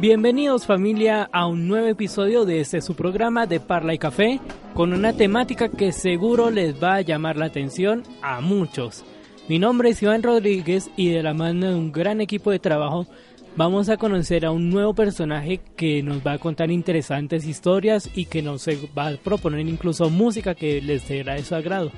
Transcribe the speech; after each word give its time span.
Bienvenidos 0.00 0.64
familia 0.64 1.28
a 1.30 1.46
un 1.46 1.68
nuevo 1.68 1.86
episodio 1.86 2.46
de 2.46 2.60
este 2.60 2.80
su 2.80 2.94
programa 2.94 3.44
de 3.44 3.60
Parla 3.60 3.92
y 3.92 3.98
Café 3.98 4.40
con 4.72 4.94
una 4.94 5.12
temática 5.12 5.68
que 5.68 5.92
seguro 5.92 6.48
les 6.48 6.82
va 6.82 6.94
a 6.94 7.00
llamar 7.02 7.36
la 7.36 7.44
atención 7.44 8.04
a 8.22 8.40
muchos. 8.40 9.04
Mi 9.46 9.58
nombre 9.58 9.90
es 9.90 10.02
Iván 10.02 10.22
Rodríguez 10.22 10.88
y 10.96 11.10
de 11.10 11.22
la 11.22 11.34
mano 11.34 11.68
de 11.68 11.74
un 11.74 11.92
gran 11.92 12.22
equipo 12.22 12.50
de 12.50 12.58
trabajo 12.58 13.08
vamos 13.56 13.90
a 13.90 13.98
conocer 13.98 14.46
a 14.46 14.52
un 14.52 14.70
nuevo 14.70 14.94
personaje 14.94 15.60
que 15.76 16.02
nos 16.02 16.26
va 16.26 16.32
a 16.32 16.38
contar 16.38 16.70
interesantes 16.70 17.46
historias 17.46 18.08
y 18.14 18.24
que 18.24 18.40
nos 18.40 18.66
va 18.96 19.08
a 19.08 19.16
proponer 19.18 19.68
incluso 19.68 20.08
música 20.08 20.54
que 20.54 20.80
les 20.80 21.02
será 21.02 21.34
de 21.34 21.44
su 21.44 21.54
agrado. 21.54 21.92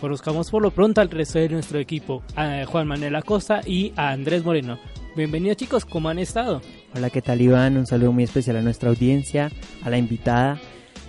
Conozcamos 0.00 0.48
por 0.48 0.62
lo 0.62 0.70
pronto 0.70 1.00
al 1.00 1.10
resto 1.10 1.40
de 1.40 1.48
nuestro 1.48 1.80
equipo, 1.80 2.22
a 2.36 2.64
Juan 2.66 2.86
Manuel 2.86 3.16
Acosta 3.16 3.62
y 3.66 3.92
a 3.96 4.10
Andrés 4.10 4.44
Moreno. 4.44 4.78
Bienvenidos 5.18 5.56
chicos, 5.56 5.84
¿cómo 5.84 6.08
han 6.10 6.20
estado? 6.20 6.62
Hola, 6.94 7.10
¿qué 7.10 7.20
tal 7.20 7.40
Iván? 7.40 7.76
Un 7.76 7.88
saludo 7.88 8.12
muy 8.12 8.22
especial 8.22 8.56
a 8.56 8.62
nuestra 8.62 8.88
audiencia, 8.88 9.50
a 9.82 9.90
la 9.90 9.98
invitada. 9.98 10.60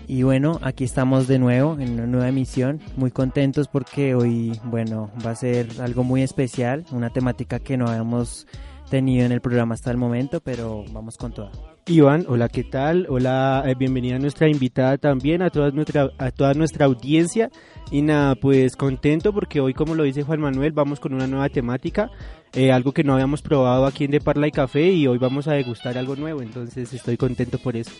Y 0.08 0.24
bueno, 0.24 0.60
aquí 0.64 0.84
estamos 0.84 1.28
de 1.28 1.38
nuevo 1.38 1.78
en 1.80 1.92
una 1.92 2.08
nueva 2.08 2.28
emisión, 2.28 2.82
muy 2.98 3.12
contentos 3.12 3.68
porque 3.68 4.16
hoy, 4.16 4.60
bueno, 4.64 5.12
va 5.24 5.30
a 5.30 5.36
ser 5.36 5.68
algo 5.80 6.04
muy 6.04 6.24
especial, 6.24 6.86
una 6.90 7.12
temática 7.12 7.60
que 7.60 7.78
no 7.78 7.86
habíamos 7.86 8.48
tenido 8.90 9.28
en 9.28 9.32
el 9.32 9.42
programa 9.42 9.76
hasta 9.76 9.92
el 9.92 9.98
momento, 9.98 10.42
pero 10.42 10.86
vamos 10.92 11.16
con 11.16 11.32
toda. 11.32 11.52
Iván, 11.86 12.26
hola, 12.28 12.50
¿qué 12.50 12.64
tal? 12.64 13.06
Hola, 13.10 13.64
eh, 13.68 13.76
bienvenida 13.78 14.16
a 14.16 14.20
nuestra 14.20 14.48
invitada 14.48 14.98
también, 14.98 15.44
a 15.44 15.52
toda, 15.52 15.70
nuestra, 15.70 16.10
a 16.18 16.32
toda 16.32 16.56
nuestra 16.56 16.88
audiencia. 16.88 17.52
Y 17.92 18.04
nada, 18.04 18.36
pues 18.36 18.76
contento 18.76 19.34
porque 19.34 19.60
hoy, 19.60 19.74
como 19.74 19.96
lo 19.96 20.04
dice 20.04 20.22
Juan 20.24 20.42
Manuel, 20.42 20.72
vamos 20.74 21.00
con 21.00 21.14
una 21.14 21.26
nueva 21.26 21.50
temática, 21.50 22.12
eh, 22.54 22.72
algo 22.72 22.92
que 22.92 23.04
no 23.04 23.14
habíamos 23.14 23.42
probado 23.42 23.88
aquí 23.88 24.06
en 24.06 24.12
De 24.12 24.22
Parla 24.22 24.48
y 24.48 24.52
Café 24.52 24.92
y 24.92 25.08
hoy 25.08 25.18
vamos 25.18 25.48
a 25.48 25.54
degustar 25.54 25.98
algo 25.98 26.16
nuevo, 26.16 26.44
entonces 26.44 26.94
estoy 26.94 27.18
contento 27.18 27.58
por 27.58 27.76
eso. 27.76 27.92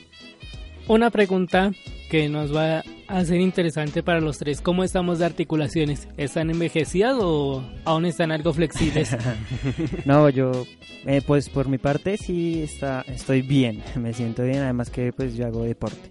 Una 0.88 1.10
pregunta 1.10 1.72
que 2.10 2.30
nos 2.30 2.56
va 2.56 2.84
a 3.08 3.26
ser 3.26 3.40
interesante 3.40 4.02
para 4.02 4.20
los 4.20 4.40
tres. 4.40 4.62
¿Cómo 4.62 4.84
estamos 4.84 5.20
de 5.20 5.26
articulaciones? 5.26 6.08
¿Están 6.18 6.50
envejecidas 6.50 7.16
o 7.20 7.64
aún 7.86 8.06
están 8.06 8.32
algo 8.32 8.54
flexibles? 8.54 9.16
no, 10.06 10.30
yo, 10.30 10.66
eh, 11.06 11.22
pues 11.26 11.50
por 11.50 11.68
mi 11.68 11.80
parte 11.80 12.18
sí 12.18 12.62
está, 12.62 13.04
estoy 13.08 13.42
bien, 13.42 13.84
me 13.96 14.14
siento 14.14 14.44
bien, 14.44 14.60
además 14.60 14.92
que 14.92 15.14
pues 15.14 15.36
yo 15.36 15.48
hago 15.48 15.64
deporte. 15.64 16.10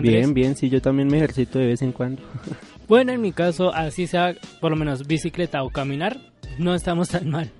Bien, 0.00 0.32
bien, 0.32 0.56
sí, 0.56 0.70
yo 0.70 0.80
también 0.80 1.08
me 1.08 1.18
ejercito 1.18 1.58
de 1.58 1.66
vez 1.66 1.82
en 1.82 1.92
cuando. 1.92 2.22
bueno, 2.92 3.12
en 3.12 3.22
mi 3.22 3.32
caso, 3.32 3.72
así 3.72 4.06
sea 4.06 4.34
por 4.60 4.70
lo 4.70 4.76
menos 4.76 5.06
bicicleta 5.06 5.62
o 5.62 5.70
caminar, 5.70 6.18
no 6.58 6.74
estamos 6.74 7.08
tan 7.08 7.30
mal. 7.30 7.50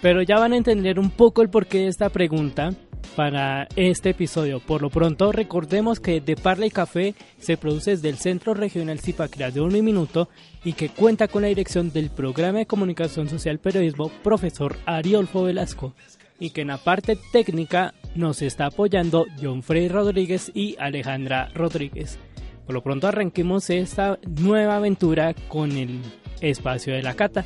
Pero 0.00 0.22
ya 0.22 0.38
van 0.38 0.52
a 0.52 0.56
entender 0.56 1.00
un 1.00 1.10
poco 1.10 1.42
el 1.42 1.50
porqué 1.50 1.78
de 1.78 1.88
esta 1.88 2.08
pregunta 2.08 2.72
para 3.16 3.66
este 3.74 4.10
episodio. 4.10 4.60
Por 4.60 4.82
lo 4.82 4.90
pronto, 4.90 5.32
recordemos 5.32 5.98
que 5.98 6.20
De 6.20 6.36
Parla 6.36 6.66
y 6.66 6.70
Café 6.70 7.16
se 7.40 7.56
produce 7.56 7.96
desde 7.96 8.10
el 8.10 8.18
Centro 8.18 8.54
Regional 8.54 9.00
Zipaquirá 9.00 9.50
de 9.50 9.60
Un 9.60 9.72
Minuto 9.84 10.28
y 10.64 10.74
que 10.74 10.88
cuenta 10.88 11.26
con 11.26 11.42
la 11.42 11.48
dirección 11.48 11.92
del 11.92 12.08
Programa 12.08 12.58
de 12.58 12.66
Comunicación 12.66 13.28
Social 13.28 13.58
Periodismo 13.58 14.12
profesor 14.22 14.76
Ariolfo 14.86 15.42
Velasco 15.42 15.94
y 16.38 16.50
que 16.50 16.60
en 16.60 16.68
la 16.68 16.78
parte 16.78 17.18
técnica 17.32 17.92
nos 18.14 18.40
está 18.40 18.66
apoyando 18.66 19.26
John 19.42 19.64
Frey 19.64 19.88
Rodríguez 19.88 20.52
y 20.54 20.76
Alejandra 20.78 21.48
Rodríguez. 21.54 22.20
Por 22.66 22.74
lo 22.74 22.82
pronto 22.82 23.08
arranquemos 23.08 23.70
esta 23.70 24.18
nueva 24.26 24.76
aventura 24.76 25.34
con 25.48 25.72
el 25.72 26.00
espacio 26.40 26.92
de 26.94 27.02
la 27.02 27.14
cata. 27.14 27.44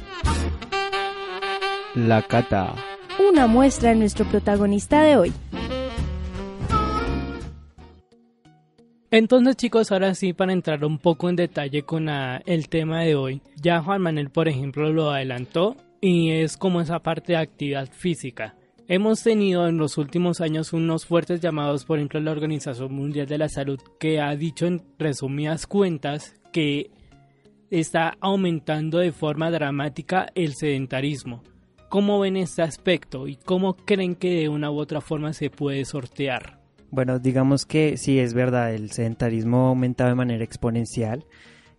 La 1.94 2.22
cata 2.22 2.74
una 3.28 3.46
muestra 3.46 3.90
de 3.90 3.96
nuestro 3.96 4.24
protagonista 4.26 5.02
de 5.02 5.16
hoy. 5.16 5.32
Entonces 9.10 9.56
chicos, 9.56 9.90
ahora 9.90 10.14
sí 10.14 10.32
para 10.32 10.52
entrar 10.52 10.84
un 10.84 10.98
poco 10.98 11.28
en 11.28 11.36
detalle 11.36 11.82
con 11.82 12.08
el 12.08 12.68
tema 12.68 13.02
de 13.02 13.16
hoy, 13.16 13.42
ya 13.56 13.82
Juan 13.82 14.02
Manuel 14.02 14.30
por 14.30 14.48
ejemplo 14.48 14.92
lo 14.92 15.10
adelantó 15.10 15.76
y 16.00 16.30
es 16.30 16.56
como 16.56 16.80
esa 16.80 17.00
parte 17.00 17.32
de 17.32 17.38
actividad 17.38 17.88
física. 17.90 18.54
Hemos 18.92 19.22
tenido 19.22 19.68
en 19.68 19.78
los 19.78 19.98
últimos 19.98 20.40
años 20.40 20.72
unos 20.72 21.06
fuertes 21.06 21.40
llamados, 21.40 21.84
por 21.84 21.98
ejemplo, 21.98 22.18
la 22.18 22.32
Organización 22.32 22.92
Mundial 22.92 23.28
de 23.28 23.38
la 23.38 23.48
Salud, 23.48 23.78
que 24.00 24.20
ha 24.20 24.34
dicho 24.34 24.66
en 24.66 24.82
resumidas 24.98 25.68
cuentas 25.68 26.34
que 26.52 26.90
está 27.70 28.16
aumentando 28.20 28.98
de 28.98 29.12
forma 29.12 29.48
dramática 29.52 30.26
el 30.34 30.54
sedentarismo. 30.56 31.44
¿Cómo 31.88 32.18
ven 32.18 32.36
este 32.36 32.62
aspecto 32.62 33.28
y 33.28 33.36
cómo 33.36 33.76
creen 33.76 34.16
que 34.16 34.40
de 34.40 34.48
una 34.48 34.72
u 34.72 34.80
otra 34.80 35.00
forma 35.00 35.34
se 35.34 35.50
puede 35.50 35.84
sortear? 35.84 36.58
Bueno, 36.90 37.20
digamos 37.20 37.66
que 37.66 37.96
sí 37.96 38.18
es 38.18 38.34
verdad, 38.34 38.74
el 38.74 38.90
sedentarismo 38.90 39.66
ha 39.66 39.68
aumentado 39.68 40.10
de 40.10 40.16
manera 40.16 40.42
exponencial 40.42 41.24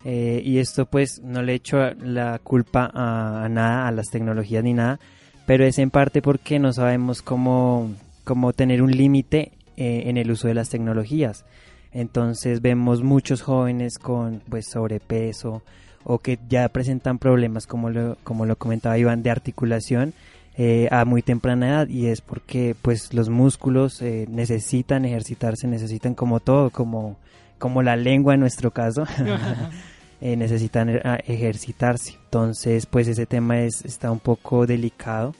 eh, 0.06 0.40
y 0.42 0.56
esto 0.56 0.86
pues 0.86 1.20
no 1.22 1.42
le 1.42 1.52
echo 1.52 1.92
la 1.92 2.38
culpa 2.38 2.90
a, 2.94 3.50
nada, 3.50 3.86
a 3.86 3.92
las 3.92 4.08
tecnologías 4.08 4.64
ni 4.64 4.72
nada, 4.72 4.98
pero 5.46 5.64
es 5.64 5.78
en 5.78 5.90
parte 5.90 6.22
porque 6.22 6.58
no 6.58 6.72
sabemos 6.72 7.22
cómo, 7.22 7.90
cómo 8.24 8.52
tener 8.52 8.82
un 8.82 8.92
límite 8.92 9.52
eh, 9.76 10.04
en 10.06 10.16
el 10.16 10.30
uso 10.30 10.48
de 10.48 10.54
las 10.54 10.68
tecnologías. 10.68 11.44
Entonces 11.92 12.62
vemos 12.62 13.02
muchos 13.02 13.42
jóvenes 13.42 13.98
con 13.98 14.42
pues 14.48 14.66
sobrepeso, 14.66 15.62
o 16.04 16.18
que 16.18 16.38
ya 16.48 16.68
presentan 16.68 17.18
problemas, 17.18 17.66
como 17.66 17.90
lo, 17.90 18.16
como 18.24 18.46
lo 18.46 18.56
comentaba 18.56 18.98
Iván, 18.98 19.22
de 19.22 19.30
articulación 19.30 20.14
eh, 20.56 20.88
a 20.90 21.04
muy 21.04 21.22
temprana 21.22 21.68
edad 21.68 21.88
y 21.88 22.06
es 22.06 22.20
porque 22.20 22.74
pues 22.80 23.14
los 23.14 23.28
músculos 23.28 24.02
eh, 24.02 24.26
necesitan 24.28 25.04
ejercitarse, 25.04 25.66
necesitan 25.66 26.14
como 26.14 26.40
todo, 26.40 26.70
como, 26.70 27.16
como 27.58 27.82
la 27.82 27.96
lengua 27.96 28.34
en 28.34 28.40
nuestro 28.40 28.70
caso, 28.70 29.04
eh, 30.22 30.36
necesitan 30.36 30.88
ejercitarse. 31.26 32.14
Entonces 32.24 32.86
pues 32.86 33.08
ese 33.08 33.26
tema 33.26 33.60
es, 33.60 33.84
está 33.84 34.10
un 34.10 34.20
poco 34.20 34.66
delicado. 34.66 35.34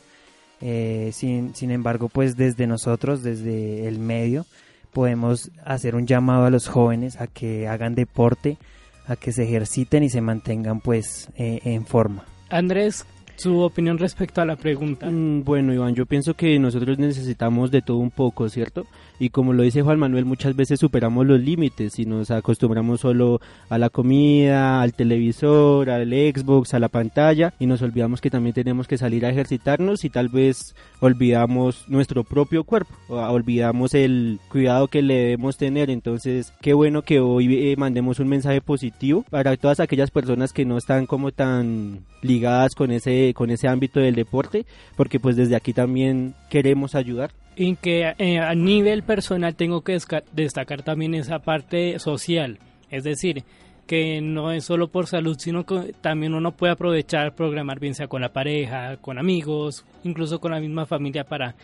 sin, 0.61 1.55
sin 1.55 1.71
embargo 1.71 2.11
pues 2.11 2.37
desde 2.37 2.67
nosotros, 2.67 3.23
desde 3.23 3.89
el 3.89 3.99
medio, 3.99 4.45
podemos 4.93 5.51
hacer 5.65 5.95
un 5.95 6.07
llamado 6.07 6.45
a 6.45 6.51
los 6.51 6.69
jóvenes 6.69 7.21
a 7.21 7.27
que 7.27 7.67
hagan 7.67 7.95
deporte, 7.95 8.59
a 9.07 9.17
que 9.17 9.33
se 9.33 9.45
ejerciten 9.45 10.03
y 10.03 10.11
se 10.11 10.21
mantengan 10.21 10.81
pues 10.81 11.29
eh, 11.37 11.61
en 11.65 11.87
forma. 11.87 12.25
Andrés, 12.51 13.07
su 13.37 13.61
opinión 13.61 13.99
respecto 13.99 14.41
a 14.41 14.45
la 14.45 14.57
pregunta. 14.57 15.11
Mm, 15.11 15.45
bueno, 15.45 15.73
Iván, 15.73 15.95
yo 15.95 16.07
pienso 16.07 16.35
que 16.35 16.59
nosotros 16.59 16.99
necesitamos 16.99 17.71
de 17.71 17.83
todo 17.83 17.99
un 17.99 18.11
poco, 18.11 18.49
¿cierto? 18.49 18.87
Y 19.19 19.31
como 19.31 19.53
lo 19.53 19.63
dice 19.63 19.83
Juan 19.83 20.01
Manuel, 20.01 20.25
muchas 20.25 20.57
veces 20.57 20.81
superamos 20.81 21.25
los 21.27 21.41
límites 21.41 21.99
y 21.99 22.07
nos 22.07 22.31
acostumbramos 22.33 23.01
solo 23.01 23.41
a 23.69 23.79
la 23.79 23.89
comida, 23.89 24.83
al 24.83 24.95
televisor, 24.95 25.91
al 25.91 26.09
Xbox, 26.11 26.75
a 26.75 26.81
la 26.81 26.89
pantalla 26.89 27.55
y 27.61 27.67
nos 27.67 27.83
olvidamos 27.83 28.21
que 28.21 28.31
también 28.31 28.55
tenemos 28.55 28.89
que 28.89 28.99
salir 28.99 29.25
a 29.25 29.31
ejercitarnos 29.31 30.05
y 30.05 30.11
tal 30.11 30.29
vez 30.29 30.75
olvidamos 30.99 31.85
nuestro 31.89 32.25
propio 32.25 32.65
cuerpo, 32.65 32.95
olvidamos 33.09 33.95
el 33.95 34.41
cuidado 34.49 34.89
que 34.89 35.03
le 35.03 35.15
debemos 35.15 35.57
tener. 35.57 35.91
Entonces, 35.91 36.53
qué 36.61 36.75
bueno 36.75 37.03
que 37.03 37.21
hoy 37.21 37.71
eh, 37.71 37.77
mandemos 37.77 38.19
un 38.19 38.29
mensaje 38.29 38.61
positivo 38.61 39.25
para 39.31 39.57
todas 39.57 39.79
aquellas 39.79 40.11
personas 40.11 40.53
que 40.53 40.65
no 40.65 40.77
están 40.77 41.07
como 41.07 41.31
tan 41.31 42.05
ligadas 42.23 42.75
con 42.75 42.91
ese 42.91 43.22
con 43.35 43.51
ese 43.51 43.69
ámbito 43.69 44.01
del 44.01 44.15
deporte, 44.15 44.67
porque 44.97 45.21
pues 45.21 45.37
desde 45.37 45.57
aquí 45.57 45.73
también 45.73 46.35
queremos 46.51 46.95
ayudar. 46.95 47.31
Y 47.55 47.77
que 47.77 48.15
eh, 48.19 48.39
a 48.39 48.55
nivel 48.55 49.03
personal 49.03 49.55
tengo 49.55 49.83
que 49.83 49.99
destacar 50.33 50.83
también 50.83 51.15
esa 51.15 51.39
parte 51.39 51.99
social, 51.99 52.59
es 52.91 53.05
decir, 53.05 53.45
que 53.87 54.21
no 54.21 54.53
es 54.53 54.65
solo 54.65 54.89
por 54.89 55.07
salud, 55.07 55.37
sino 55.39 55.65
que 55.65 55.95
también 56.01 56.35
uno 56.35 56.53
puede 56.53 56.73
aprovechar, 56.73 57.35
programar 57.35 57.79
bien 57.79 57.95
sea 57.95 58.09
con 58.09 58.23
la 58.23 58.33
pareja, 58.33 58.97
con 58.97 59.19
amigos, 59.19 59.85
incluso 60.05 60.41
con 60.41 60.53
la 60.53 60.61
misma 60.61 60.87
familia 60.87 61.25
para, 61.25 61.55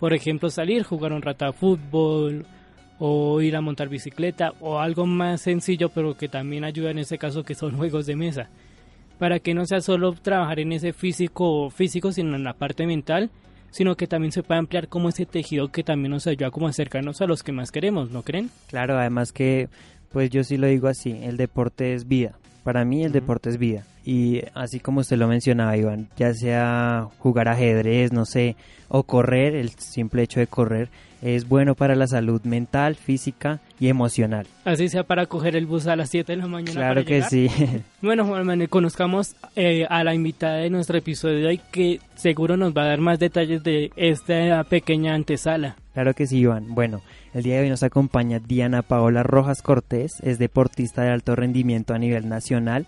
por 0.00 0.14
ejemplo, 0.14 0.48
salir, 0.48 0.84
jugar 0.84 1.12
un 1.12 1.22
rato 1.22 1.44
a 1.44 1.52
fútbol 1.52 2.46
o 2.98 3.40
ir 3.40 3.56
a 3.56 3.60
montar 3.60 3.88
bicicleta 3.88 4.54
o 4.60 4.78
algo 4.78 5.06
más 5.06 5.42
sencillo 5.42 5.90
pero 5.90 6.16
que 6.16 6.28
también 6.28 6.64
ayuda 6.64 6.90
en 6.90 6.98
ese 6.98 7.18
caso 7.18 7.42
que 7.42 7.54
son 7.54 7.76
juegos 7.76 8.06
de 8.06 8.16
mesa 8.16 8.48
para 9.18 9.38
que 9.40 9.54
no 9.54 9.66
sea 9.66 9.80
solo 9.80 10.12
trabajar 10.12 10.60
en 10.60 10.72
ese 10.72 10.92
físico 10.92 11.70
físico 11.70 12.12
sino 12.12 12.36
en 12.36 12.44
la 12.44 12.54
parte 12.54 12.86
mental 12.86 13.30
sino 13.70 13.94
que 13.94 14.06
también 14.06 14.32
se 14.32 14.42
puede 14.42 14.60
ampliar 14.60 14.88
como 14.88 15.10
ese 15.10 15.26
tejido 15.26 15.68
que 15.68 15.82
también 15.82 16.12
nos 16.12 16.26
ayuda 16.26 16.50
como 16.50 16.66
acercarnos 16.66 17.20
a 17.20 17.26
los 17.26 17.42
que 17.42 17.52
más 17.52 17.70
queremos, 17.70 18.10
¿no 18.10 18.22
creen? 18.22 18.50
Claro, 18.68 18.98
además 18.98 19.32
que, 19.32 19.68
pues 20.10 20.30
yo 20.30 20.44
sí 20.44 20.56
lo 20.56 20.66
digo 20.66 20.88
así, 20.88 21.10
el 21.10 21.36
deporte 21.36 21.92
es 21.92 22.08
vida. 22.08 22.38
Para 22.66 22.84
mí 22.84 23.04
el 23.04 23.12
deporte 23.12 23.48
es 23.48 23.58
vida. 23.58 23.84
Y 24.04 24.42
así 24.52 24.80
como 24.80 24.98
usted 24.98 25.16
lo 25.16 25.28
mencionaba, 25.28 25.76
Iván, 25.76 26.08
ya 26.16 26.34
sea 26.34 27.06
jugar 27.20 27.46
ajedrez, 27.46 28.12
no 28.12 28.24
sé, 28.24 28.56
o 28.88 29.04
correr, 29.04 29.54
el 29.54 29.70
simple 29.70 30.24
hecho 30.24 30.40
de 30.40 30.48
correr, 30.48 30.88
es 31.22 31.48
bueno 31.48 31.76
para 31.76 31.94
la 31.94 32.08
salud 32.08 32.42
mental, 32.42 32.96
física 32.96 33.60
y 33.78 33.86
emocional. 33.86 34.48
Así 34.64 34.88
sea 34.88 35.04
para 35.04 35.26
coger 35.26 35.54
el 35.54 35.66
bus 35.66 35.86
a 35.86 35.94
las 35.94 36.10
7 36.10 36.32
de 36.32 36.38
la 36.38 36.48
mañana. 36.48 36.72
Claro 36.72 37.04
que 37.04 37.22
sí. 37.22 37.48
Bueno, 38.02 38.24
Juan 38.24 38.44
Manuel, 38.44 38.68
conozcamos 38.68 39.36
eh, 39.54 39.86
a 39.88 40.02
la 40.02 40.14
invitada 40.14 40.56
de 40.56 40.70
nuestro 40.70 40.98
episodio 40.98 41.38
de 41.38 41.46
hoy 41.46 41.60
que 41.70 42.00
seguro 42.16 42.56
nos 42.56 42.76
va 42.76 42.82
a 42.82 42.88
dar 42.88 43.00
más 43.00 43.20
detalles 43.20 43.62
de 43.62 43.92
esta 43.94 44.64
pequeña 44.64 45.14
antesala. 45.14 45.76
Claro 45.94 46.14
que 46.14 46.26
sí, 46.26 46.38
Iván. 46.38 46.74
Bueno, 46.74 47.00
el 47.36 47.42
día 47.42 47.56
de 47.56 47.64
hoy 47.64 47.68
nos 47.68 47.82
acompaña 47.82 48.38
Diana 48.38 48.80
Paola 48.80 49.22
Rojas 49.22 49.60
Cortés, 49.60 50.14
es 50.22 50.38
deportista 50.38 51.02
de 51.02 51.10
alto 51.10 51.36
rendimiento 51.36 51.92
a 51.92 51.98
nivel 51.98 52.30
nacional, 52.30 52.86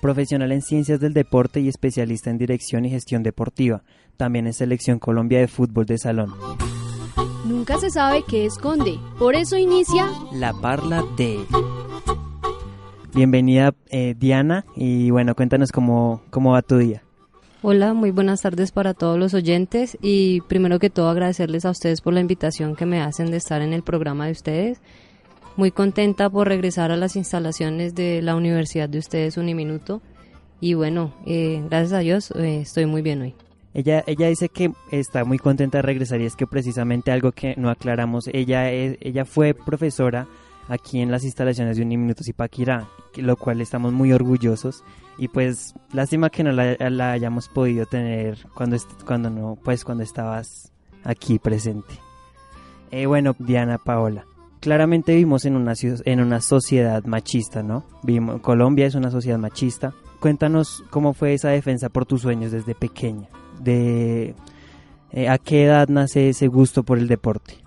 profesional 0.00 0.52
en 0.52 0.62
ciencias 0.62 1.00
del 1.00 1.12
deporte 1.12 1.58
y 1.58 1.66
especialista 1.66 2.30
en 2.30 2.38
dirección 2.38 2.84
y 2.84 2.90
gestión 2.90 3.24
deportiva. 3.24 3.82
También 4.16 4.46
es 4.46 4.58
selección 4.58 5.00
Colombia 5.00 5.40
de 5.40 5.48
fútbol 5.48 5.86
de 5.86 5.98
salón. 5.98 6.32
Nunca 7.44 7.76
se 7.78 7.90
sabe 7.90 8.22
qué 8.28 8.46
esconde, 8.46 9.00
por 9.18 9.34
eso 9.34 9.56
inicia 9.56 10.06
La 10.32 10.52
Parla 10.52 11.02
de... 11.16 11.40
Bienvenida 13.12 13.74
eh, 13.90 14.14
Diana 14.16 14.64
y 14.76 15.10
bueno, 15.10 15.34
cuéntanos 15.34 15.72
cómo, 15.72 16.22
cómo 16.30 16.52
va 16.52 16.62
tu 16.62 16.78
día. 16.78 17.02
Hola, 17.60 17.92
muy 17.92 18.12
buenas 18.12 18.42
tardes 18.42 18.70
para 18.70 18.94
todos 18.94 19.18
los 19.18 19.34
oyentes 19.34 19.98
y 20.00 20.42
primero 20.42 20.78
que 20.78 20.90
todo 20.90 21.08
agradecerles 21.08 21.64
a 21.64 21.70
ustedes 21.70 22.00
por 22.00 22.14
la 22.14 22.20
invitación 22.20 22.76
que 22.76 22.86
me 22.86 23.00
hacen 23.00 23.32
de 23.32 23.36
estar 23.36 23.62
en 23.62 23.72
el 23.72 23.82
programa 23.82 24.26
de 24.26 24.32
ustedes. 24.32 24.80
Muy 25.56 25.72
contenta 25.72 26.30
por 26.30 26.46
regresar 26.46 26.92
a 26.92 26.96
las 26.96 27.16
instalaciones 27.16 27.96
de 27.96 28.22
la 28.22 28.36
Universidad 28.36 28.88
de 28.88 29.00
ustedes 29.00 29.36
Uniminuto 29.36 30.00
y 30.60 30.74
bueno, 30.74 31.12
eh, 31.26 31.60
gracias 31.68 31.94
a 31.94 31.98
Dios 31.98 32.30
eh, 32.36 32.60
estoy 32.60 32.86
muy 32.86 33.02
bien 33.02 33.22
hoy. 33.22 33.34
Ella, 33.74 34.04
ella 34.06 34.28
dice 34.28 34.48
que 34.48 34.70
está 34.92 35.24
muy 35.24 35.38
contenta 35.38 35.78
de 35.78 35.82
regresar 35.82 36.20
y 36.20 36.26
es 36.26 36.36
que 36.36 36.46
precisamente 36.46 37.10
algo 37.10 37.32
que 37.32 37.56
no 37.56 37.70
aclaramos, 37.70 38.28
ella, 38.32 38.70
ella 38.70 39.24
fue 39.24 39.52
profesora 39.52 40.28
aquí 40.68 41.00
en 41.00 41.10
las 41.10 41.24
instalaciones 41.24 41.76
de 41.76 41.82
Uniminuto 41.82 42.22
Zipaquirá, 42.22 42.88
que- 43.12 43.22
lo 43.22 43.36
cual 43.36 43.60
estamos 43.60 43.92
muy 43.92 44.12
orgullosos 44.12 44.84
y 45.16 45.28
pues 45.28 45.74
lástima 45.92 46.30
que 46.30 46.44
no 46.44 46.52
la, 46.52 47.12
hayamos 47.12 47.48
podido 47.48 47.86
tener 47.86 48.38
cuando, 48.54 48.76
cuando 49.06 49.30
no, 49.30 49.56
pues 49.62 49.84
cuando 49.84 50.04
estabas 50.04 50.72
aquí 51.04 51.38
presente. 51.38 51.94
Eh, 52.90 53.06
bueno, 53.06 53.34
Diana 53.38 53.78
Paola, 53.78 54.24
claramente 54.60 55.12
vivimos 55.12 55.44
en 55.44 55.56
una, 55.56 55.74
en 55.82 56.20
una 56.20 56.40
sociedad 56.40 57.04
machista, 57.04 57.62
¿no? 57.62 57.84
Vivimos, 58.02 58.40
Colombia 58.40 58.86
es 58.86 58.94
una 58.94 59.10
sociedad 59.10 59.38
machista. 59.38 59.92
Cuéntanos 60.20 60.82
cómo 60.90 61.12
fue 61.14 61.34
esa 61.34 61.50
defensa 61.50 61.88
por 61.90 62.04
tus 62.06 62.22
sueños 62.22 62.50
desde 62.50 62.74
pequeña, 62.74 63.28
de 63.60 64.34
eh, 65.12 65.28
a 65.28 65.38
qué 65.38 65.64
edad 65.64 65.88
nace 65.88 66.28
ese 66.30 66.48
gusto 66.48 66.82
por 66.82 66.98
el 66.98 67.08
deporte. 67.08 67.58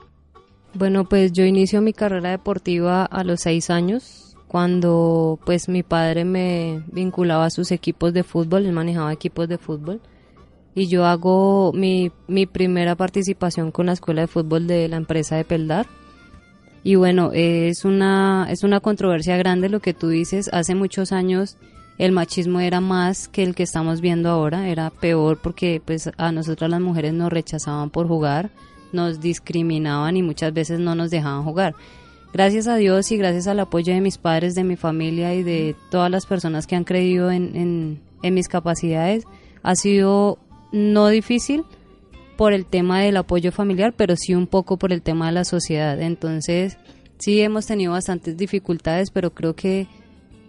Bueno, 0.74 1.04
pues 1.06 1.34
yo 1.34 1.44
inicio 1.44 1.82
mi 1.82 1.94
carrera 1.94 2.32
deportiva 2.32 3.04
a 3.04 3.24
los 3.24 3.42
seis 3.42 3.70
años, 3.70 4.38
cuando 4.48 5.38
pues 5.46 5.68
mi 5.68 5.84
padre 5.84 6.24
me 6.26 6.84
vinculaba 6.92 7.46
a 7.46 7.50
sus 7.50 7.72
equipos 7.72 8.14
de 8.14 8.24
fútbol, 8.24 8.66
él 8.66 8.72
manejaba 8.72 9.12
equipos 9.12 9.50
de 9.50 9.58
fútbol, 9.58 10.02
y 10.74 10.88
yo 10.88 11.06
hago 11.06 11.74
mi, 11.74 12.12
mi 12.28 12.46
primera 12.46 12.96
participación 12.96 13.72
con 13.72 13.88
la 13.88 13.94
escuela 13.94 14.22
de 14.22 14.28
fútbol 14.28 14.68
de 14.68 14.88
la 14.88 14.96
empresa 14.96 15.36
de 15.36 15.44
Peldar. 15.44 15.88
Y 16.84 16.96
bueno, 16.96 17.32
es 17.34 17.86
una, 17.86 18.48
es 18.50 18.64
una 18.64 18.80
controversia 18.80 19.38
grande 19.38 19.70
lo 19.70 19.82
que 19.82 19.94
tú 19.94 20.08
dices. 20.08 20.50
Hace 20.52 20.74
muchos 20.74 21.12
años 21.12 21.58
el 21.98 22.12
machismo 22.12 22.60
era 22.60 22.82
más 22.82 23.28
que 23.28 23.44
el 23.44 23.54
que 23.54 23.64
estamos 23.64 24.02
viendo 24.02 24.30
ahora, 24.30 24.68
era 24.70 24.90
peor 24.90 25.40
porque 25.42 25.82
pues 25.86 26.10
a 26.18 26.32
nosotras 26.32 26.72
las 26.72 26.82
mujeres 26.82 27.14
nos 27.14 27.32
rechazaban 27.32 27.90
por 27.90 28.08
jugar, 28.08 28.50
nos 28.94 29.20
discriminaban 29.20 30.18
y 30.18 30.24
muchas 30.24 30.54
veces 30.54 30.80
no 30.80 30.96
nos 30.96 31.12
dejaban 31.12 31.44
jugar. 31.44 31.76
Gracias 32.34 32.68
a 32.68 32.78
Dios 32.78 33.12
y 33.12 33.18
gracias 33.18 33.48
al 33.48 33.60
apoyo 33.60 33.94
de 33.94 34.00
mis 34.00 34.18
padres, 34.18 34.56
de 34.56 34.64
mi 34.64 34.78
familia 34.78 35.34
y 35.36 35.44
de 35.44 35.76
todas 35.90 36.10
las 36.10 36.26
personas 36.26 36.66
que 36.66 36.78
han 36.78 36.86
creído 36.86 37.30
en, 37.30 38.00
mis 38.24 38.48
capacidades, 38.48 39.26
ha 39.64 39.76
sido 39.76 40.40
no 40.72 41.10
difícil 41.10 41.66
por 42.38 42.54
el 42.54 42.66
tema 42.66 43.02
del 43.02 43.18
apoyo 43.18 43.52
familiar, 43.52 43.94
pero 43.98 44.16
sí 44.16 44.34
un 44.34 44.48
poco 44.48 44.78
por 44.78 44.94
el 44.94 45.02
tema 45.02 45.26
de 45.26 45.34
la 45.34 45.44
sociedad. 45.44 46.00
Entonces, 46.02 46.78
sí 47.20 47.42
hemos 47.42 47.66
tenido 47.66 47.92
bastantes 47.92 48.38
dificultades, 48.38 49.12
pero 49.12 49.34
creo 49.34 49.54
que 49.54 49.88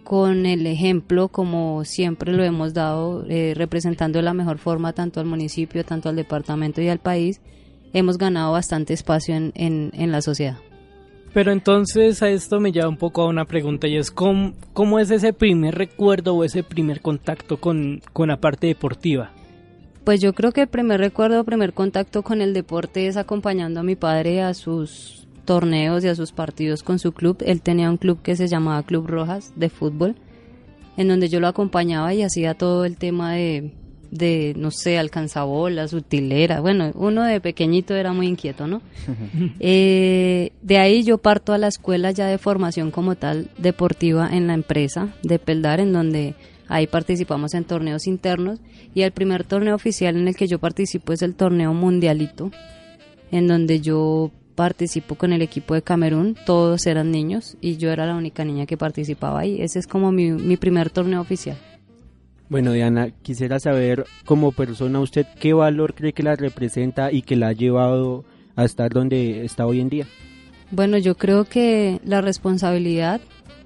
con 0.05 0.45
el 0.45 0.65
ejemplo, 0.65 1.27
como 1.27 1.83
siempre 1.83 2.31
lo 2.31 2.43
hemos 2.45 2.73
dado, 2.73 3.25
eh, 3.27 3.53
representando 3.55 4.19
de 4.19 4.23
la 4.23 4.33
mejor 4.33 4.57
forma 4.57 4.93
tanto 4.93 5.19
al 5.19 5.25
municipio, 5.25 5.83
tanto 5.83 6.07
al 6.07 6.15
departamento 6.15 6.81
y 6.81 6.87
al 6.87 6.99
país, 6.99 7.41
hemos 7.93 8.17
ganado 8.17 8.51
bastante 8.51 8.93
espacio 8.93 9.35
en, 9.35 9.51
en, 9.55 9.91
en 9.93 10.11
la 10.11 10.21
sociedad. 10.21 10.57
Pero 11.33 11.51
entonces 11.51 12.21
a 12.21 12.29
esto 12.29 12.59
me 12.59 12.71
lleva 12.71 12.87
un 12.87 12.97
poco 12.97 13.23
a 13.23 13.27
una 13.27 13.45
pregunta 13.45 13.87
y 13.87 13.97
es 13.97 14.11
¿cómo, 14.11 14.53
cómo 14.73 14.99
es 14.99 15.09
ese 15.09 15.33
primer 15.33 15.75
recuerdo 15.75 16.35
o 16.35 16.43
ese 16.43 16.61
primer 16.61 17.01
contacto 17.01 17.57
con, 17.57 18.01
con 18.13 18.27
la 18.27 18.37
parte 18.37 18.67
deportiva? 18.67 19.31
Pues 20.03 20.21
yo 20.21 20.33
creo 20.33 20.51
que 20.51 20.61
el 20.61 20.67
primer 20.67 20.99
recuerdo, 20.99 21.43
primer 21.43 21.73
contacto 21.73 22.21
con 22.21 22.41
el 22.41 22.53
deporte 22.53 23.07
es 23.07 23.17
acompañando 23.17 23.79
a 23.79 23.83
mi 23.83 23.95
padre 23.95 24.43
a 24.43 24.53
sus 24.53 25.27
torneos 25.45 26.03
y 26.03 26.07
a 26.07 26.15
sus 26.15 26.31
partidos 26.31 26.83
con 26.83 26.99
su 26.99 27.13
club. 27.13 27.37
Él 27.45 27.61
tenía 27.61 27.89
un 27.89 27.97
club 27.97 28.21
que 28.21 28.35
se 28.35 28.47
llamaba 28.47 28.83
Club 28.83 29.07
Rojas 29.07 29.53
de 29.55 29.69
fútbol, 29.69 30.15
en 30.97 31.07
donde 31.07 31.29
yo 31.29 31.39
lo 31.39 31.47
acompañaba 31.47 32.13
y 32.13 32.21
hacía 32.21 32.53
todo 32.53 32.85
el 32.85 32.97
tema 32.97 33.33
de, 33.33 33.73
de 34.13 34.53
no 34.57 34.69
sé, 34.71 34.97
alcanzabolas, 34.97 35.93
utilera. 35.93 36.61
Bueno, 36.61 36.91
uno 36.95 37.23
de 37.23 37.41
pequeñito 37.41 37.95
era 37.95 38.13
muy 38.13 38.27
inquieto, 38.27 38.67
¿no? 38.67 38.81
Eh, 39.59 40.51
de 40.61 40.77
ahí 40.77 41.03
yo 41.03 41.17
parto 41.17 41.53
a 41.53 41.57
la 41.57 41.67
escuela 41.67 42.11
ya 42.11 42.27
de 42.27 42.37
formación 42.37 42.91
como 42.91 43.15
tal 43.15 43.49
deportiva 43.57 44.29
en 44.31 44.47
la 44.47 44.53
empresa 44.53 45.15
de 45.23 45.39
Peldar, 45.39 45.79
en 45.79 45.93
donde 45.93 46.35
ahí 46.67 46.87
participamos 46.87 47.53
en 47.53 47.63
torneos 47.63 48.07
internos 48.07 48.59
y 48.93 49.01
el 49.01 49.11
primer 49.11 49.43
torneo 49.43 49.75
oficial 49.75 50.15
en 50.17 50.27
el 50.27 50.35
que 50.35 50.47
yo 50.47 50.59
participo 50.59 51.13
es 51.13 51.21
el 51.21 51.35
torneo 51.35 51.73
mundialito, 51.73 52.51
en 53.31 53.47
donde 53.47 53.79
yo 53.79 54.31
participo 54.55 55.15
con 55.15 55.33
el 55.33 55.41
equipo 55.41 55.73
de 55.73 55.81
Camerún, 55.81 56.35
todos 56.45 56.85
eran 56.85 57.11
niños 57.11 57.57
y 57.61 57.77
yo 57.77 57.89
era 57.91 58.05
la 58.05 58.15
única 58.15 58.43
niña 58.45 58.65
que 58.65 58.77
participaba 58.77 59.39
ahí. 59.39 59.61
Ese 59.61 59.79
es 59.79 59.87
como 59.87 60.11
mi, 60.11 60.31
mi 60.31 60.57
primer 60.57 60.89
torneo 60.89 61.21
oficial. 61.21 61.57
Bueno, 62.53 62.71
Diana, 62.71 63.09
quisiera 63.23 63.59
saber 63.59 64.05
como 64.25 64.51
persona 64.51 64.99
usted 64.99 65.25
qué 65.39 65.53
valor 65.53 65.95
cree 65.95 66.13
que 66.13 66.21
la 66.21 66.35
representa 66.35 67.11
y 67.11 67.23
que 67.23 67.35
la 67.35 67.47
ha 67.47 67.53
llevado 67.53 68.25
a 68.55 68.63
estar 68.63 68.91
donde 68.91 69.43
está 69.43 69.65
hoy 69.65 69.79
en 69.79 69.89
día. 69.89 70.05
Bueno, 70.69 70.99
yo 70.99 71.15
creo 71.15 71.45
que 71.45 71.99
la 72.05 72.21
responsabilidad 72.21 73.21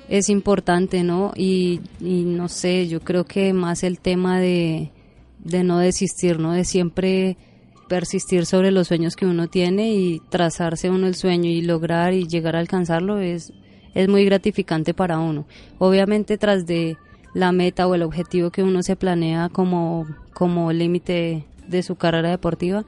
es 0.08 0.30
importante, 0.30 1.04
¿no? 1.04 1.34
Y, 1.36 1.82
y 2.00 2.24
no 2.24 2.48
sé, 2.48 2.88
yo 2.88 3.02
creo 3.02 3.26
que 3.26 3.52
más 3.52 3.84
el 3.84 4.00
tema 4.00 4.40
de, 4.40 4.94
de 5.44 5.66
no 5.66 5.80
desistir, 5.80 6.40
¿no? 6.40 6.54
De 6.54 6.64
siempre 6.64 7.36
persistir 7.90 8.46
sobre 8.46 8.72
los 8.72 8.88
sueños 8.88 9.18
que 9.18 9.26
uno 9.26 9.50
tiene 9.50 9.96
y 9.96 10.22
trazarse 10.30 10.90
uno 10.90 11.08
el 11.08 11.16
sueño 11.16 11.50
y 11.50 11.62
lograr 11.62 12.14
y 12.14 12.26
llegar 12.26 12.56
a 12.56 12.60
alcanzarlo 12.60 13.20
es, 13.20 13.52
es 13.94 14.08
muy 14.08 14.24
gratificante 14.24 14.94
para 14.94 15.20
uno. 15.20 15.46
Obviamente 15.78 16.38
tras 16.38 16.66
de 16.66 16.96
la 17.38 17.52
meta 17.52 17.86
o 17.86 17.94
el 17.94 18.02
objetivo 18.02 18.50
que 18.50 18.64
uno 18.64 18.82
se 18.82 18.96
planea 18.96 19.50
como, 19.50 20.08
como 20.34 20.74
límite 20.74 21.46
de 21.68 21.84
su 21.84 21.96
carrera 21.96 22.32
deportiva, 22.32 22.84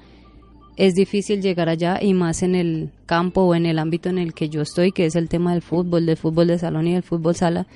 es 0.76 0.96
difícil 0.96 1.40
llegar 1.40 1.70
allá 1.70 2.00
y 2.02 2.16
más 2.16 2.42
en 2.42 2.56
el 2.56 2.92
campo 3.06 3.42
o 3.42 3.54
en 3.54 3.68
el 3.68 3.78
ámbito 3.78 4.10
en 4.10 4.18
el 4.18 4.34
que 4.34 4.50
yo 4.50 4.64
estoy, 4.64 4.92
que 4.92 5.06
es 5.06 5.16
el 5.16 5.30
tema 5.30 5.54
del 5.54 5.62
fútbol, 5.62 6.08
del 6.08 6.18
fútbol 6.18 6.48
de 6.48 6.58
salón 6.58 6.88
y 6.88 6.94
del 6.94 7.04
fútbol 7.04 7.36
sala. 7.36 7.68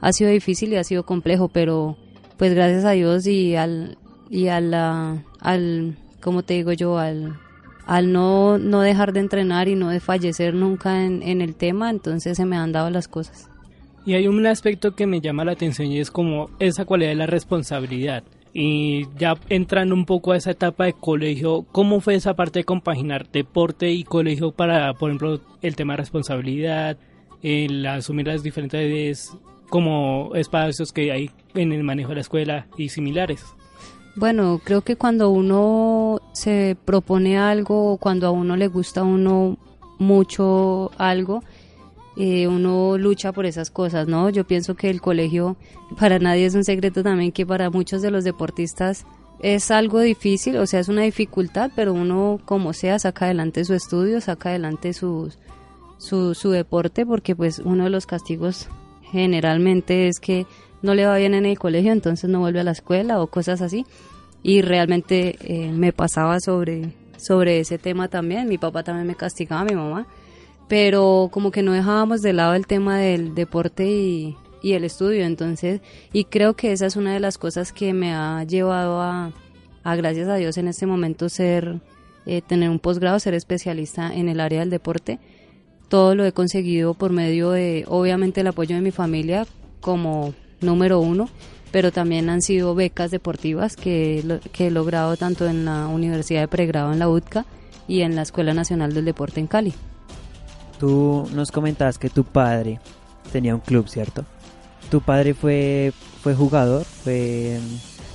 Ha 0.00 0.14
sido 0.14 0.30
difícil 0.30 0.72
y 0.72 0.76
ha 0.76 0.84
sido 0.84 1.04
complejo, 1.04 1.48
pero 1.48 1.98
pues 2.38 2.54
gracias 2.54 2.86
a 2.86 2.92
Dios 2.92 3.26
y 3.26 3.54
al 3.56 3.98
y 4.30 4.48
a 4.48 4.62
la, 4.62 5.22
al 5.40 5.98
como 6.22 6.42
te 6.42 6.54
digo 6.54 6.72
yo, 6.72 6.96
al 6.96 7.38
al 7.84 8.14
no, 8.14 8.56
no 8.56 8.80
dejar 8.80 9.12
de 9.12 9.20
entrenar 9.20 9.68
y 9.68 9.74
no 9.74 9.90
de 9.90 10.00
fallecer 10.00 10.54
nunca 10.54 11.04
en, 11.04 11.22
en 11.22 11.42
el 11.42 11.54
tema, 11.54 11.90
entonces 11.90 12.38
se 12.38 12.46
me 12.46 12.56
han 12.56 12.72
dado 12.72 12.88
las 12.88 13.08
cosas. 13.08 13.50
Y 14.06 14.14
hay 14.14 14.28
un 14.28 14.46
aspecto 14.46 14.94
que 14.94 15.06
me 15.06 15.20
llama 15.20 15.44
la 15.44 15.52
atención 15.52 15.90
y 15.90 15.98
es 15.98 16.10
como 16.10 16.50
esa 16.58 16.84
cualidad 16.84 17.10
de 17.10 17.16
la 17.16 17.26
responsabilidad. 17.26 18.22
Y 18.52 19.08
ya 19.18 19.34
entrando 19.48 19.94
un 19.94 20.04
poco 20.04 20.32
a 20.32 20.36
esa 20.36 20.52
etapa 20.52 20.84
de 20.84 20.92
colegio, 20.92 21.64
¿cómo 21.72 22.00
fue 22.00 22.14
esa 22.14 22.34
parte 22.34 22.60
de 22.60 22.64
compaginar 22.64 23.28
deporte 23.30 23.90
y 23.90 24.04
colegio 24.04 24.52
para, 24.52 24.94
por 24.94 25.10
ejemplo, 25.10 25.40
el 25.62 25.74
tema 25.74 25.94
de 25.94 25.98
responsabilidad, 25.98 26.96
el 27.42 27.84
asumir 27.86 28.26
las 28.28 28.42
diferentes 28.42 29.32
como 29.70 30.34
espacios 30.34 30.92
que 30.92 31.10
hay 31.10 31.30
en 31.54 31.72
el 31.72 31.82
manejo 31.82 32.10
de 32.10 32.16
la 32.16 32.20
escuela 32.20 32.66
y 32.76 32.90
similares? 32.90 33.44
Bueno, 34.16 34.60
creo 34.62 34.82
que 34.82 34.94
cuando 34.94 35.30
uno 35.30 36.20
se 36.32 36.76
propone 36.84 37.36
algo 37.36 37.96
cuando 37.96 38.28
a 38.28 38.30
uno 38.30 38.56
le 38.56 38.68
gusta 38.68 39.02
uno 39.02 39.58
mucho 39.98 40.92
algo, 40.98 41.42
eh, 42.16 42.46
uno 42.46 42.96
lucha 42.96 43.32
por 43.32 43.46
esas 43.46 43.70
cosas, 43.70 44.06
¿no? 44.06 44.30
Yo 44.30 44.46
pienso 44.46 44.76
que 44.76 44.90
el 44.90 45.00
colegio, 45.00 45.56
para 45.98 46.18
nadie 46.18 46.46
es 46.46 46.54
un 46.54 46.64
secreto 46.64 47.02
también 47.02 47.32
que 47.32 47.44
para 47.44 47.70
muchos 47.70 48.02
de 48.02 48.10
los 48.10 48.24
deportistas 48.24 49.04
es 49.40 49.70
algo 49.70 50.00
difícil, 50.00 50.56
o 50.56 50.66
sea, 50.66 50.80
es 50.80 50.88
una 50.88 51.02
dificultad, 51.02 51.70
pero 51.74 51.92
uno 51.92 52.40
como 52.44 52.72
sea 52.72 52.98
saca 52.98 53.26
adelante 53.26 53.64
su 53.64 53.74
estudio, 53.74 54.20
saca 54.20 54.50
adelante 54.50 54.92
su, 54.92 55.32
su, 55.98 56.50
deporte, 56.50 57.04
porque 57.04 57.34
pues 57.34 57.58
uno 57.58 57.84
de 57.84 57.90
los 57.90 58.06
castigos 58.06 58.68
generalmente 59.10 60.08
es 60.08 60.20
que 60.20 60.46
no 60.82 60.94
le 60.94 61.06
va 61.06 61.16
bien 61.16 61.34
en 61.34 61.46
el 61.46 61.58
colegio, 61.58 61.92
entonces 61.92 62.30
no 62.30 62.40
vuelve 62.40 62.60
a 62.60 62.64
la 62.64 62.72
escuela 62.72 63.20
o 63.20 63.26
cosas 63.26 63.60
así. 63.60 63.86
Y 64.42 64.60
realmente 64.60 65.36
eh, 65.40 65.72
me 65.72 65.92
pasaba 65.92 66.38
sobre, 66.38 66.92
sobre 67.16 67.60
ese 67.60 67.78
tema 67.78 68.08
también, 68.08 68.48
mi 68.48 68.58
papá 68.58 68.82
también 68.82 69.06
me 69.06 69.14
castigaba, 69.14 69.64
mi 69.64 69.74
mamá, 69.74 70.06
pero 70.68 71.28
como 71.30 71.50
que 71.50 71.62
no 71.62 71.72
dejábamos 71.72 72.22
de 72.22 72.32
lado 72.32 72.54
el 72.54 72.66
tema 72.66 72.98
del 72.98 73.34
deporte 73.34 73.86
y, 73.86 74.36
el 74.62 74.84
estudio. 74.84 75.24
Entonces, 75.24 75.82
y 76.12 76.24
creo 76.24 76.54
que 76.54 76.72
esa 76.72 76.86
es 76.86 76.96
una 76.96 77.12
de 77.12 77.20
las 77.20 77.36
cosas 77.36 77.70
que 77.70 77.92
me 77.92 78.14
ha 78.14 78.44
llevado 78.44 79.02
a, 79.02 79.30
a 79.82 79.96
gracias 79.96 80.26
a 80.28 80.36
Dios 80.36 80.56
en 80.56 80.68
este 80.68 80.86
momento 80.86 81.28
ser, 81.28 81.80
eh, 82.24 82.40
tener 82.40 82.70
un 82.70 82.78
posgrado, 82.78 83.18
ser 83.20 83.34
especialista 83.34 84.14
en 84.14 84.30
el 84.30 84.40
área 84.40 84.60
del 84.60 84.70
deporte. 84.70 85.18
Todo 85.88 86.14
lo 86.14 86.24
he 86.24 86.32
conseguido 86.32 86.94
por 86.94 87.12
medio 87.12 87.50
de, 87.50 87.84
obviamente, 87.88 88.40
el 88.40 88.46
apoyo 88.46 88.74
de 88.74 88.80
mi 88.80 88.90
familia 88.90 89.46
como 89.80 90.32
número 90.62 90.98
uno, 90.98 91.28
pero 91.70 91.92
también 91.92 92.30
han 92.30 92.40
sido 92.40 92.74
becas 92.74 93.10
deportivas 93.10 93.76
que, 93.76 94.40
que 94.50 94.68
he 94.68 94.70
logrado 94.70 95.18
tanto 95.18 95.46
en 95.46 95.66
la 95.66 95.88
Universidad 95.88 96.40
de 96.40 96.48
Pregrado 96.48 96.90
en 96.90 97.00
la 97.00 97.10
UTCA 97.10 97.44
y 97.86 98.00
en 98.00 98.16
la 98.16 98.22
Escuela 98.22 98.54
Nacional 98.54 98.94
del 98.94 99.04
Deporte 99.04 99.40
en 99.40 99.46
Cali. 99.46 99.74
Tú 100.84 101.26
nos 101.32 101.50
comentabas 101.50 101.96
que 101.96 102.10
tu 102.10 102.24
padre 102.24 102.78
tenía 103.32 103.54
un 103.54 103.62
club, 103.62 103.88
¿cierto? 103.88 104.22
¿Tu 104.90 105.00
padre 105.00 105.32
fue, 105.32 105.94
fue 106.20 106.34
jugador? 106.34 106.84
Fue, 106.84 107.58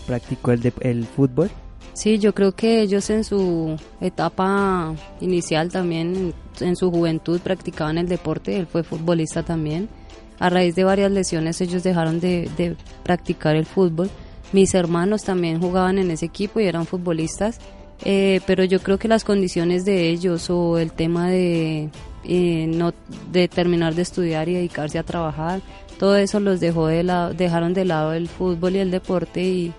¿Practicó 0.06 0.52
el, 0.52 0.72
el 0.82 1.06
fútbol? 1.06 1.50
Sí, 1.94 2.20
yo 2.20 2.36
creo 2.36 2.52
que 2.52 2.82
ellos 2.82 3.10
en 3.10 3.24
su 3.24 3.76
etapa 4.00 4.94
inicial 5.20 5.72
también, 5.72 6.36
en 6.60 6.76
su 6.76 6.92
juventud, 6.92 7.40
practicaban 7.40 7.98
el 7.98 8.08
deporte. 8.08 8.56
Él 8.56 8.68
fue 8.68 8.84
futbolista 8.84 9.42
también. 9.42 9.90
A 10.38 10.52
raíz 10.52 10.76
de 10.76 10.84
varias 10.84 11.12
lesiones 11.12 11.62
ellos 11.62 11.82
dejaron 11.82 12.20
de, 12.20 12.52
de 12.56 12.76
practicar 13.04 13.56
el 13.56 13.66
fútbol. 13.66 14.12
Mis 14.54 14.76
hermanos 14.76 15.24
también 15.24 15.60
jugaban 15.60 15.98
en 15.98 16.12
ese 16.12 16.28
equipo 16.28 16.60
y 16.60 16.68
eran 16.68 16.86
futbolistas. 16.86 17.58
Eh, 18.06 18.42
pero 18.46 18.64
yo 18.64 18.80
creo 18.80 19.00
que 19.00 19.08
las 19.08 19.24
condiciones 19.24 19.86
de 19.86 20.10
ellos 20.10 20.52
o 20.52 20.78
el 20.78 20.92
tema 20.92 21.30
de 21.30 21.90
eh, 22.32 22.68
no 22.68 22.94
de 23.32 23.48
terminar 23.48 23.96
de 23.96 24.04
estudiar 24.04 24.48
y 24.50 24.54
dedicarse 24.54 25.00
a 25.00 25.04
trabajar 25.04 25.62
todo 26.00 26.16
eso 26.16 26.40
los 26.40 26.62
dejó 26.62 26.88
de 26.88 27.04
lado, 27.04 27.34
dejaron 27.34 27.74
de 27.74 27.84
lado 27.84 28.14
el 28.14 28.30
fútbol 28.30 28.78
y 28.78 28.80
el 28.80 28.90
deporte 28.90 29.44
y 29.44 29.74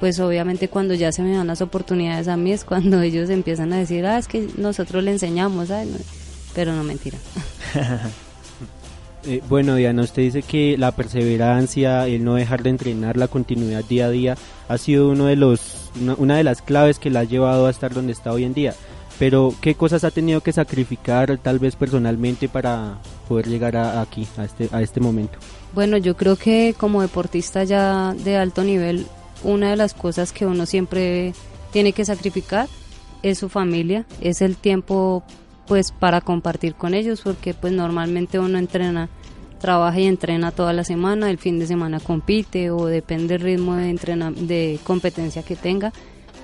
pues 0.00 0.18
obviamente 0.18 0.68
cuando 0.68 0.94
ya 0.94 1.12
se 1.12 1.22
me 1.22 1.36
dan 1.36 1.46
las 1.46 1.60
oportunidades 1.60 2.26
a 2.26 2.36
mí 2.36 2.52
es 2.52 2.64
cuando 2.64 3.02
ellos 3.02 3.28
empiezan 3.28 3.72
a 3.72 3.76
decir, 3.76 4.04
ah, 4.06 4.18
es 4.18 4.26
que 4.26 4.48
nosotros 4.56 5.04
le 5.04 5.12
enseñamos, 5.12 5.68
pero 6.54 6.74
no 6.74 6.82
mentira. 6.82 7.18
Eh, 9.24 9.40
bueno, 9.48 9.76
Diana, 9.76 10.02
usted 10.02 10.22
dice 10.22 10.42
que 10.42 10.76
la 10.76 10.90
perseverancia, 10.90 12.08
el 12.08 12.24
no 12.24 12.34
dejar 12.34 12.64
de 12.64 12.70
entrenar, 12.70 13.16
la 13.16 13.28
continuidad 13.28 13.84
día 13.84 14.06
a 14.06 14.10
día, 14.10 14.36
ha 14.66 14.78
sido 14.78 15.10
uno 15.10 15.26
de 15.26 15.36
los, 15.36 15.92
una, 16.00 16.14
una, 16.14 16.36
de 16.36 16.42
las 16.42 16.60
claves 16.60 16.98
que 16.98 17.08
la 17.08 17.20
ha 17.20 17.24
llevado 17.24 17.68
a 17.68 17.70
estar 17.70 17.94
donde 17.94 18.10
está 18.10 18.32
hoy 18.32 18.42
en 18.42 18.52
día. 18.52 18.74
Pero, 19.18 19.54
¿qué 19.60 19.74
cosas 19.74 20.04
ha 20.04 20.10
tenido 20.10 20.40
que 20.40 20.52
sacrificar 20.52 21.38
tal 21.38 21.58
vez 21.58 21.76
personalmente 21.76 22.48
para 22.48 22.98
poder 23.28 23.48
llegar 23.48 23.76
a, 23.76 24.00
aquí, 24.00 24.26
a 24.36 24.44
este, 24.44 24.68
a 24.72 24.82
este 24.82 25.00
momento? 25.00 25.38
Bueno, 25.74 25.96
yo 25.96 26.16
creo 26.16 26.36
que 26.36 26.74
como 26.76 27.02
deportista 27.02 27.64
ya 27.64 28.14
de 28.14 28.36
alto 28.36 28.64
nivel, 28.64 29.06
una 29.44 29.70
de 29.70 29.76
las 29.76 29.94
cosas 29.94 30.32
que 30.32 30.46
uno 30.46 30.66
siempre 30.66 31.34
tiene 31.72 31.92
que 31.92 32.04
sacrificar 32.04 32.68
es 33.22 33.38
su 33.38 33.48
familia, 33.48 34.04
es 34.20 34.42
el 34.42 34.56
tiempo 34.56 35.22
pues 35.66 35.92
para 35.92 36.20
compartir 36.20 36.74
con 36.74 36.92
ellos 36.92 37.22
porque 37.22 37.54
pues 37.54 37.72
normalmente 37.72 38.38
uno 38.38 38.58
entrena 38.58 39.08
trabaja 39.60 40.00
y 40.00 40.06
entrena 40.06 40.50
toda 40.50 40.72
la 40.72 40.82
semana, 40.82 41.30
el 41.30 41.38
fin 41.38 41.58
de 41.60 41.66
semana 41.66 42.00
compite 42.00 42.70
o 42.70 42.86
depende 42.86 43.38
del 43.38 43.42
ritmo 43.42 43.76
de, 43.76 43.94
de 44.40 44.80
competencia 44.82 45.44
que 45.44 45.54
tenga, 45.54 45.92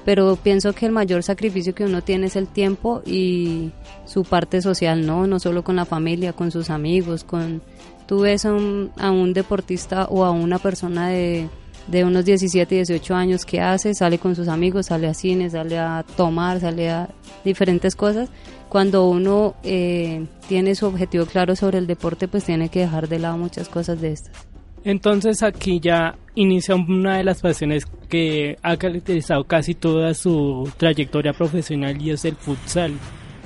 pero 0.09 0.37
pienso 0.37 0.73
que 0.73 0.87
el 0.87 0.93
mayor 0.93 1.23
sacrificio 1.23 1.75
que 1.75 1.85
uno 1.85 2.01
tiene 2.01 2.29
es 2.29 2.37
el 2.37 2.49
tiempo 2.49 3.03
y 3.05 3.73
su 4.07 4.25
parte 4.25 4.63
social, 4.63 5.05
¿no? 5.05 5.27
No 5.27 5.39
solo 5.39 5.63
con 5.63 5.77
la 5.77 5.85
familia, 5.85 6.33
con 6.33 6.51
sus 6.51 6.71
amigos, 6.71 7.25
con... 7.25 7.61
Tú 8.07 8.21
ves 8.21 8.47
a 8.47 8.55
un, 8.55 8.91
a 8.97 9.11
un 9.11 9.35
deportista 9.35 10.07
o 10.07 10.25
a 10.25 10.31
una 10.31 10.59
persona 10.59 11.11
de, 11.11 11.51
de 11.89 12.05
unos 12.05 12.25
17, 12.25 12.75
18 12.77 13.15
años 13.15 13.45
que 13.45 13.61
hace, 13.61 13.93
sale 13.93 14.19
con 14.19 14.35
sus 14.35 14.49
amigos, 14.49 14.87
sale 14.87 15.09
a 15.09 15.13
cine, 15.13 15.51
sale 15.51 15.79
a 15.79 16.03
tomar, 16.17 16.59
sale 16.59 16.89
a 16.89 17.11
diferentes 17.45 17.95
cosas 17.95 18.31
cuando 18.71 19.11
uno 19.11 19.57
eh, 19.63 20.25
tiene 20.49 20.75
su 20.75 20.87
objetivo 20.87 21.27
claro 21.27 21.55
sobre 21.55 21.77
el 21.77 21.87
deporte, 21.87 22.29
pues 22.29 22.45
tiene 22.45 22.71
que 22.71 22.81
dejar 22.81 23.09
de 23.09 23.19
lado 23.19 23.37
muchas 23.37 23.69
cosas 23.69 24.01
de 24.01 24.13
estas. 24.13 24.58
Entonces 24.85 25.43
aquí 25.43 25.81
ya 25.81 26.17
inicia 26.35 26.75
una 26.75 27.19
de 27.19 27.25
las 27.25 27.41
pasiones 27.41 27.85
que 28.09 28.57
ha 28.63 28.77
caracterizado 28.77 29.45
casi 29.45 29.75
toda 29.75 30.15
su 30.15 30.71
trayectoria 30.77 31.33
profesional 31.33 32.01
y 32.01 32.11
es 32.11 32.25
el 32.25 32.37
futsal. 32.37 32.93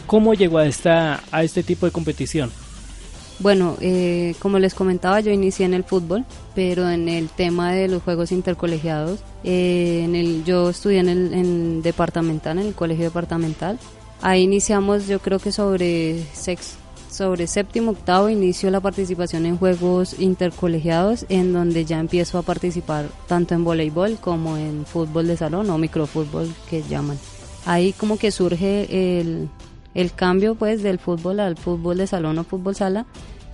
¿Cómo 0.07 0.35
llegó 0.35 0.59
a, 0.59 0.67
esta, 0.67 1.21
a 1.31 1.43
este 1.43 1.63
tipo 1.63 1.87
de 1.87 1.93
competición? 1.93 2.51
Bueno, 3.39 3.77
eh, 3.81 4.35
como 4.39 4.59
les 4.59 4.75
comentaba, 4.75 5.21
yo 5.21 5.33
inicié 5.33 5.67
en 5.67 5.75
el 5.75 5.85
fútbol, 5.85 6.25
pero 6.55 6.89
en 6.89 7.09
el 7.09 7.29
tema 7.29 7.73
de 7.73 7.89
los 7.89 8.03
juegos 8.03 8.31
intercolegiados, 8.31 9.21
eh, 9.43 10.03
en 10.05 10.15
el, 10.15 10.45
yo 10.45 10.71
estudié 10.71 11.01
en 11.01 11.09
el 11.09 11.35
en 11.35 11.83
departamental, 11.83 12.59
en 12.59 12.67
el 12.67 12.75
colegio 12.75 13.05
departamental, 13.05 13.79
Ahí 14.23 14.43
iniciamos, 14.43 15.09
yo 15.09 15.19
creo 15.19 15.41
que 15.41 15.51
sobre 15.51 16.23
sex, 16.33 16.77
sobre 17.13 17.47
séptimo, 17.47 17.91
octavo, 17.93 18.31
inicio 18.31 18.71
la 18.71 18.81
participación 18.81 19.45
en 19.45 19.59
juegos 19.59 20.19
intercolegiados, 20.19 21.27
en 21.29 21.53
donde 21.53 21.85
ya 21.85 22.01
empiezo 22.01 22.39
a 22.39 22.43
participar 22.43 23.07
tanto 23.29 23.55
en 23.55 23.65
voleibol 23.65 24.17
como 24.19 24.57
en 24.57 24.87
fútbol 24.87 25.27
de 25.27 25.37
salón 25.37 25.69
o 25.69 25.79
microfútbol 25.79 26.49
que 26.71 26.83
llaman. 26.83 27.19
Ahí 27.67 27.93
como 27.93 28.17
que 28.17 28.31
surge 28.31 29.21
el, 29.21 29.49
el 29.95 30.13
cambio 30.13 30.55
pues 30.55 30.83
del 30.83 30.99
fútbol 30.99 31.41
al 31.41 31.57
fútbol 31.57 31.99
de 31.99 32.07
salón 32.07 32.39
o 32.39 32.45
fútbol 32.45 32.75
sala 32.75 33.07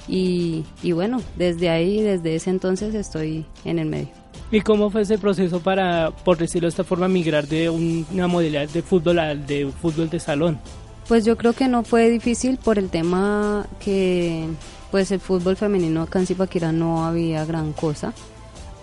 y, 0.06 0.64
y 0.82 0.92
bueno, 0.92 1.20
desde 1.36 1.68
ahí, 1.68 2.00
desde 2.00 2.36
ese 2.36 2.50
entonces 2.50 2.94
estoy 2.94 3.44
en 3.64 3.80
el 3.80 3.88
medio. 3.88 4.08
¿Y 4.50 4.62
cómo 4.62 4.88
fue 4.88 5.02
ese 5.02 5.18
proceso 5.18 5.60
para, 5.60 6.10
por 6.10 6.38
decirlo 6.38 6.66
de 6.66 6.70
esta 6.70 6.84
forma, 6.84 7.06
migrar 7.06 7.46
de 7.46 7.68
una 7.68 8.28
modalidad 8.28 8.68
de 8.68 8.82
fútbol 8.82 9.18
al 9.18 9.46
de 9.46 9.66
fútbol 9.66 10.08
de 10.08 10.20
salón? 10.20 10.58
Pues 11.08 11.24
yo 11.24 11.38
creo 11.38 11.54
que 11.54 11.68
no 11.68 11.84
fue 11.84 12.10
difícil 12.10 12.58
por 12.58 12.78
el 12.78 12.90
tema 12.90 13.66
que 13.80 14.46
pues 14.90 15.10
el 15.10 15.20
fútbol 15.20 15.56
femenino 15.56 16.02
acá 16.02 16.18
en 16.18 16.26
Zipaquirá 16.26 16.70
no 16.70 17.06
había 17.06 17.46
gran 17.46 17.72
cosa. 17.72 18.12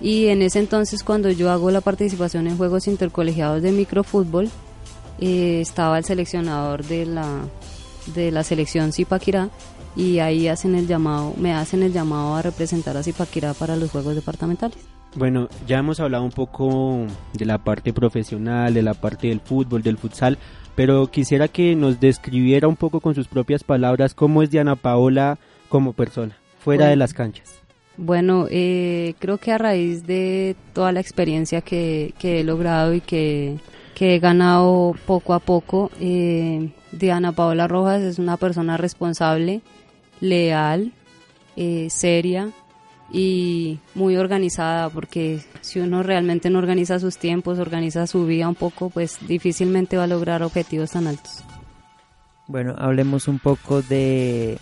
Y 0.02 0.28
en 0.28 0.42
ese 0.42 0.60
entonces 0.60 1.04
cuando 1.04 1.30
yo 1.30 1.52
hago 1.52 1.70
la 1.70 1.82
participación 1.82 2.48
en 2.48 2.58
juegos 2.58 2.88
intercolegiados 2.88 3.62
de 3.62 3.72
microfútbol, 3.72 4.50
eh, 5.20 5.62
estaba 5.62 6.00
el 6.00 6.04
seleccionador 6.04 6.84
de 6.84 7.06
la, 7.06 7.28
de 8.16 8.32
la 8.32 8.44
selección 8.44 8.92
Zipaquirá 8.92 9.50
y 9.96 10.20
ahí 10.20 10.48
hacen 10.48 10.76
el 10.76 10.88
llamado, 10.88 11.34
me 11.38 11.54
hacen 11.54 11.84
el 11.84 11.94
llamado 11.94 12.36
a 12.36 12.42
representar 12.42 12.98
a 12.98 13.04
Zipaquirá 13.04 13.54
para 13.54 13.76
los 13.78 13.92
juegos 13.92 14.16
departamentales. 14.16 14.78
Bueno, 15.16 15.48
ya 15.66 15.78
hemos 15.78 16.02
hablado 16.02 16.26
un 16.26 16.32
poco 16.32 17.06
de 17.32 17.46
la 17.46 17.60
parte 17.60 17.94
profesional, 17.94 18.74
de 18.74 18.82
la 18.82 18.94
parte 18.94 19.28
del 19.28 19.40
fútbol, 19.40 19.82
del 19.82 19.98
futsal, 19.98 20.38
pero 20.76 21.08
quisiera 21.08 21.48
que 21.48 21.76
nos 21.76 22.00
describiera 22.00 22.68
un 22.68 22.76
poco 22.76 23.00
con 23.00 23.16
sus 23.16 23.28
propias 23.28 23.64
palabras 23.64 24.14
cómo 24.14 24.44
es 24.44 24.52
Diana 24.52 24.76
Paola 24.76 25.38
como 25.70 25.94
persona, 25.94 26.38
fuera 26.60 26.84
bueno, 26.84 26.90
de 26.90 26.96
las 26.98 27.14
canchas. 27.14 27.62
Bueno, 27.98 28.48
eh, 28.50 29.16
creo 29.20 29.38
que 29.38 29.54
a 29.54 29.58
raíz 29.58 30.06
de 30.06 30.56
toda 30.74 30.92
la 30.92 31.00
experiencia 31.00 31.62
que, 31.62 32.14
que 32.20 32.42
he 32.42 32.44
logrado 32.44 32.94
y 32.94 33.00
que, 33.00 33.58
que, 33.94 34.16
he 34.16 34.20
ganado 34.20 34.96
poco 35.06 35.34
a 35.34 35.40
poco, 35.40 35.90
eh, 36.02 36.72
Diana 36.92 37.32
Paola 37.32 37.68
Rojas 37.68 38.02
es 38.02 38.20
una 38.20 38.36
persona 38.36 38.76
responsable, 38.76 39.62
leal, 40.20 40.92
eh, 41.56 41.88
seria, 41.90 42.52
y 43.12 43.80
muy 43.94 44.18
organizada 44.18 44.90
porque 44.90 45.42
si 45.62 45.80
uno 45.80 46.04
realmente 46.04 46.50
no 46.50 46.60
organiza 46.60 47.00
sus 47.00 47.18
tiempos, 47.18 47.60
organiza 47.60 48.08
su 48.08 48.26
vida 48.26 48.48
un 48.48 48.56
poco, 48.56 48.90
pues 48.90 49.18
difícilmente 49.28 49.98
va 49.98 50.04
a 50.04 50.08
lograr 50.08 50.44
objetivos 50.44 50.92
tan 50.92 51.08
altos. 51.08 51.44
Bueno, 52.48 52.76
hablemos 52.78 53.28
un 53.28 53.40
poco 53.40 53.82
de 53.82 54.58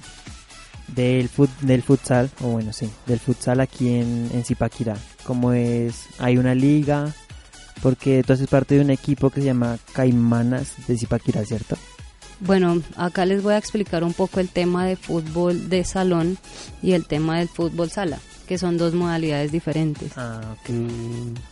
del, 0.87 1.29
fut, 1.29 1.49
del 1.61 1.81
futsal, 1.81 2.29
o 2.41 2.49
bueno, 2.49 2.73
sí, 2.73 2.89
del 3.05 3.19
futsal 3.19 3.59
aquí 3.59 3.95
en, 3.95 4.29
en 4.33 4.43
Zipaquirá. 4.43 4.95
¿Cómo 5.23 5.53
es? 5.53 6.07
¿Hay 6.19 6.37
una 6.37 6.55
liga? 6.55 7.11
Porque 7.81 8.23
tú 8.25 8.33
haces 8.33 8.47
parte 8.47 8.75
de 8.75 8.81
un 8.81 8.89
equipo 8.89 9.29
que 9.29 9.41
se 9.41 9.47
llama 9.47 9.77
Caimanas 9.93 10.87
de 10.87 10.97
Zipaquirá, 10.97 11.43
¿cierto? 11.45 11.77
Bueno, 12.39 12.81
acá 12.97 13.25
les 13.25 13.41
voy 13.41 13.53
a 13.53 13.57
explicar 13.57 14.03
un 14.03 14.13
poco 14.13 14.39
el 14.39 14.49
tema 14.49 14.85
de 14.85 14.95
fútbol 14.95 15.69
de 15.69 15.83
salón 15.85 16.37
y 16.81 16.93
el 16.93 17.05
tema 17.05 17.39
del 17.39 17.47
fútbol 17.47 17.89
sala, 17.89 18.19
que 18.53 18.59
son 18.59 18.77
dos 18.77 18.93
modalidades 18.93 19.51
diferentes. 19.51 20.11
Ah, 20.15 20.39
ok. 20.53 20.69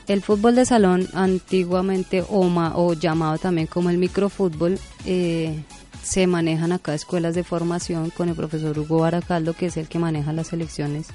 El 0.07 0.21
fútbol 0.21 0.53
de 0.53 0.65
salón, 0.65 1.07
antiguamente 1.13 2.23
o, 2.29 2.43
ma- 2.47 2.77
o 2.77 2.93
llamado 2.93 3.39
también 3.39 3.65
como 3.65 3.89
el 3.89 3.97
microfútbol, 3.97 4.77
eh, 5.05 5.63
se 6.03 6.27
manejan 6.27 6.71
acá 6.71 6.93
escuelas 6.93 7.33
de 7.33 7.43
formación 7.43 8.11
con 8.11 8.29
el 8.29 8.35
profesor 8.35 8.77
Hugo 8.77 8.99
Baracaldo, 8.99 9.53
que 9.53 9.65
es 9.65 9.77
el 9.77 9.87
que 9.87 9.97
maneja 9.97 10.31
las 10.31 10.49
selecciones 10.49 11.07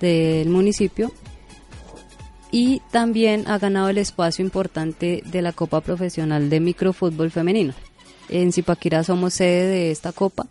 del 0.00 0.48
municipio. 0.48 1.12
Y 2.50 2.82
también 2.90 3.44
ha 3.46 3.58
ganado 3.58 3.88
el 3.88 3.98
espacio 3.98 4.44
importante 4.44 5.22
de 5.24 5.42
la 5.42 5.52
Copa 5.52 5.80
Profesional 5.80 6.50
de 6.50 6.58
Microfútbol 6.58 7.30
Femenino. 7.30 7.72
En 8.28 8.52
Zipaquirá 8.52 9.04
somos 9.04 9.34
sede 9.34 9.66
de 9.68 9.90
esta 9.92 10.10
copa, 10.10 10.48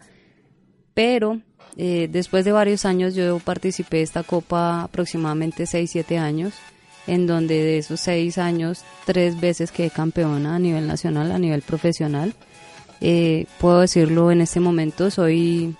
pero 0.93 1.41
eh, 1.77 2.09
después 2.11 2.45
de 2.45 2.51
varios 2.51 2.85
años 2.85 3.15
yo 3.15 3.39
participé 3.39 3.97
de 3.97 4.03
esta 4.03 4.23
copa 4.23 4.83
aproximadamente 4.83 5.63
6-7 5.63 6.17
años, 6.17 6.53
en 7.07 7.27
donde 7.27 7.55
de 7.55 7.77
esos 7.77 7.99
6 8.01 8.37
años 8.37 8.83
tres 9.05 9.39
veces 9.39 9.71
quedé 9.71 9.89
campeona 9.89 10.55
a 10.55 10.59
nivel 10.59 10.87
nacional, 10.87 11.31
a 11.31 11.39
nivel 11.39 11.61
profesional. 11.61 12.33
Eh, 13.01 13.45
puedo 13.59 13.79
decirlo 13.79 14.31
en 14.31 14.41
este 14.41 14.59
momento, 14.59 15.09
soy 15.09 15.75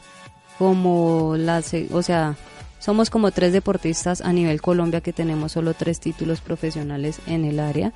como 0.57 1.35
la, 1.37 1.61
o 1.91 2.01
sea, 2.01 2.35
somos 2.79 3.09
como 3.09 3.31
tres 3.31 3.53
deportistas 3.53 4.21
a 4.21 4.31
nivel 4.31 4.61
Colombia 4.61 5.01
que 5.01 5.13
tenemos 5.13 5.51
solo 5.51 5.73
tres 5.73 5.99
títulos 5.99 6.41
profesionales 6.41 7.19
en 7.27 7.45
el 7.45 7.59
área. 7.59 7.93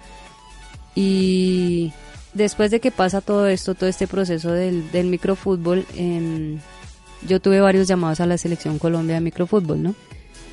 Y 0.94 1.94
después 2.34 2.70
de 2.70 2.80
que 2.80 2.92
pasa 2.92 3.22
todo 3.22 3.48
esto, 3.48 3.76
todo 3.76 3.90
este 3.90 4.08
proceso 4.08 4.52
del, 4.52 4.92
del 4.92 5.08
microfútbol, 5.08 5.86
em, 5.96 6.60
yo 7.28 7.40
tuve 7.40 7.60
varios 7.62 7.88
llamados 7.88 8.20
a 8.20 8.26
la 8.26 8.38
selección 8.38 8.80
Colombia 8.80 9.16
de 9.16 9.22
microfútbol, 9.22 9.82
¿no? 9.84 9.96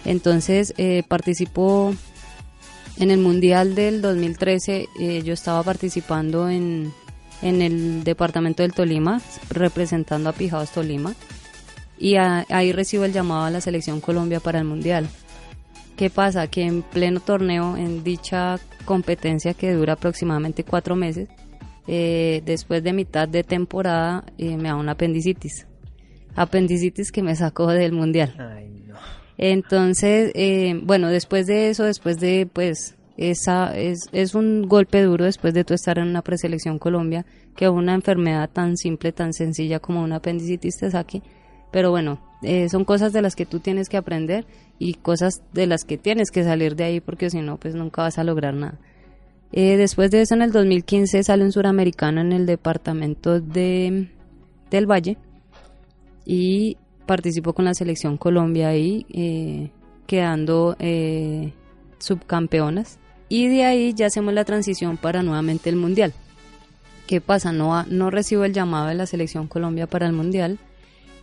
Entonces 0.04 0.72
eh, 0.78 1.02
participó 1.08 1.94
en 2.98 3.10
el 3.10 3.18
Mundial 3.20 3.74
del 3.74 4.02
2013, 4.02 4.88
eh, 4.98 5.22
yo 5.22 5.32
estaba 5.32 5.62
participando 5.62 6.48
en, 6.48 6.92
en 7.42 7.62
el 7.62 8.04
departamento 8.04 8.62
del 8.62 8.72
Tolima, 8.72 9.20
representando 9.50 10.28
a 10.28 10.32
Pijados 10.32 10.70
Tolima, 10.70 11.14
y 11.98 12.16
a- 12.16 12.46
ahí 12.48 12.72
recibo 12.72 13.04
el 13.04 13.12
llamado 13.12 13.44
a 13.44 13.50
la 13.50 13.60
selección 13.60 14.00
Colombia 14.00 14.40
para 14.40 14.58
el 14.58 14.64
Mundial. 14.64 15.08
¿Qué 15.96 16.08
pasa? 16.08 16.46
Que 16.46 16.62
en 16.62 16.82
pleno 16.82 17.20
torneo, 17.20 17.76
en 17.76 18.02
dicha 18.04 18.58
competencia 18.86 19.52
que 19.54 19.72
dura 19.72 19.94
aproximadamente 19.94 20.64
cuatro 20.64 20.96
meses, 20.96 21.28
eh, 21.86 22.42
después 22.44 22.82
de 22.82 22.92
mitad 22.94 23.28
de 23.28 23.44
temporada 23.44 24.24
eh, 24.38 24.56
me 24.56 24.68
da 24.68 24.76
una 24.76 24.92
apendicitis. 24.92 25.66
Apendicitis 26.36 27.12
que 27.12 27.22
me 27.22 27.36
sacó 27.36 27.68
del 27.68 27.92
mundial. 27.92 28.34
Ay, 28.38 28.84
no. 28.86 28.94
Entonces, 29.38 30.32
eh, 30.34 30.78
bueno, 30.82 31.08
después 31.08 31.46
de 31.46 31.70
eso, 31.70 31.84
después 31.84 32.18
de, 32.20 32.48
pues, 32.52 32.96
esa 33.16 33.76
es, 33.76 34.08
es 34.12 34.34
un 34.34 34.68
golpe 34.68 35.02
duro 35.02 35.24
después 35.24 35.52
de 35.52 35.64
tú 35.64 35.74
estar 35.74 35.98
en 35.98 36.08
una 36.08 36.22
preselección 36.22 36.78
Colombia, 36.78 37.26
que 37.54 37.68
una 37.68 37.94
enfermedad 37.94 38.48
tan 38.50 38.76
simple, 38.76 39.12
tan 39.12 39.32
sencilla 39.32 39.78
como 39.78 40.02
una 40.02 40.16
apendicitis 40.16 40.78
te 40.78 40.90
saque. 40.90 41.22
Pero 41.70 41.90
bueno, 41.90 42.20
eh, 42.42 42.68
son 42.68 42.84
cosas 42.84 43.12
de 43.12 43.22
las 43.22 43.36
que 43.36 43.46
tú 43.46 43.60
tienes 43.60 43.88
que 43.88 43.96
aprender 43.96 44.46
y 44.78 44.94
cosas 44.94 45.42
de 45.52 45.66
las 45.66 45.84
que 45.84 45.98
tienes 45.98 46.30
que 46.30 46.44
salir 46.44 46.74
de 46.76 46.84
ahí 46.84 47.00
porque 47.00 47.30
si 47.30 47.40
no, 47.40 47.58
pues 47.58 47.74
nunca 47.74 48.02
vas 48.02 48.18
a 48.18 48.24
lograr 48.24 48.54
nada. 48.54 48.78
Eh, 49.52 49.76
después 49.76 50.10
de 50.10 50.22
eso, 50.22 50.34
en 50.34 50.42
el 50.42 50.52
2015 50.52 51.22
sale 51.22 51.44
un 51.44 51.52
suramericano 51.52 52.20
en 52.20 52.32
el 52.32 52.46
departamento 52.46 53.40
de, 53.40 54.08
del 54.70 54.86
Valle 54.90 55.18
y 56.32 56.76
participó 57.06 57.54
con 57.54 57.64
la 57.64 57.74
selección 57.74 58.16
Colombia 58.16 58.68
ahí, 58.68 59.04
eh, 59.12 59.72
quedando 60.06 60.76
eh, 60.78 61.52
subcampeonas. 61.98 63.00
Y 63.28 63.48
de 63.48 63.64
ahí 63.64 63.94
ya 63.94 64.06
hacemos 64.06 64.32
la 64.32 64.44
transición 64.44 64.96
para 64.96 65.24
nuevamente 65.24 65.70
el 65.70 65.74
Mundial. 65.74 66.14
¿Qué 67.08 67.20
pasa? 67.20 67.50
No, 67.50 67.82
no 67.82 68.10
recibo 68.10 68.44
el 68.44 68.52
llamado 68.52 68.86
de 68.86 68.94
la 68.94 69.06
selección 69.06 69.48
Colombia 69.48 69.88
para 69.88 70.06
el 70.06 70.12
Mundial. 70.12 70.60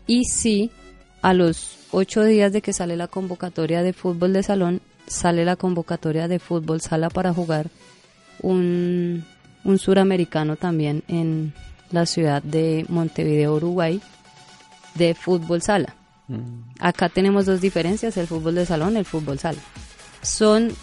Y 0.08 0.26
sí, 0.26 0.72
a 1.22 1.34
los 1.34 1.78
ocho 1.92 2.26
días 2.26 2.52
de 2.52 2.62
que 2.62 2.74
sale 2.74 2.98
la 2.98 3.08
convocatoria 3.08 3.84
de 3.84 3.94
fútbol 3.94 4.34
de 4.34 4.44
salón, 4.44 4.82
sale 5.06 5.46
la 5.46 5.56
convocatoria 5.56 6.28
de 6.28 6.40
fútbol 6.40 6.82
sala 6.82 7.10
para 7.10 7.34
jugar 7.34 7.70
un, 8.42 9.24
un 9.64 9.78
suramericano 9.78 10.58
también 10.58 11.04
en 11.08 11.54
la 11.92 12.06
ciudad 12.06 12.44
de 12.44 12.86
Montevideo, 12.90 13.56
Uruguay, 13.56 14.02
de 14.98 15.16
fútbol 15.16 15.62
sala. 15.62 15.96
Acá 16.80 17.10
tenemos 17.10 17.46
dos 17.46 17.62
diferencias, 17.62 18.18
el 18.18 18.28
fútbol 18.28 18.56
de 18.56 18.66
salón 18.66 18.96
y 18.96 18.98
el 18.98 19.06
fútbol 19.06 19.40
sala. 19.40 19.60
Son, 20.22 20.74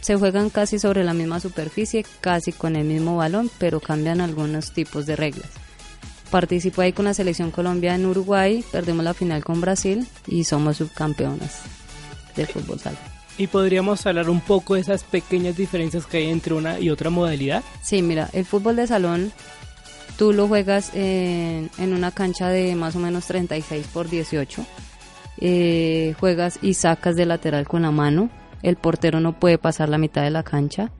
se 0.00 0.16
juegan 0.16 0.50
casi 0.50 0.78
sobre 0.78 1.04
la 1.04 1.12
misma 1.12 1.40
superficie, 1.40 2.06
casi 2.20 2.52
con 2.52 2.76
el 2.76 2.86
mismo 2.86 3.16
balón, 3.16 3.50
pero 3.58 3.80
cambian 3.80 4.20
algunos 4.20 4.72
tipos 4.72 5.04
de 5.06 5.16
reglas. 5.16 5.50
Participo 6.30 6.80
ahí 6.80 6.92
con 6.92 7.04
la 7.04 7.14
selección 7.14 7.50
Colombia 7.50 7.94
en 7.94 8.06
Uruguay, 8.06 8.64
perdemos 8.72 9.04
la 9.04 9.14
final 9.14 9.44
con 9.44 9.60
Brasil 9.60 10.06
y 10.26 10.44
somos 10.44 10.78
subcampeonas 10.78 11.60
de 12.34 12.46
fútbol 12.46 12.80
sala. 12.80 12.98
¿Y 13.36 13.48
podríamos 13.48 14.06
hablar 14.06 14.30
un 14.30 14.40
poco 14.40 14.74
de 14.74 14.80
esas 14.80 15.02
pequeñas 15.02 15.56
diferencias 15.56 16.06
que 16.06 16.18
hay 16.18 16.30
entre 16.30 16.54
una 16.54 16.78
y 16.78 16.90
otra 16.90 17.10
modalidad? 17.10 17.62
Sí, 17.82 18.00
mira, 18.00 18.30
el 18.32 18.44
fútbol 18.44 18.76
de 18.76 18.86
salón 18.86 19.32
tú 20.16 20.32
lo 20.32 20.48
juegas 20.48 20.92
en, 20.94 21.70
una 21.78 22.10
cancha 22.10 22.48
de 22.48 22.74
más 22.74 22.96
o 22.96 22.98
menos 22.98 23.26
36 23.26 23.86
por 23.88 24.08
18. 24.08 24.64
Eh, 25.38 26.14
juegas 26.20 26.58
y 26.62 26.74
sacas 26.74 27.16
de 27.16 27.26
lateral 27.26 27.66
con 27.66 27.82
la 27.82 27.90
mano. 27.90 28.30
El 28.62 28.76
portero 28.76 29.20
no 29.20 29.38
puede 29.38 29.58
pasar 29.58 29.88
la 29.88 29.98
mitad 29.98 30.22
de 30.22 30.30
la 30.30 30.42
cancha. 30.42 30.92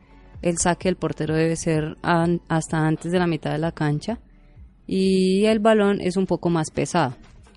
El 0.42 0.58
saque 0.58 0.88
del 0.88 0.96
portero 0.96 1.34
debe 1.34 1.56
ser 1.56 1.96
hasta 2.02 2.86
antes 2.86 3.10
de 3.10 3.18
la 3.18 3.26
mitad 3.26 3.52
de 3.52 3.58
la 3.58 3.72
cancha. 3.72 4.18
Y 4.86 5.46
el 5.46 5.60
balón 5.60 6.00
es 6.00 6.16
un 6.16 6.26
poco 6.26 6.50
más 6.50 6.70
pesado. 6.70 7.14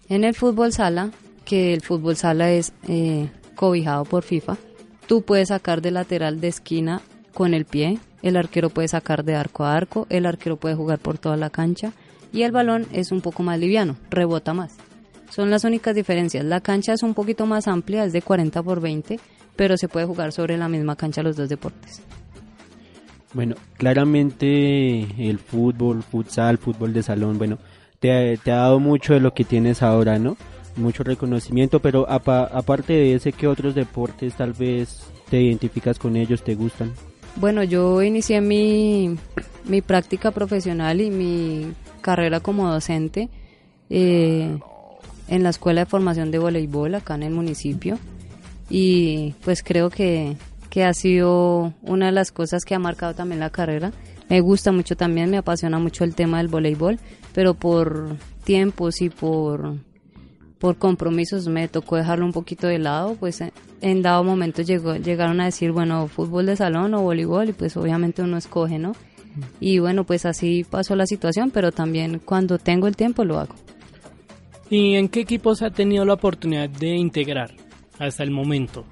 En 0.07 0.23
el 0.23 0.33
fútbol 0.33 0.71
sala, 0.71 1.11
que 1.43 1.73
el 1.73 1.81
fútbol 1.81 2.15
sala 2.15 2.51
es 2.51 2.71
eh, 2.87 3.29
cobijado 3.55 4.05
por 4.05 4.23
FIFA, 4.23 4.55
tú 5.07 5.23
puedes 5.23 5.49
sacar 5.49 5.81
de 5.81 5.91
lateral 5.91 6.39
de 6.39 6.47
esquina 6.47 7.01
con 7.33 7.53
el 7.53 7.65
pie, 7.65 7.99
el 8.21 8.35
arquero 8.37 8.69
puede 8.69 8.87
sacar 8.87 9.23
de 9.23 9.35
arco 9.35 9.63
a 9.65 9.75
arco, 9.75 10.07
el 10.09 10.25
arquero 10.25 10.57
puede 10.57 10.75
jugar 10.75 10.99
por 10.99 11.17
toda 11.17 11.37
la 11.37 11.49
cancha 11.49 11.91
y 12.33 12.41
el 12.43 12.51
balón 12.51 12.85
es 12.91 13.11
un 13.11 13.21
poco 13.21 13.43
más 13.43 13.59
liviano, 13.59 13.95
rebota 14.09 14.53
más. 14.53 14.75
Son 15.29 15.49
las 15.49 15.63
únicas 15.65 15.93
diferencias. 15.95 16.43
La 16.45 16.61
cancha 16.61 16.93
es 16.93 17.03
un 17.03 17.13
poquito 17.13 17.45
más 17.45 17.67
amplia, 17.67 18.05
es 18.05 18.13
de 18.13 18.21
40 18.21 18.63
por 18.63 18.79
20, 18.81 19.19
pero 19.55 19.77
se 19.77 19.87
puede 19.89 20.05
jugar 20.05 20.31
sobre 20.31 20.57
la 20.57 20.69
misma 20.69 20.95
cancha 20.95 21.21
los 21.23 21.35
dos 21.35 21.49
deportes. 21.49 22.01
Bueno, 23.33 23.55
claramente 23.77 25.01
el 25.29 25.37
fútbol, 25.39 26.01
futsal, 26.03 26.57
fútbol 26.57 26.93
de 26.93 27.03
salón, 27.03 27.37
bueno, 27.37 27.57
te, 27.99 28.37
te 28.37 28.51
ha 28.51 28.57
dado 28.57 28.79
mucho 28.79 29.13
de 29.13 29.19
lo 29.19 29.33
que 29.33 29.43
tienes 29.43 29.83
ahora, 29.83 30.17
¿no? 30.17 30.37
Mucho 30.75 31.03
reconocimiento, 31.03 31.79
pero 31.81 32.09
apa- 32.09 32.45
aparte 32.53 32.93
de 32.93 33.15
ese, 33.15 33.33
¿qué 33.33 33.47
otros 33.47 33.75
deportes 33.75 34.35
tal 34.35 34.53
vez 34.53 35.01
te 35.29 35.41
identificas 35.41 35.99
con 35.99 36.15
ellos, 36.15 36.43
te 36.43 36.55
gustan? 36.55 36.93
Bueno, 37.39 37.63
yo 37.63 38.01
inicié 38.01 38.41
mi, 38.41 39.15
mi 39.65 39.81
práctica 39.83 40.31
profesional 40.31 41.01
y 41.01 41.11
mi 41.11 41.71
carrera 42.01 42.39
como 42.39 42.67
docente 42.67 43.29
eh, 43.91 44.57
en 45.27 45.43
la 45.43 45.49
Escuela 45.49 45.81
de 45.81 45.85
Formación 45.85 46.31
de 46.31 46.39
Voleibol 46.39 46.95
acá 46.95 47.13
en 47.13 47.21
el 47.21 47.33
municipio 47.33 47.99
y 48.71 49.35
pues 49.43 49.61
creo 49.61 49.91
que, 49.91 50.35
que 50.71 50.83
ha 50.83 50.95
sido 50.95 51.73
una 51.83 52.07
de 52.07 52.11
las 52.11 52.31
cosas 52.31 52.65
que 52.65 52.73
ha 52.73 52.79
marcado 52.79 53.13
también 53.13 53.39
la 53.39 53.51
carrera. 53.51 53.91
Me 54.29 54.41
gusta 54.41 54.71
mucho 54.71 54.97
también, 54.97 55.29
me 55.29 55.37
apasiona 55.37 55.77
mucho 55.77 56.03
el 56.03 56.15
tema 56.15 56.39
del 56.39 56.47
voleibol, 56.47 56.99
pero 57.33 57.53
por 57.53 58.17
tiempos 58.45 58.99
y 59.01 59.11
por 59.11 59.75
por 60.59 60.77
compromisos 60.77 61.47
me 61.47 61.67
tocó 61.67 61.95
dejarlo 61.97 62.25
un 62.25 62.33
poquito 62.33 62.67
de 62.67 62.79
lado, 62.79 63.15
pues 63.19 63.41
en- 63.41 63.51
en 63.81 64.01
dado 64.01 64.23
momento 64.23 64.61
llegó, 64.63 64.95
llegaron 64.95 65.39
a 65.39 65.45
decir, 65.45 65.71
bueno, 65.71 66.07
fútbol 66.07 66.47
de 66.47 66.55
salón 66.55 66.93
o 66.95 67.01
voleibol, 67.01 67.49
y 67.49 67.53
pues 67.53 67.77
obviamente 67.77 68.21
uno 68.23 68.37
escoge, 68.37 68.79
¿no? 68.79 68.93
Y 69.59 69.77
bueno, 69.79 70.03
pues 70.03 70.25
así 70.25 70.65
pasó 70.67 70.95
la 70.95 71.05
situación, 71.05 71.51
pero 71.51 71.71
también 71.71 72.19
cuando 72.23 72.57
tengo 72.57 72.87
el 72.87 72.95
tiempo 72.95 73.23
lo 73.23 73.39
hago. 73.39 73.53
¿Y 74.69 74.95
en 74.95 75.09
qué 75.09 75.21
equipos 75.21 75.61
ha 75.61 75.69
tenido 75.69 76.05
la 76.05 76.13
oportunidad 76.13 76.69
de 76.69 76.95
integrar 76.95 77.51
hasta 77.99 78.23
el 78.23 78.31
momento? 78.31 78.83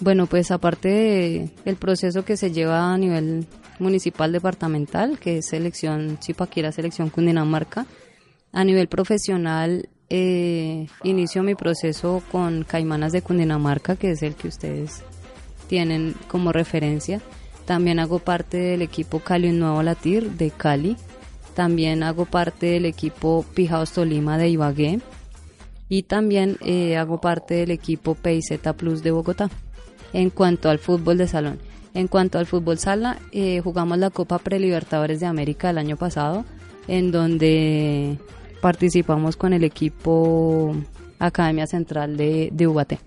Bueno, 0.00 0.26
pues 0.26 0.50
aparte 0.50 0.88
de 0.88 1.50
el 1.64 1.76
proceso 1.76 2.24
que 2.24 2.36
se 2.36 2.50
lleva 2.52 2.92
a 2.92 2.98
nivel 2.98 3.46
municipal 3.78 4.32
departamental, 4.32 5.18
que 5.18 5.38
es 5.38 5.46
selección 5.46 6.18
Zipaquira, 6.22 6.72
selección 6.72 7.08
Cundinamarca, 7.08 7.86
a 8.52 8.64
nivel 8.64 8.88
profesional 8.88 9.88
eh, 10.08 10.86
inicio 11.02 11.42
mi 11.42 11.54
proceso 11.54 12.22
con 12.30 12.64
Caimanas 12.64 13.12
de 13.12 13.22
Cundinamarca, 13.22 13.96
que 13.96 14.12
es 14.12 14.22
el 14.22 14.34
que 14.34 14.48
ustedes 14.48 15.02
tienen 15.68 16.14
como 16.28 16.52
referencia. 16.52 17.20
También 17.64 17.98
hago 17.98 18.20
parte 18.20 18.56
del 18.56 18.82
equipo 18.82 19.20
Cali 19.20 19.50
Nuevo 19.50 19.82
Latir 19.82 20.30
de 20.32 20.50
Cali. 20.50 20.96
También 21.54 22.02
hago 22.02 22.24
parte 22.26 22.66
del 22.66 22.84
equipo 22.84 23.44
Pijaos 23.54 23.92
Tolima 23.92 24.38
de 24.38 24.48
Ibagué. 24.48 25.00
Y 25.88 26.02
también 26.04 26.58
eh, 26.64 26.96
hago 26.96 27.20
parte 27.20 27.54
del 27.54 27.70
equipo 27.70 28.14
PIZ 28.14 28.60
Plus 28.76 29.02
de 29.02 29.10
Bogotá. 29.10 29.50
En 30.12 30.30
cuanto 30.30 30.68
al 30.68 30.78
fútbol 30.78 31.18
de 31.18 31.26
salón. 31.26 31.58
En 31.94 32.08
cuanto 32.08 32.38
al 32.38 32.44
fútbol 32.44 32.78
sala, 32.78 33.18
eh, 33.32 33.60
jugamos 33.64 33.96
la 33.96 34.10
Copa 34.10 34.38
Prelibertadores 34.38 35.18
de 35.18 35.26
América 35.26 35.70
el 35.70 35.78
año 35.78 35.96
pasado, 35.96 36.44
en 36.88 37.10
donde 37.10 38.18
participamos 38.60 39.36
con 39.36 39.52
el 39.52 39.64
equipo 39.64 40.74
Academia 41.18 41.66
Central 41.66 42.16
de, 42.16 42.50
de. 42.52 42.98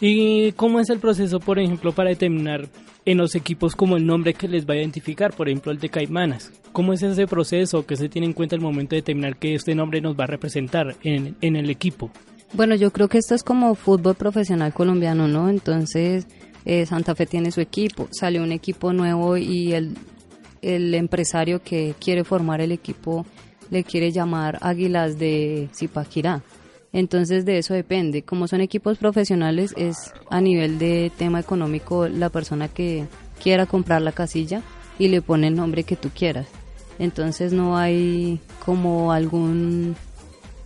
¿Y 0.00 0.52
cómo 0.52 0.80
es 0.80 0.90
el 0.90 0.98
proceso, 0.98 1.40
por 1.40 1.58
ejemplo, 1.58 1.92
para 1.92 2.10
determinar 2.10 2.68
en 3.04 3.18
los 3.18 3.34
equipos 3.34 3.74
como 3.74 3.96
el 3.96 4.04
nombre 4.04 4.34
que 4.34 4.48
les 4.48 4.66
va 4.68 4.74
a 4.74 4.78
identificar, 4.78 5.32
por 5.32 5.48
ejemplo 5.48 5.72
el 5.72 5.78
de 5.78 5.88
Caimanas? 5.88 6.52
¿Cómo 6.72 6.92
es 6.92 7.02
ese 7.02 7.26
proceso 7.26 7.86
que 7.86 7.96
se 7.96 8.08
tiene 8.08 8.26
en 8.26 8.32
cuenta 8.32 8.56
al 8.56 8.62
momento 8.62 8.94
de 8.94 9.02
determinar 9.02 9.38
que 9.38 9.54
este 9.54 9.74
nombre 9.74 10.00
nos 10.00 10.18
va 10.18 10.24
a 10.24 10.26
representar 10.28 10.96
en, 11.02 11.36
en 11.40 11.56
el 11.56 11.70
equipo? 11.70 12.10
Bueno, 12.52 12.74
yo 12.74 12.92
creo 12.92 13.08
que 13.08 13.18
esto 13.18 13.34
es 13.34 13.42
como 13.42 13.74
fútbol 13.74 14.14
profesional 14.14 14.72
colombiano, 14.72 15.28
¿no? 15.28 15.48
Entonces, 15.48 16.26
eh, 16.64 16.84
Santa 16.84 17.14
Fe 17.14 17.26
tiene 17.26 17.50
su 17.50 17.60
equipo, 17.60 18.08
sale 18.10 18.40
un 18.40 18.52
equipo 18.52 18.92
nuevo 18.92 19.36
y 19.36 19.72
el, 19.72 19.94
el 20.62 20.94
empresario 20.94 21.62
que 21.62 21.94
quiere 21.98 22.24
formar 22.24 22.60
el 22.60 22.72
equipo 22.72 23.24
le 23.70 23.84
quiere 23.84 24.12
llamar 24.12 24.58
Águilas 24.60 25.18
de 25.18 25.68
Zipaquirá. 25.74 26.42
Entonces 26.92 27.44
de 27.44 27.58
eso 27.58 27.74
depende. 27.74 28.22
Como 28.22 28.48
son 28.48 28.60
equipos 28.60 28.98
profesionales, 28.98 29.74
es 29.76 30.12
a 30.30 30.40
nivel 30.40 30.78
de 30.78 31.10
tema 31.16 31.40
económico 31.40 32.08
la 32.08 32.30
persona 32.30 32.68
que 32.68 33.04
quiera 33.42 33.66
comprar 33.66 34.02
la 34.02 34.12
casilla 34.12 34.62
y 34.98 35.08
le 35.08 35.22
pone 35.22 35.48
el 35.48 35.56
nombre 35.56 35.84
que 35.84 35.96
tú 35.96 36.10
quieras. 36.14 36.46
Entonces 36.98 37.52
no 37.52 37.76
hay 37.76 38.40
como 38.64 39.12
algún 39.12 39.94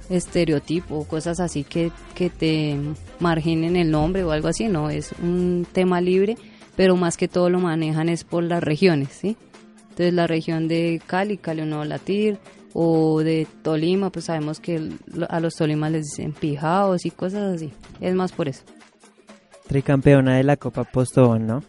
estereotipo 0.08 0.98
o 0.98 1.04
cosas 1.04 1.40
así 1.40 1.64
que, 1.64 1.90
que 2.14 2.30
te 2.30 2.76
marginen 3.20 3.76
el 3.76 3.90
nombre 3.90 4.24
o 4.24 4.32
algo 4.32 4.48
así, 4.48 4.66
no, 4.66 4.90
es 4.90 5.12
un 5.22 5.66
tema 5.72 6.00
libre, 6.00 6.36
pero 6.76 6.96
más 6.96 7.16
que 7.16 7.28
todo 7.28 7.48
lo 7.48 7.60
manejan 7.60 8.08
es 8.08 8.24
por 8.24 8.42
las 8.42 8.62
regiones, 8.62 9.08
¿sí? 9.12 9.36
Entonces 9.90 10.14
la 10.14 10.26
región 10.26 10.68
de 10.68 11.00
Cali, 11.06 11.36
Cali 11.36 11.62
no 11.62 11.84
Latir, 11.84 12.38
o 12.72 13.20
de 13.20 13.46
Tolima, 13.62 14.10
pues 14.10 14.26
sabemos 14.26 14.60
que 14.60 14.90
a 15.28 15.40
los 15.40 15.54
Tolimas 15.54 15.92
les 15.92 16.06
dicen 16.06 16.32
pijaos 16.32 17.04
y 17.04 17.10
cosas 17.10 17.54
así. 17.56 17.72
Es 18.00 18.14
más 18.14 18.32
por 18.32 18.48
eso. 18.48 18.62
Tricampeona 19.66 20.36
de 20.36 20.44
la 20.44 20.56
Copa 20.56 20.84
Postobón, 20.84 21.46
¿no? 21.46 21.62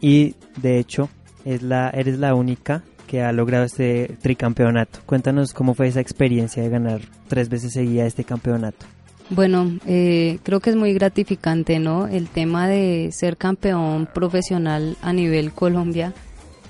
Y 0.00 0.34
de 0.60 0.78
hecho, 0.78 1.08
es 1.44 1.62
la, 1.62 1.90
eres 1.90 2.18
la 2.18 2.34
única 2.34 2.82
que 3.06 3.22
ha 3.22 3.32
logrado 3.32 3.64
este 3.64 4.16
tricampeonato. 4.20 5.00
Cuéntanos 5.06 5.52
cómo 5.52 5.74
fue 5.74 5.88
esa 5.88 6.00
experiencia 6.00 6.62
de 6.62 6.68
ganar 6.68 7.00
tres 7.28 7.48
veces 7.48 7.72
seguida 7.72 8.06
este 8.06 8.24
campeonato. 8.24 8.86
Bueno, 9.30 9.78
eh, 9.86 10.38
creo 10.42 10.60
que 10.60 10.70
es 10.70 10.76
muy 10.76 10.92
gratificante, 10.92 11.78
¿no? 11.78 12.06
El 12.06 12.28
tema 12.28 12.68
de 12.68 13.10
ser 13.12 13.36
campeón 13.36 14.06
profesional 14.12 14.96
a 15.00 15.12
nivel 15.12 15.52
Colombia 15.52 16.12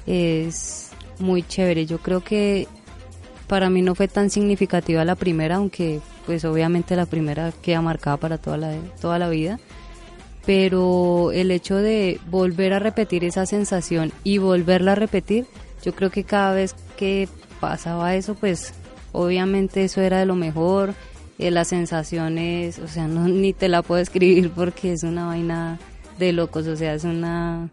es 0.07 0.90
muy 1.18 1.42
chévere. 1.42 1.87
Yo 1.87 1.99
creo 1.99 2.23
que 2.23 2.68
para 3.46 3.70
mí 3.70 3.83
no 3.83 3.94
fue 3.94 4.09
tan 4.09 4.30
significativa 4.30 5.04
la 5.04 5.14
primera, 5.14 5.57
aunque 5.57 6.00
pues 6.26 6.44
obviamente 6.44 6.96
la 6.96 7.07
primera 7.07 7.52
queda 7.62 7.83
marcada 7.83 8.16
para 8.16 8.38
toda 8.38 8.57
la, 8.57 8.74
toda 9.00 9.18
la 9.18 9.28
vida. 9.28 9.59
Pero 10.46 11.33
el 11.33 11.50
hecho 11.50 11.76
de 11.76 12.20
volver 12.30 12.74
a 12.74 12.78
repetir 12.78 13.24
esa 13.24 13.46
sensación 13.46 14.12
y 14.24 14.38
volverla 14.38 14.92
a 14.92 14.96
repetir, 14.96 15.46
yo 15.83 15.94
creo 15.94 16.11
que 16.11 16.24
cada 16.24 16.54
vez 16.54 16.74
que 16.96 17.28
pasaba 17.61 18.14
eso, 18.14 18.35
pues 18.35 18.74
obviamente 19.12 19.85
eso 19.85 20.00
era 20.00 20.18
de 20.18 20.26
lo 20.26 20.35
mejor. 20.35 20.94
Eh, 21.38 21.50
las 21.50 21.68
sensaciones, 21.68 22.78
o 22.78 22.88
sea, 22.88 23.09
no, 23.09 23.26
ni 23.28 23.52
te 23.52 23.68
la 23.68 23.83
puedo 23.83 24.00
escribir 24.00 24.50
porque 24.50 24.92
es 24.92 25.02
una 25.02 25.26
vaina 25.26 25.78
de 26.18 26.33
locos, 26.33 26.66
o 26.66 26.76
sea, 26.76 26.94
es 26.94 27.04
una 27.04 27.70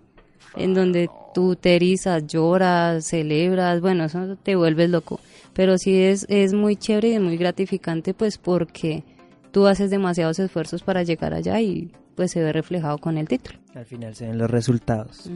en 0.56 0.74
donde 0.74 1.10
tú 1.34 1.56
te 1.56 1.76
erizas, 1.76 2.28
lloras, 2.28 3.06
celebras, 3.06 3.80
bueno, 3.80 4.06
eso 4.06 4.36
te 4.44 4.56
vuelves 4.56 4.90
loco 4.90 5.20
pero 5.54 5.78
sí 5.78 6.02
es, 6.02 6.26
es 6.30 6.54
muy 6.54 6.76
chévere 6.76 7.10
y 7.10 7.20
muy 7.20 7.38
gratificante 7.38 8.14
pues 8.14 8.38
porque 8.38 9.04
tú 9.52 9.68
haces 9.68 9.90
demasiados 9.90 10.40
esfuerzos 10.40 10.84
para 10.84 11.04
llegar 11.04 11.34
allá 11.34 11.60
y 11.60 11.92
pues 12.16 12.32
se 12.32 12.42
ve 12.42 12.52
reflejado 12.52 12.98
con 12.98 13.18
el 13.18 13.28
título. 13.28 13.60
Al 13.74 13.86
final 13.86 14.16
se 14.16 14.28
ven 14.28 14.38
los 14.38 14.50
resultados. 14.50 15.30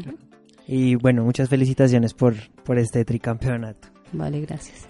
Y 0.67 0.95
bueno, 0.95 1.23
muchas 1.23 1.49
felicitaciones 1.49 2.13
por, 2.13 2.36
por 2.63 2.78
este 2.80 3.06
tricampeonato. 3.06 3.89
Vale, 4.13 4.41
gracias. 4.41 4.88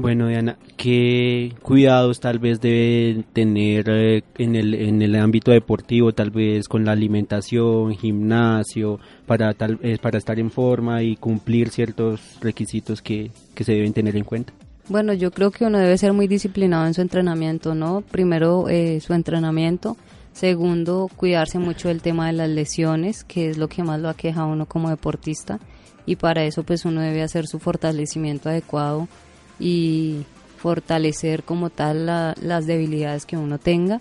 Bueno, 0.00 0.28
Diana, 0.28 0.56
¿qué 0.76 1.52
cuidados 1.60 2.20
tal 2.20 2.38
vez 2.38 2.60
debe 2.60 3.24
tener 3.32 3.86
eh, 3.88 4.22
en, 4.36 4.54
el, 4.54 4.74
en 4.74 5.02
el 5.02 5.16
ámbito 5.16 5.50
deportivo, 5.50 6.12
tal 6.12 6.30
vez 6.30 6.68
con 6.68 6.84
la 6.84 6.92
alimentación, 6.92 7.96
gimnasio, 7.96 9.00
para, 9.26 9.52
tal, 9.54 9.80
eh, 9.82 9.98
para 10.00 10.18
estar 10.18 10.38
en 10.38 10.52
forma 10.52 11.02
y 11.02 11.16
cumplir 11.16 11.70
ciertos 11.70 12.20
requisitos 12.40 13.02
que, 13.02 13.32
que 13.56 13.64
se 13.64 13.72
deben 13.72 13.92
tener 13.92 14.14
en 14.14 14.22
cuenta? 14.22 14.52
Bueno, 14.88 15.14
yo 15.14 15.32
creo 15.32 15.50
que 15.50 15.64
uno 15.64 15.78
debe 15.78 15.98
ser 15.98 16.12
muy 16.12 16.28
disciplinado 16.28 16.86
en 16.86 16.94
su 16.94 17.00
entrenamiento, 17.00 17.74
¿no? 17.74 18.02
Primero, 18.02 18.68
eh, 18.68 19.00
su 19.00 19.14
entrenamiento. 19.14 19.96
Segundo, 20.32 21.10
cuidarse 21.16 21.58
mucho 21.58 21.88
del 21.88 22.02
tema 22.02 22.28
de 22.28 22.34
las 22.34 22.48
lesiones, 22.48 23.24
que 23.24 23.50
es 23.50 23.58
lo 23.58 23.66
que 23.66 23.82
más 23.82 23.98
lo 23.98 24.08
aqueja 24.08 24.42
a 24.42 24.46
uno 24.46 24.66
como 24.66 24.90
deportista. 24.90 25.58
Y 26.06 26.14
para 26.14 26.44
eso, 26.44 26.62
pues 26.62 26.84
uno 26.84 27.00
debe 27.00 27.24
hacer 27.24 27.48
su 27.48 27.58
fortalecimiento 27.58 28.48
adecuado 28.48 29.08
y 29.58 30.24
fortalecer 30.58 31.44
como 31.44 31.70
tal 31.70 32.06
las 32.06 32.66
debilidades 32.66 33.26
que 33.26 33.36
uno 33.36 33.58
tenga. 33.58 34.00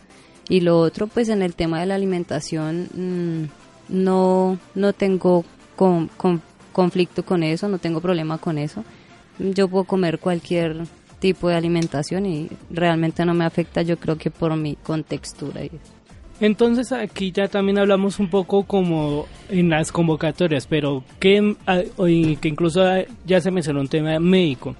Y 0.49 0.61
lo 0.61 0.79
otro, 0.79 1.07
pues 1.07 1.29
en 1.29 1.41
el 1.41 1.55
tema 1.55 1.79
de 1.79 1.87
la 1.87 1.95
alimentación, 1.95 2.87
mm, 2.93 3.93
no, 3.93 4.57
no 4.75 4.93
tengo 4.93 5.43
con, 5.75 6.09
conflicto 6.71 7.23
con 7.23 7.43
eso, 7.43 7.67
no 7.67 7.79
tengo 7.79 8.01
problema 8.01 8.37
con 8.37 8.57
eso. 8.57 8.83
Yo 9.39 9.67
puedo 9.67 9.83
comer 9.83 10.19
cualquier 10.19 10.83
tipo 11.19 11.49
de 11.49 11.55
alimentación 11.55 12.25
y 12.25 12.49
realmente 12.69 13.25
no 13.25 13.33
me 13.33 13.45
afecta, 13.45 13.81
yo 13.81 13.97
creo 13.97 14.17
que 14.17 14.31
por 14.31 14.55
mi 14.55 14.75
contextura. 14.75 15.61
Entonces 16.39 16.91
aquí 16.91 17.31
ya 17.31 17.47
también 17.47 17.79
hablamos 17.79 18.19
un 18.19 18.29
poco 18.29 18.63
como 18.63 19.25
en 19.49 19.69
las 19.69 19.91
convocatorias, 19.91 20.67
pero 20.67 21.03
que, 21.19 21.55
ah, 21.65 21.81
que 21.97 22.47
incluso 22.47 22.83
ya 23.25 23.41
se 23.41 23.51
mencionó 23.51 23.81
un 23.81 23.87
tema 23.87 24.19
médico. 24.19 24.75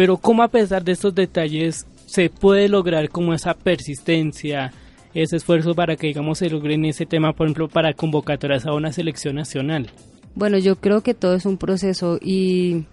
Pero 0.00 0.16
cómo 0.16 0.42
a 0.42 0.48
pesar 0.48 0.82
de 0.82 0.92
estos 0.92 1.14
detalles 1.14 1.86
se 2.06 2.30
puede 2.30 2.70
lograr 2.70 3.10
como 3.10 3.34
esa 3.34 3.52
persistencia, 3.52 4.72
ese 5.12 5.36
esfuerzo 5.36 5.74
para 5.74 5.94
que 5.96 6.06
digamos 6.06 6.38
se 6.38 6.48
logre 6.48 6.72
en 6.72 6.86
ese 6.86 7.04
tema, 7.04 7.34
por 7.34 7.46
ejemplo, 7.46 7.68
para 7.68 7.92
convocatorias 7.92 8.64
a 8.64 8.72
una 8.72 8.94
selección 8.94 9.34
nacional. 9.34 9.90
Bueno, 10.34 10.56
yo 10.56 10.76
creo 10.76 11.02
que 11.02 11.12
todo 11.12 11.34
es 11.34 11.44
un 11.44 11.58
proceso 11.58 12.18
y 12.18 12.84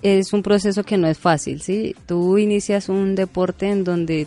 es 0.00 0.32
un 0.32 0.42
proceso 0.42 0.82
que 0.82 0.96
no 0.96 1.08
es 1.08 1.18
fácil, 1.18 1.60
¿sí? 1.60 1.94
Tú 2.06 2.38
inicias 2.38 2.88
un 2.88 3.16
deporte 3.16 3.68
en 3.68 3.84
donde 3.84 4.26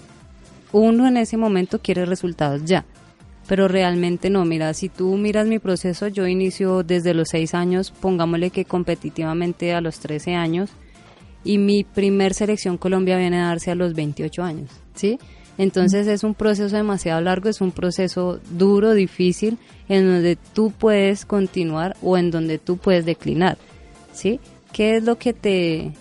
uno 0.74 1.08
en 1.08 1.18
ese 1.18 1.36
momento 1.36 1.80
quiere 1.80 2.06
resultados 2.06 2.64
ya, 2.64 2.86
pero 3.48 3.68
realmente 3.68 4.30
no. 4.30 4.46
Mira, 4.46 4.72
si 4.76 4.88
tú 4.88 5.18
miras 5.18 5.48
mi 5.48 5.58
proceso, 5.58 6.10
yo 6.10 6.28
inicio 6.28 6.84
desde 6.84 7.16
los 7.16 7.30
6 7.30 7.56
años, 7.56 7.90
pongámosle 7.90 8.52
que 8.52 8.66
competitivamente 8.66 9.74
a 9.74 9.82
los 9.82 9.98
13 9.98 10.36
años, 10.36 10.70
y 11.48 11.60
mi 11.60 11.86
primer 11.86 12.34
selección 12.34 12.78
Colombia 12.78 13.18
viene 13.18 13.40
a 13.40 13.48
darse 13.48 13.72
a 13.72 13.76
los 13.76 13.94
28 13.94 14.44
años, 14.44 14.70
¿sí? 14.96 15.18
Entonces 15.58 16.06
es 16.08 16.26
un 16.26 16.36
proceso 16.36 16.76
demasiado 16.76 17.22
largo, 17.22 17.48
es 17.48 17.62
un 17.62 17.72
proceso 17.72 18.42
duro, 18.52 18.94
difícil, 18.94 19.58
en 19.88 20.06
donde 20.08 20.36
tú 20.36 20.72
puedes 20.78 21.26
continuar 21.26 21.96
o 22.02 22.18
en 22.18 22.32
donde 22.32 22.58
tú 22.58 22.76
puedes 22.76 23.06
declinar, 23.06 23.58
¿sí? 24.12 24.42
¿Qué 24.74 24.98
es 24.98 25.06
lo 25.06 25.18
que 25.18 25.32
te, 25.32 25.94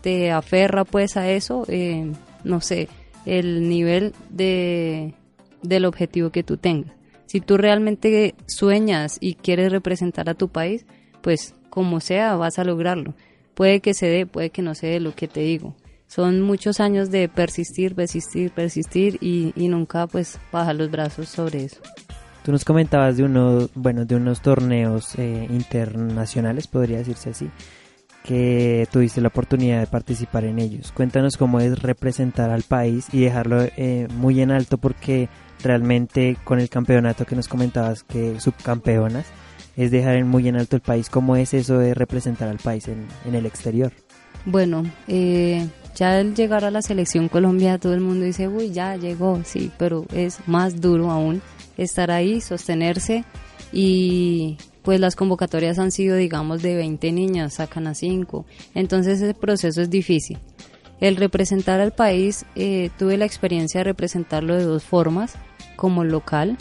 te 0.00 0.32
aferra 0.32 0.84
pues 0.84 1.16
a 1.16 1.30
eso? 1.30 1.64
Eh, 1.68 2.12
no 2.42 2.60
sé, 2.60 2.88
el 3.24 3.68
nivel 3.68 4.14
de, 4.30 5.14
del 5.62 5.84
objetivo 5.84 6.30
que 6.30 6.42
tú 6.42 6.56
tengas. 6.56 6.92
Si 7.26 7.40
tú 7.40 7.56
realmente 7.56 8.34
sueñas 8.46 9.18
y 9.20 9.34
quieres 9.34 9.70
representar 9.70 10.28
a 10.28 10.34
tu 10.34 10.48
país, 10.48 10.86
pues 11.22 11.54
como 11.70 12.00
sea 12.00 12.34
vas 12.34 12.58
a 12.58 12.64
lograrlo. 12.64 13.14
Puede 13.56 13.80
que 13.80 13.94
se 13.94 14.04
dé, 14.06 14.26
puede 14.26 14.50
que 14.50 14.60
no 14.60 14.74
se 14.74 14.86
dé 14.86 15.00
lo 15.00 15.14
que 15.14 15.28
te 15.28 15.40
digo. 15.40 15.74
Son 16.08 16.42
muchos 16.42 16.78
años 16.78 17.10
de 17.10 17.26
persistir, 17.30 17.94
persistir, 17.94 18.50
persistir 18.50 19.16
y, 19.22 19.54
nunca 19.56 20.06
pues 20.06 20.38
bajar 20.52 20.76
los 20.76 20.90
brazos 20.90 21.30
sobre 21.30 21.64
eso. 21.64 21.80
Tú 22.44 22.52
nos 22.52 22.66
comentabas 22.66 23.16
de 23.16 23.24
unos, 23.24 23.70
bueno, 23.74 24.04
de 24.04 24.14
unos 24.14 24.42
torneos 24.42 25.14
eh, 25.18 25.46
internacionales, 25.48 26.66
podría 26.66 26.98
decirse 26.98 27.30
así, 27.30 27.50
que 28.22 28.86
tuviste 28.92 29.22
la 29.22 29.28
oportunidad 29.28 29.80
de 29.80 29.86
participar 29.86 30.44
en 30.44 30.58
ellos. 30.58 30.92
Cuéntanos 30.92 31.38
cómo 31.38 31.58
es 31.58 31.82
representar 31.82 32.50
al 32.50 32.62
país 32.62 33.08
y 33.10 33.20
dejarlo 33.20 33.62
eh, 33.62 34.06
muy 34.16 34.42
en 34.42 34.50
alto 34.50 34.76
porque 34.76 35.30
realmente 35.64 36.36
con 36.44 36.60
el 36.60 36.68
campeonato 36.68 37.24
que 37.24 37.36
nos 37.36 37.48
comentabas 37.48 38.02
que 38.02 38.38
subcampeonas, 38.38 39.24
es 39.76 39.90
dejar 39.90 40.24
muy 40.24 40.48
en 40.48 40.56
alto 40.56 40.76
el 40.76 40.82
país. 40.82 41.10
¿Cómo 41.10 41.36
es 41.36 41.54
eso 41.54 41.78
de 41.78 41.94
representar 41.94 42.48
al 42.48 42.58
país 42.58 42.88
en, 42.88 43.06
en 43.24 43.34
el 43.34 43.46
exterior? 43.46 43.92
Bueno, 44.44 44.84
eh, 45.08 45.66
ya 45.96 46.18
al 46.18 46.34
llegar 46.34 46.64
a 46.64 46.70
la 46.70 46.82
selección 46.82 47.28
Colombia 47.28 47.78
todo 47.78 47.94
el 47.94 48.00
mundo 48.00 48.24
dice, 48.24 48.48
uy, 48.48 48.70
ya 48.70 48.96
llegó, 48.96 49.40
sí, 49.44 49.72
pero 49.76 50.06
es 50.14 50.38
más 50.46 50.80
duro 50.80 51.10
aún 51.10 51.42
estar 51.76 52.10
ahí, 52.10 52.40
sostenerse 52.40 53.24
y 53.72 54.56
pues 54.82 55.00
las 55.00 55.16
convocatorias 55.16 55.80
han 55.80 55.90
sido, 55.90 56.16
digamos, 56.16 56.62
de 56.62 56.76
20 56.76 57.10
niñas, 57.10 57.54
sacan 57.54 57.88
a 57.88 57.94
5. 57.94 58.46
Entonces 58.74 59.20
ese 59.20 59.34
proceso 59.34 59.82
es 59.82 59.90
difícil. 59.90 60.38
El 61.00 61.16
representar 61.16 61.80
al 61.80 61.92
país, 61.92 62.46
eh, 62.54 62.90
tuve 62.96 63.16
la 63.16 63.24
experiencia 63.24 63.80
de 63.80 63.84
representarlo 63.84 64.54
de 64.54 64.62
dos 64.62 64.84
formas, 64.84 65.34
como 65.74 66.04
local, 66.04 66.56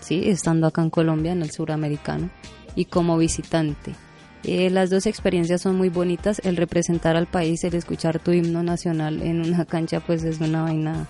¿sí? 0.00 0.22
estando 0.26 0.66
acá 0.66 0.82
en 0.82 0.90
Colombia, 0.90 1.32
en 1.32 1.42
el 1.42 1.50
suramericano, 1.50 2.30
y 2.74 2.86
como 2.86 3.18
visitante. 3.18 3.94
Eh, 4.42 4.70
las 4.70 4.88
dos 4.88 5.06
experiencias 5.06 5.60
son 5.60 5.76
muy 5.76 5.90
bonitas, 5.90 6.40
el 6.44 6.56
representar 6.56 7.16
al 7.16 7.26
país, 7.26 7.62
el 7.64 7.74
escuchar 7.74 8.18
tu 8.18 8.32
himno 8.32 8.62
nacional 8.62 9.20
en 9.22 9.40
una 9.40 9.66
cancha, 9.66 10.00
pues 10.00 10.24
es 10.24 10.40
una 10.40 10.62
vaina 10.62 11.06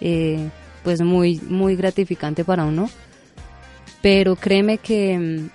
eh, 0.00 0.50
pues 0.82 1.00
muy, 1.00 1.40
muy 1.48 1.76
gratificante 1.76 2.44
para 2.44 2.64
uno. 2.64 2.90
Pero 4.02 4.36
créeme 4.36 4.76
que 4.76 5.18
mm, 5.18 5.50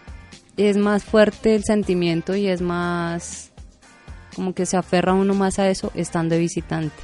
es 0.58 0.78
más 0.78 1.04
fuerte 1.04 1.56
el 1.56 1.64
sentimiento 1.64 2.36
y 2.36 2.48
es 2.48 2.62
más 2.62 3.52
como 4.36 4.54
que 4.54 4.66
se 4.66 4.78
aferra 4.78 5.14
uno 5.14 5.34
más 5.34 5.60
a 5.60 5.70
eso 5.70 5.92
estando 5.96 6.36
de 6.36 6.42
visitante. 6.42 6.96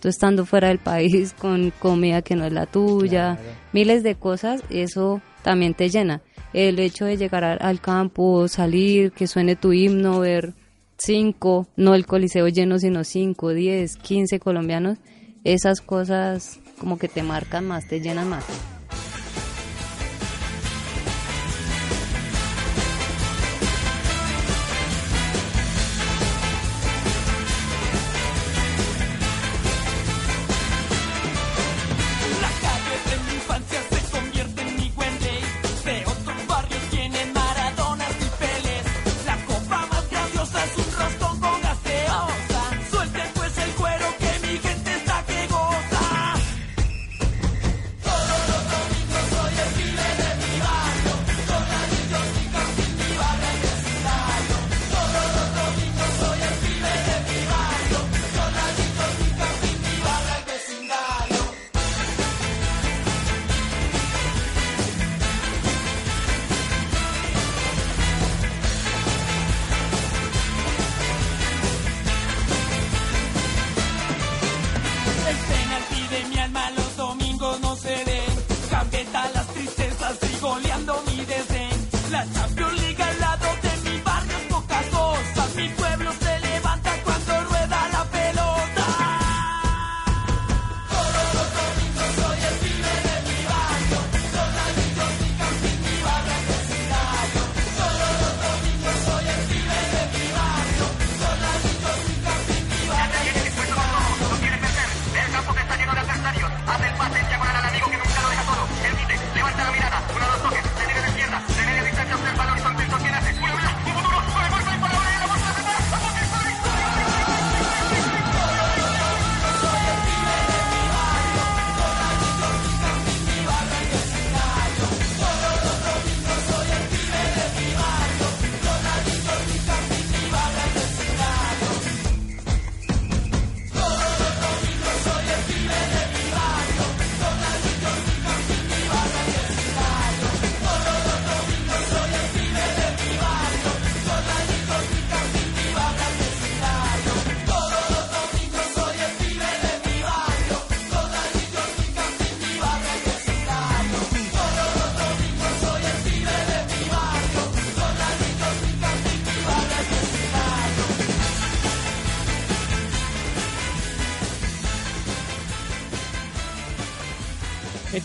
Tú 0.00 0.08
estando 0.08 0.46
fuera 0.46 0.68
del 0.68 0.78
país 0.78 1.34
con 1.38 1.72
comida 1.78 2.22
que 2.22 2.36
no 2.36 2.46
es 2.46 2.52
la 2.52 2.66
tuya, 2.66 3.38
miles 3.72 4.02
de 4.02 4.14
cosas, 4.14 4.62
eso 4.70 5.20
también 5.44 5.74
te 5.74 5.88
llena. 5.88 6.22
El 6.52 6.80
hecho 6.80 7.04
de 7.04 7.16
llegar 7.16 7.44
al 7.44 7.80
campo, 7.80 8.48
salir, 8.48 9.12
que 9.12 9.28
suene 9.28 9.54
tu 9.54 9.72
himno, 9.72 10.18
ver 10.18 10.54
cinco, 10.98 11.68
no 11.76 11.94
el 11.94 12.06
coliseo 12.06 12.48
lleno, 12.48 12.80
sino 12.80 13.04
cinco, 13.04 13.50
diez, 13.50 13.96
quince 13.96 14.40
colombianos, 14.40 14.98
esas 15.44 15.80
cosas 15.80 16.58
como 16.78 16.98
que 16.98 17.08
te 17.08 17.22
marcan 17.22 17.66
más, 17.66 17.86
te 17.86 18.00
llenan 18.00 18.28
más. 18.28 18.44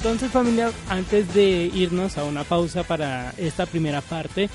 Entonces 0.09 0.31
familia, 0.31 0.71
antes 0.89 1.35
de 1.35 1.69
irnos 1.71 2.17
a 2.17 2.23
una 2.23 2.43
pausa 2.43 2.81
para 2.81 3.29
esta 3.37 3.67
primera 3.67 4.01
parte, 4.01 4.49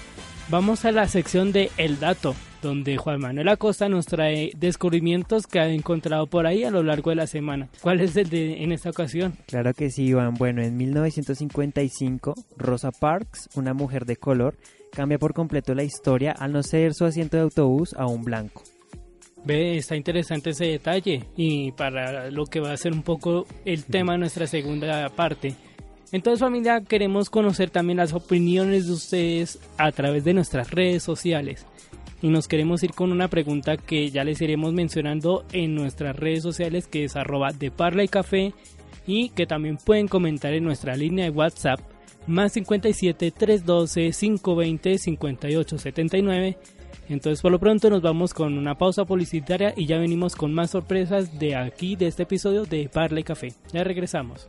vamos 0.49 0.85
a 0.85 0.91
la 0.91 1.07
sección 1.07 1.53
de 1.53 1.71
El 1.77 2.01
Dato, 2.01 2.35
donde 2.61 2.97
Juan 2.97 3.21
Manuel 3.21 3.47
Acosta 3.47 3.89
nos 3.89 4.07
trae 4.07 4.51
descubrimientos 4.57 5.47
que 5.47 5.61
ha 5.61 5.69
encontrado 5.69 6.27
por 6.27 6.49
ahí 6.49 6.65
a 6.65 6.73
lo 6.73 6.83
largo 6.83 7.11
de 7.11 7.17
la 7.17 7.29
semana. 7.29 7.69
¿Cuál 7.83 8.01
es 8.01 8.17
el 8.17 8.31
de 8.31 8.65
en 8.65 8.73
esta 8.73 8.91
ocasión? 8.91 9.35
Claro 9.47 9.73
que 9.75 9.91
sí, 9.91 10.07
Iván. 10.07 10.35
Bueno, 10.35 10.61
en 10.61 10.77
1955, 10.77 12.35
Rosa 12.57 12.91
Parks, 12.91 13.49
una 13.55 13.75
mujer 13.75 14.07
de 14.07 14.17
color, 14.17 14.57
cambia 14.91 15.21
por 15.21 15.35
completo 15.35 15.73
la 15.77 15.85
historia 15.85 16.33
al 16.33 16.53
no 16.53 16.65
ceder 16.65 16.95
su 16.95 17.05
asiento 17.05 17.37
de 17.37 17.45
autobús 17.45 17.95
a 17.95 18.09
un 18.09 18.25
blanco. 18.25 18.65
Ve, 19.45 19.77
está 19.77 19.95
interesante 19.95 20.51
ese 20.51 20.67
detalle 20.67 21.25
y 21.37 21.73
para 21.73 22.31
lo 22.31 22.47
que 22.47 22.61
va 22.61 22.73
a 22.73 22.77
ser 22.77 22.93
un 22.93 23.03
poco 23.03 23.47
el 23.65 23.85
tema 23.85 24.13
de 24.13 24.19
nuestra 24.19 24.47
segunda 24.47 25.09
parte. 25.11 25.55
Entonces 26.13 26.41
familia, 26.41 26.81
queremos 26.81 27.29
conocer 27.29 27.71
también 27.71 27.99
las 27.99 28.13
opiniones 28.13 28.87
de 28.87 28.93
ustedes 28.93 29.59
a 29.77 29.93
través 29.93 30.25
de 30.25 30.33
nuestras 30.33 30.71
redes 30.71 31.03
sociales. 31.03 31.67
Y 32.23 32.29
nos 32.29 32.49
queremos 32.49 32.83
ir 32.83 32.93
con 32.93 33.13
una 33.13 33.29
pregunta 33.29 33.77
que 33.77 34.11
ya 34.11 34.25
les 34.25 34.41
iremos 34.41 34.73
mencionando 34.73 35.45
en 35.53 35.75
nuestras 35.75 36.17
redes 36.17 36.43
sociales 36.43 36.87
que 36.87 37.05
es 37.05 37.17
arroba 37.17 37.53
de 37.53 37.71
parla 37.71 38.03
y 38.03 38.09
café 38.09 38.55
y 39.07 39.29
que 39.31 39.47
también 39.47 39.77
pueden 39.77 40.09
comentar 40.09 40.55
en 40.55 40.65
nuestra 40.65 40.97
línea 40.97 41.27
de 41.27 41.31
WhatsApp 41.31 41.81
más 42.27 42.53
57 42.53 43.31
312 43.31 44.13
520 44.13 44.99
58 44.99 45.79
79 45.79 46.57
entonces 47.09 47.43
por 47.43 47.53
lo 47.53 47.59
pronto 47.59 47.91
nos 47.91 48.03
vamos 48.03 48.33
con 48.33 48.57
una 48.57 48.77
pausa 48.77 49.05
publicitaria 49.05 49.75
y 49.77 49.87
ya 49.87 49.99
venimos 49.99 50.37
con 50.37 50.55
más 50.55 50.71
sorpresas 50.71 51.39
de 51.39 51.57
aquí, 51.57 51.97
de 51.97 52.07
este 52.07 52.23
episodio 52.23 52.65
de 52.65 52.89
Parla 52.89 53.21
y 53.21 53.25
Café. 53.25 53.53
Ya 53.73 53.85
regresamos. 53.85 54.49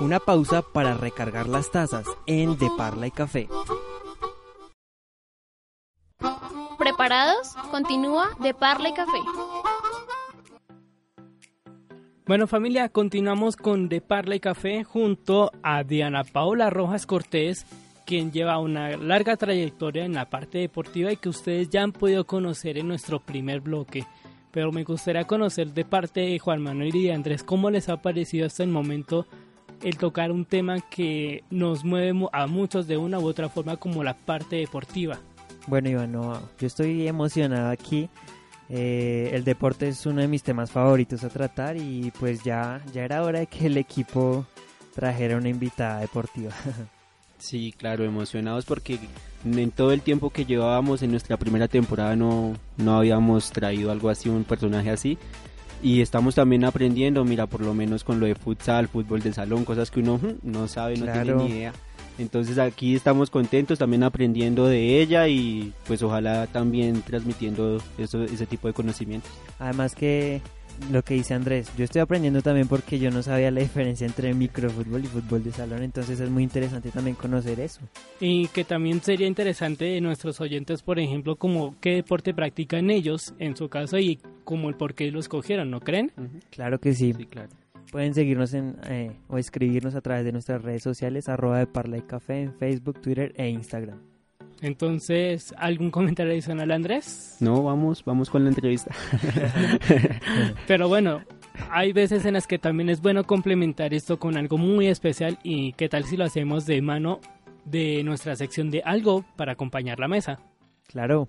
Una 0.00 0.20
pausa 0.20 0.62
para 0.62 0.94
recargar 0.94 1.48
las 1.48 1.70
tazas 1.70 2.06
en 2.26 2.58
De 2.58 2.68
Parla 2.76 3.06
y 3.06 3.10
Café. 3.10 3.48
¿Preparados? 6.78 7.54
Continúa 7.70 8.28
De 8.40 8.52
Parla 8.52 8.90
y 8.90 8.92
Café. 8.92 9.18
Bueno 12.26 12.46
familia, 12.46 12.88
continuamos 12.88 13.56
con 13.56 13.88
De 13.88 14.00
Parla 14.00 14.34
y 14.34 14.40
Café 14.40 14.84
junto 14.84 15.50
a 15.62 15.82
Diana 15.82 16.24
Paola 16.24 16.70
Rojas 16.70 17.06
Cortés 17.06 17.64
quien 18.06 18.30
lleva 18.32 18.58
una 18.58 18.96
larga 18.96 19.36
trayectoria 19.36 20.04
en 20.04 20.14
la 20.14 20.30
parte 20.30 20.58
deportiva 20.58 21.12
y 21.12 21.16
que 21.16 21.28
ustedes 21.28 21.68
ya 21.68 21.82
han 21.82 21.92
podido 21.92 22.24
conocer 22.24 22.78
en 22.78 22.88
nuestro 22.88 23.20
primer 23.20 23.60
bloque. 23.60 24.06
Pero 24.52 24.72
me 24.72 24.84
gustaría 24.84 25.24
conocer 25.24 25.74
de 25.74 25.84
parte 25.84 26.20
de 26.20 26.38
Juan 26.38 26.62
Manuel 26.62 26.94
y 26.94 27.04
de 27.04 27.12
Andrés 27.12 27.42
cómo 27.42 27.68
les 27.68 27.90
ha 27.90 28.00
parecido 28.00 28.46
hasta 28.46 28.62
el 28.62 28.70
momento 28.70 29.26
el 29.82 29.98
tocar 29.98 30.32
un 30.32 30.46
tema 30.46 30.80
que 30.80 31.44
nos 31.50 31.84
mueve 31.84 32.26
a 32.32 32.46
muchos 32.46 32.86
de 32.86 32.96
una 32.96 33.18
u 33.18 33.26
otra 33.26 33.50
forma 33.50 33.76
como 33.76 34.02
la 34.02 34.16
parte 34.16 34.56
deportiva. 34.56 35.18
Bueno, 35.66 35.90
Iván, 35.90 36.12
yo 36.12 36.40
estoy 36.60 37.06
emocionado 37.06 37.70
aquí. 37.70 38.08
Eh, 38.68 39.30
el 39.32 39.44
deporte 39.44 39.88
es 39.88 40.06
uno 40.06 40.22
de 40.22 40.28
mis 40.28 40.42
temas 40.42 40.70
favoritos 40.70 41.22
a 41.24 41.28
tratar 41.28 41.76
y 41.76 42.12
pues 42.18 42.42
ya, 42.42 42.80
ya 42.92 43.04
era 43.04 43.22
hora 43.22 43.40
de 43.40 43.46
que 43.46 43.66
el 43.66 43.76
equipo 43.76 44.46
trajera 44.94 45.36
una 45.36 45.48
invitada 45.48 46.00
deportiva. 46.00 46.52
Sí, 47.38 47.74
claro, 47.76 48.04
emocionados 48.04 48.64
porque 48.64 48.98
en 49.44 49.70
todo 49.70 49.92
el 49.92 50.00
tiempo 50.00 50.30
que 50.30 50.44
llevábamos 50.44 51.02
en 51.02 51.10
nuestra 51.10 51.36
primera 51.36 51.68
temporada 51.68 52.16
no, 52.16 52.54
no 52.76 52.96
habíamos 52.96 53.50
traído 53.50 53.90
algo 53.90 54.08
así, 54.08 54.28
un 54.28 54.44
personaje 54.44 54.90
así. 54.90 55.18
Y 55.82 56.00
estamos 56.00 56.34
también 56.34 56.64
aprendiendo, 56.64 57.24
mira, 57.24 57.46
por 57.46 57.60
lo 57.60 57.74
menos 57.74 58.02
con 58.02 58.18
lo 58.18 58.26
de 58.26 58.34
futsal, 58.34 58.88
fútbol 58.88 59.20
de 59.20 59.32
salón, 59.32 59.64
cosas 59.64 59.90
que 59.90 60.00
uno 60.00 60.18
no 60.42 60.68
sabe, 60.68 60.96
no 60.96 61.12
tiene 61.12 61.34
ni 61.34 61.46
idea. 61.48 61.72
Entonces 62.18 62.58
aquí 62.58 62.94
estamos 62.94 63.28
contentos 63.28 63.78
también 63.78 64.02
aprendiendo 64.02 64.66
de 64.66 65.02
ella 65.02 65.28
y 65.28 65.74
pues 65.86 66.02
ojalá 66.02 66.46
también 66.46 67.02
transmitiendo 67.02 67.78
eso, 67.98 68.24
ese 68.24 68.46
tipo 68.46 68.68
de 68.68 68.74
conocimientos. 68.74 69.30
Además 69.58 69.94
que 69.94 70.40
lo 70.90 71.02
que 71.02 71.14
dice 71.14 71.34
Andrés, 71.34 71.70
yo 71.76 71.84
estoy 71.84 72.00
aprendiendo 72.00 72.42
también 72.42 72.68
porque 72.68 72.98
yo 72.98 73.10
no 73.10 73.22
sabía 73.22 73.50
la 73.50 73.60
diferencia 73.60 74.06
entre 74.06 74.34
microfútbol 74.34 75.04
y 75.04 75.06
fútbol 75.06 75.42
de 75.42 75.52
salón, 75.52 75.82
entonces 75.82 76.20
es 76.20 76.30
muy 76.30 76.42
interesante 76.42 76.90
también 76.90 77.16
conocer 77.16 77.60
eso. 77.60 77.80
Y 78.20 78.48
que 78.48 78.64
también 78.64 79.00
sería 79.02 79.26
interesante 79.26 79.84
de 79.84 80.00
nuestros 80.00 80.40
oyentes, 80.40 80.82
por 80.82 80.98
ejemplo, 80.98 81.36
como 81.36 81.76
qué 81.80 81.90
deporte 81.90 82.34
practican 82.34 82.90
ellos 82.90 83.34
en 83.38 83.56
su 83.56 83.68
caso 83.68 83.98
y 83.98 84.18
como 84.44 84.68
el 84.68 84.76
por 84.76 84.94
qué 84.94 85.10
lo 85.10 85.20
escogieron, 85.20 85.70
¿no 85.70 85.80
creen? 85.80 86.12
Claro 86.50 86.78
que 86.78 86.94
sí. 86.94 87.12
claro. 87.12 87.50
Pueden 87.90 88.14
seguirnos 88.14 88.52
en, 88.52 88.76
eh, 88.88 89.12
o 89.28 89.38
escribirnos 89.38 89.94
a 89.94 90.00
través 90.00 90.24
de 90.24 90.32
nuestras 90.32 90.62
redes 90.62 90.82
sociales, 90.82 91.28
arroba 91.28 91.58
de 91.58 91.66
Parla 91.66 91.98
y 91.98 92.02
Café 92.02 92.42
en 92.42 92.54
Facebook, 92.54 93.00
Twitter 93.00 93.32
e 93.36 93.48
Instagram. 93.48 94.15
Entonces, 94.62 95.54
¿algún 95.58 95.90
comentario 95.90 96.32
adicional, 96.32 96.70
Andrés? 96.70 97.36
No, 97.40 97.62
vamos, 97.62 98.04
vamos 98.04 98.30
con 98.30 98.44
la 98.44 98.50
entrevista. 98.50 98.94
Pero 100.66 100.88
bueno, 100.88 101.22
hay 101.70 101.92
veces 101.92 102.24
en 102.24 102.34
las 102.34 102.46
que 102.46 102.58
también 102.58 102.88
es 102.88 103.02
bueno 103.02 103.24
complementar 103.24 103.92
esto 103.92 104.18
con 104.18 104.36
algo 104.36 104.56
muy 104.56 104.86
especial 104.86 105.38
y 105.42 105.72
qué 105.74 105.88
tal 105.88 106.04
si 106.04 106.16
lo 106.16 106.24
hacemos 106.24 106.64
de 106.66 106.80
mano 106.80 107.20
de 107.64 108.02
nuestra 108.02 108.36
sección 108.36 108.70
de 108.70 108.82
algo 108.84 109.24
para 109.36 109.52
acompañar 109.52 109.98
la 109.98 110.08
mesa. 110.08 110.40
Claro. 110.86 111.28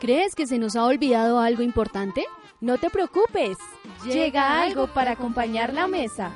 ¿Crees 0.00 0.34
que 0.34 0.46
se 0.46 0.58
nos 0.58 0.76
ha 0.76 0.84
olvidado 0.84 1.40
algo 1.40 1.62
importante? 1.62 2.24
No 2.60 2.78
te 2.78 2.90
preocupes, 2.90 3.56
llega 4.04 4.60
algo 4.62 4.86
para 4.88 5.12
acompañar 5.12 5.72
la 5.72 5.86
mesa. 5.86 6.32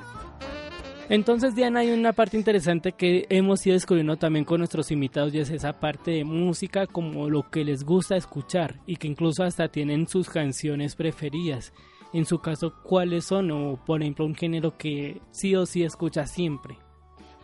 Entonces, 1.10 1.54
Diana, 1.54 1.80
hay 1.80 1.90
una 1.90 2.14
parte 2.14 2.38
interesante 2.38 2.92
que 2.92 3.26
hemos 3.28 3.66
ido 3.66 3.74
descubriendo 3.74 4.16
también 4.16 4.46
con 4.46 4.58
nuestros 4.58 4.90
invitados 4.90 5.34
y 5.34 5.38
es 5.38 5.50
esa 5.50 5.74
parte 5.74 6.12
de 6.12 6.24
música 6.24 6.86
como 6.86 7.28
lo 7.28 7.50
que 7.50 7.62
les 7.62 7.84
gusta 7.84 8.16
escuchar 8.16 8.80
y 8.86 8.96
que 8.96 9.08
incluso 9.08 9.44
hasta 9.44 9.68
tienen 9.68 10.08
sus 10.08 10.30
canciones 10.30 10.96
preferidas. 10.96 11.74
En 12.14 12.24
su 12.24 12.38
caso, 12.38 12.72
¿cuáles 12.82 13.26
son? 13.26 13.50
O, 13.50 13.76
por 13.84 14.00
ejemplo, 14.00 14.24
un 14.24 14.34
género 14.34 14.78
que 14.78 15.20
sí 15.30 15.54
o 15.56 15.66
sí 15.66 15.82
escucha 15.82 16.26
siempre. 16.26 16.78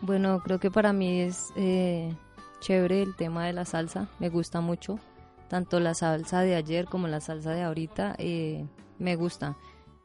Bueno, 0.01 0.41
creo 0.43 0.59
que 0.59 0.71
para 0.71 0.91
mí 0.91 1.21
es 1.21 1.53
eh, 1.55 2.11
chévere 2.61 3.03
el 3.03 3.15
tema 3.15 3.45
de 3.45 3.53
la 3.53 3.65
salsa, 3.65 4.09
me 4.17 4.29
gusta 4.29 4.59
mucho. 4.61 4.97
Tanto 5.49 5.79
la 5.79 5.93
salsa 5.93 6.41
de 6.41 6.55
ayer 6.55 6.85
como 6.85 7.07
la 7.07 7.19
salsa 7.19 7.51
de 7.51 7.61
ahorita 7.61 8.15
eh, 8.17 8.65
me 8.97 9.15
gusta. 9.17 9.57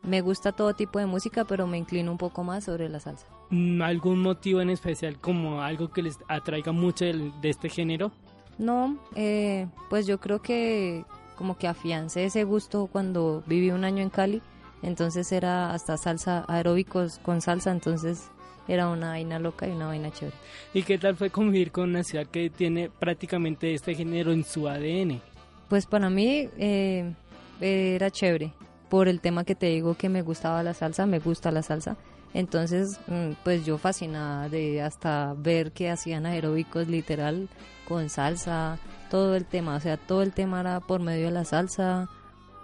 Me 0.07 0.21
gusta 0.21 0.53
todo 0.53 0.73
tipo 0.73 1.01
de 1.01 1.07
música, 1.07 1.45
pero 1.45 1.67
me 1.67 1.79
inclino 1.79 2.13
un 2.13 2.19
poco 2.19 2.45
más 2.45 2.65
sobre 2.65 2.89
la 2.89 3.01
salsa. 3.01 3.27
Mm, 3.51 3.83
¿Algún 3.83 4.21
motivo 4.21 4.61
en 4.61 4.71
especial, 4.71 5.19
como 5.19 5.61
algo 5.61 5.91
que 5.91 6.03
les 6.03 6.19
atraiga 6.29 6.71
mucho 6.71 7.05
de, 7.05 7.33
este 7.43 7.69
género? 7.69 8.13
No, 8.57 8.97
eh, 9.17 9.67
pues 9.91 10.07
yo 10.07 10.19
creo 10.19 10.41
que 10.41 11.05
como 11.37 11.59
que 11.59 11.67
afiancé 11.67 12.25
ese 12.25 12.45
gusto 12.45 12.87
cuando 12.87 13.43
viví 13.47 13.71
un 13.71 13.85
año 13.85 14.03
en 14.03 14.11
Cali, 14.11 14.43
entonces 14.83 15.31
era 15.33 15.73
hasta 15.73 15.97
salsa, 15.97 16.45
aeróbicos 16.49 17.19
con 17.19 17.41
salsa, 17.41 17.73
entonces 17.73 18.31
era 18.69 18.89
una 18.89 19.11
vaina 19.11 19.39
loca 19.39 19.67
y 19.67 19.73
una 19.73 19.87
vaina 19.87 20.13
chévere. 20.13 20.37
¿Y 20.73 20.83
qué 20.85 20.99
tal 20.99 21.17
fue 21.17 21.31
convivir 21.31 21.73
con 21.73 21.91
una 21.91 22.05
ciudad 22.05 22.27
que 22.27 22.49
tiene 22.49 22.91
prácticamente 22.91 23.75
este 23.75 23.95
género 23.95 24.33
en 24.33 24.45
su 24.45 24.69
ADN? 24.69 25.21
Pues 25.69 25.85
para 25.87 26.09
mí 26.11 26.49
eh, 26.59 27.13
era 27.61 28.11
chévere, 28.11 28.53
por 28.89 29.09
el 29.09 29.21
tema 29.21 29.45
que 29.45 29.55
te 29.55 29.67
digo 29.67 29.95
que 29.95 30.09
me 30.09 30.23
gustaba 30.23 30.63
la 30.63 30.75
salsa, 30.75 31.07
me 31.07 31.19
gusta 31.19 31.51
la 31.51 31.63
salsa. 31.63 31.97
Entonces, 32.35 33.01
mm, 33.07 33.33
pues 33.45 33.65
yo 33.65 33.79
fascinada 33.79 34.49
de 34.49 34.83
hasta 34.83 35.35
ver 35.39 35.73
que 35.73 35.91
hacían 35.91 36.27
aeróbicos 36.27 36.89
literal 36.89 37.49
con 37.89 38.11
salsa, 38.11 38.79
todo 39.11 39.37
el 39.37 39.45
tema, 39.45 39.77
o 39.77 39.81
sea, 39.81 39.97
todo 39.97 40.23
el 40.23 40.33
tema 40.33 40.61
era 40.61 40.81
por 40.81 41.01
medio 41.01 41.27
de 41.27 41.33
la 41.33 41.45
salsa, 41.45 42.09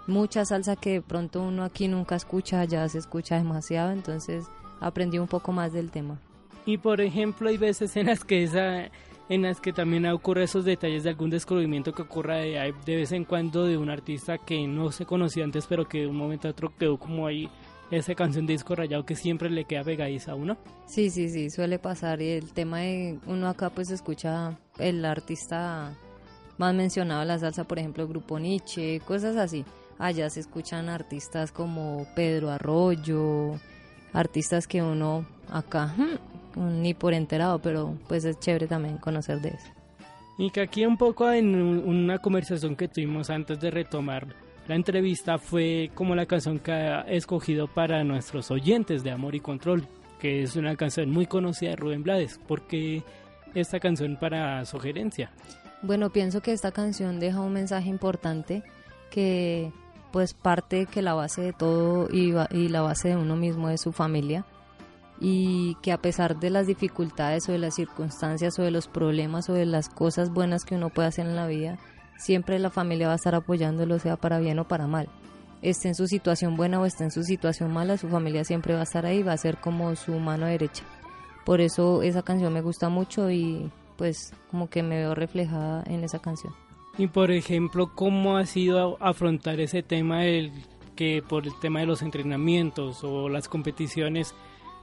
mucha 0.05 0.45
salsa 0.45 0.75
que 0.75 1.01
pronto 1.01 1.41
uno 1.41 1.63
aquí 1.63 1.87
nunca 1.87 2.15
escucha, 2.15 2.63
ya 2.65 2.87
se 2.89 2.99
escucha 2.99 3.37
demasiado, 3.37 3.91
entonces 3.91 4.45
aprendí 4.79 5.17
un 5.17 5.27
poco 5.27 5.51
más 5.51 5.73
del 5.73 5.91
tema. 5.91 6.19
Y 6.65 6.77
por 6.77 7.01
ejemplo, 7.01 7.49
hay 7.49 7.57
veces 7.57 7.95
en 7.97 8.07
las 8.07 8.23
que 8.23 8.43
esa 8.43 8.89
en 9.29 9.43
las 9.43 9.61
que 9.61 9.73
también 9.73 10.05
ocurre 10.07 10.43
esos 10.43 10.65
detalles 10.65 11.03
de 11.03 11.09
algún 11.09 11.29
descubrimiento 11.29 11.93
que 11.93 12.01
ocurra 12.01 12.37
de, 12.37 12.73
de 12.85 12.95
vez 12.95 13.11
en 13.11 13.25
cuando 13.25 13.65
de 13.65 13.77
un 13.77 13.89
artista 13.89 14.37
que 14.37 14.67
no 14.67 14.91
se 14.91 15.05
conocía 15.05 15.43
antes, 15.43 15.65
pero 15.67 15.87
que 15.87 16.01
de 16.01 16.07
un 16.07 16.17
momento 16.17 16.47
a 16.47 16.51
otro 16.51 16.73
quedó 16.77 16.97
como 16.97 17.27
ahí 17.27 17.49
esa 17.91 18.15
canción 18.15 18.45
de 18.45 18.53
disco 18.53 18.75
rayado 18.75 19.05
que 19.05 19.15
siempre 19.15 19.49
le 19.49 19.65
queda 19.65 19.83
pegadiza 19.83 20.31
a 20.31 20.35
uno. 20.35 20.57
Sí, 20.85 21.09
sí, 21.09 21.29
sí, 21.29 21.49
suele 21.49 21.79
pasar. 21.79 22.21
Y 22.21 22.29
el 22.29 22.53
tema 22.53 22.79
de 22.79 23.19
uno 23.27 23.47
acá 23.47 23.69
pues 23.69 23.91
escucha 23.91 24.57
el 24.77 25.05
artista 25.05 25.93
más 26.57 26.73
mencionado 26.73 27.23
la 27.25 27.39
salsa, 27.39 27.63
por 27.63 27.79
ejemplo, 27.79 28.07
Grupo 28.07 28.39
Nietzsche, 28.39 28.99
cosas 29.01 29.35
así. 29.37 29.65
Allá 29.99 30.29
se 30.29 30.39
escuchan 30.39 30.89
artistas 30.89 31.51
como 31.51 32.07
Pedro 32.15 32.49
Arroyo, 32.49 33.59
artistas 34.11 34.67
que 34.67 34.81
uno 34.81 35.25
acá 35.49 35.93
hmm, 35.97 36.32
ni 36.55 36.93
por 36.93 37.13
enterado, 37.13 37.59
pero 37.59 37.97
pues 38.07 38.25
es 38.25 38.39
chévere 38.39 38.67
también 38.67 38.97
conocer 38.97 39.39
de 39.41 39.49
eso. 39.49 39.67
Y 40.37 40.49
que 40.49 40.61
aquí 40.61 40.85
un 40.85 40.97
poco 40.97 41.31
en 41.31 41.55
una 41.55 42.17
conversación 42.19 42.75
que 42.75 42.87
tuvimos 42.87 43.29
antes 43.29 43.59
de 43.59 43.69
retomar 43.69 44.27
la 44.67 44.75
entrevista 44.75 45.37
fue 45.37 45.91
como 45.93 46.15
la 46.15 46.25
canción 46.25 46.57
que 46.59 46.71
ha 46.71 47.01
escogido 47.01 47.67
para 47.67 48.03
nuestros 48.03 48.49
oyentes 48.49 49.03
de 49.03 49.11
Amor 49.11 49.35
y 49.35 49.41
Control, 49.41 49.85
que 50.19 50.41
es 50.41 50.55
una 50.55 50.75
canción 50.75 51.09
muy 51.11 51.25
conocida 51.27 51.71
de 51.71 51.75
Rubén 51.75 52.03
Blades. 52.03 52.39
¿Por 52.47 52.61
qué 52.61 53.03
esta 53.53 53.79
canción 53.79 54.17
para 54.17 54.63
sugerencia? 54.65 55.31
Bueno, 55.81 56.11
pienso 56.11 56.41
que 56.41 56.53
esta 56.53 56.71
canción 56.71 57.19
deja 57.19 57.41
un 57.41 57.51
mensaje 57.51 57.89
importante 57.89 58.63
que 59.11 59.71
pues 60.11 60.33
parte 60.33 60.85
que 60.85 61.01
la 61.01 61.13
base 61.13 61.41
de 61.41 61.53
todo 61.53 62.07
y, 62.09 62.33
y 62.51 62.69
la 62.69 62.81
base 62.81 63.09
de 63.09 63.17
uno 63.17 63.35
mismo 63.35 63.69
es 63.69 63.81
su 63.81 63.91
familia 63.91 64.45
y 65.25 65.75
que 65.75 65.93
a 65.93 66.01
pesar 66.01 66.37
de 66.37 66.49
las 66.49 66.67
dificultades 66.67 67.47
o 67.47 67.53
de 67.53 67.57
las 67.57 67.75
circunstancias 67.75 68.59
o 68.59 68.61
de 68.61 68.71
los 68.71 68.89
problemas 68.89 69.49
o 69.49 69.53
de 69.53 69.65
las 69.65 69.87
cosas 69.87 70.29
buenas 70.29 70.65
que 70.65 70.75
uno 70.75 70.89
puede 70.89 71.07
hacer 71.07 71.25
en 71.25 71.37
la 71.37 71.47
vida, 71.47 71.79
siempre 72.17 72.59
la 72.59 72.69
familia 72.69 73.07
va 73.07 73.13
a 73.13 73.15
estar 73.15 73.33
apoyándolo, 73.33 73.99
sea 73.99 74.17
para 74.17 74.39
bien 74.39 74.59
o 74.59 74.67
para 74.67 74.85
mal. 74.85 75.07
Esté 75.61 75.87
en 75.87 75.95
su 75.95 76.07
situación 76.07 76.57
buena 76.57 76.81
o 76.81 76.85
esté 76.85 77.05
en 77.05 77.11
su 77.11 77.23
situación 77.23 77.71
mala, 77.71 77.97
su 77.97 78.09
familia 78.09 78.43
siempre 78.43 78.73
va 78.73 78.81
a 78.81 78.83
estar 78.83 79.05
ahí, 79.05 79.23
va 79.23 79.31
a 79.31 79.37
ser 79.37 79.61
como 79.61 79.95
su 79.95 80.11
mano 80.19 80.45
derecha. 80.45 80.83
Por 81.45 81.61
eso 81.61 82.03
esa 82.03 82.21
canción 82.21 82.51
me 82.51 82.61
gusta 82.61 82.89
mucho 82.89 83.31
y 83.31 83.71
pues 83.95 84.33
como 84.51 84.69
que 84.69 84.83
me 84.83 84.97
veo 84.97 85.15
reflejada 85.15 85.85
en 85.87 86.03
esa 86.03 86.19
canción. 86.19 86.53
Y 86.97 87.07
por 87.07 87.31
ejemplo, 87.31 87.91
¿cómo 87.95 88.35
ha 88.35 88.45
sido 88.45 88.97
afrontar 89.01 89.61
ese 89.61 89.83
tema 89.83 90.23
del 90.23 90.51
que 90.97 91.23
por 91.27 91.47
el 91.47 91.57
tema 91.61 91.79
de 91.79 91.85
los 91.85 92.01
entrenamientos 92.01 93.05
o 93.05 93.29
las 93.29 93.47
competiciones 93.47 94.35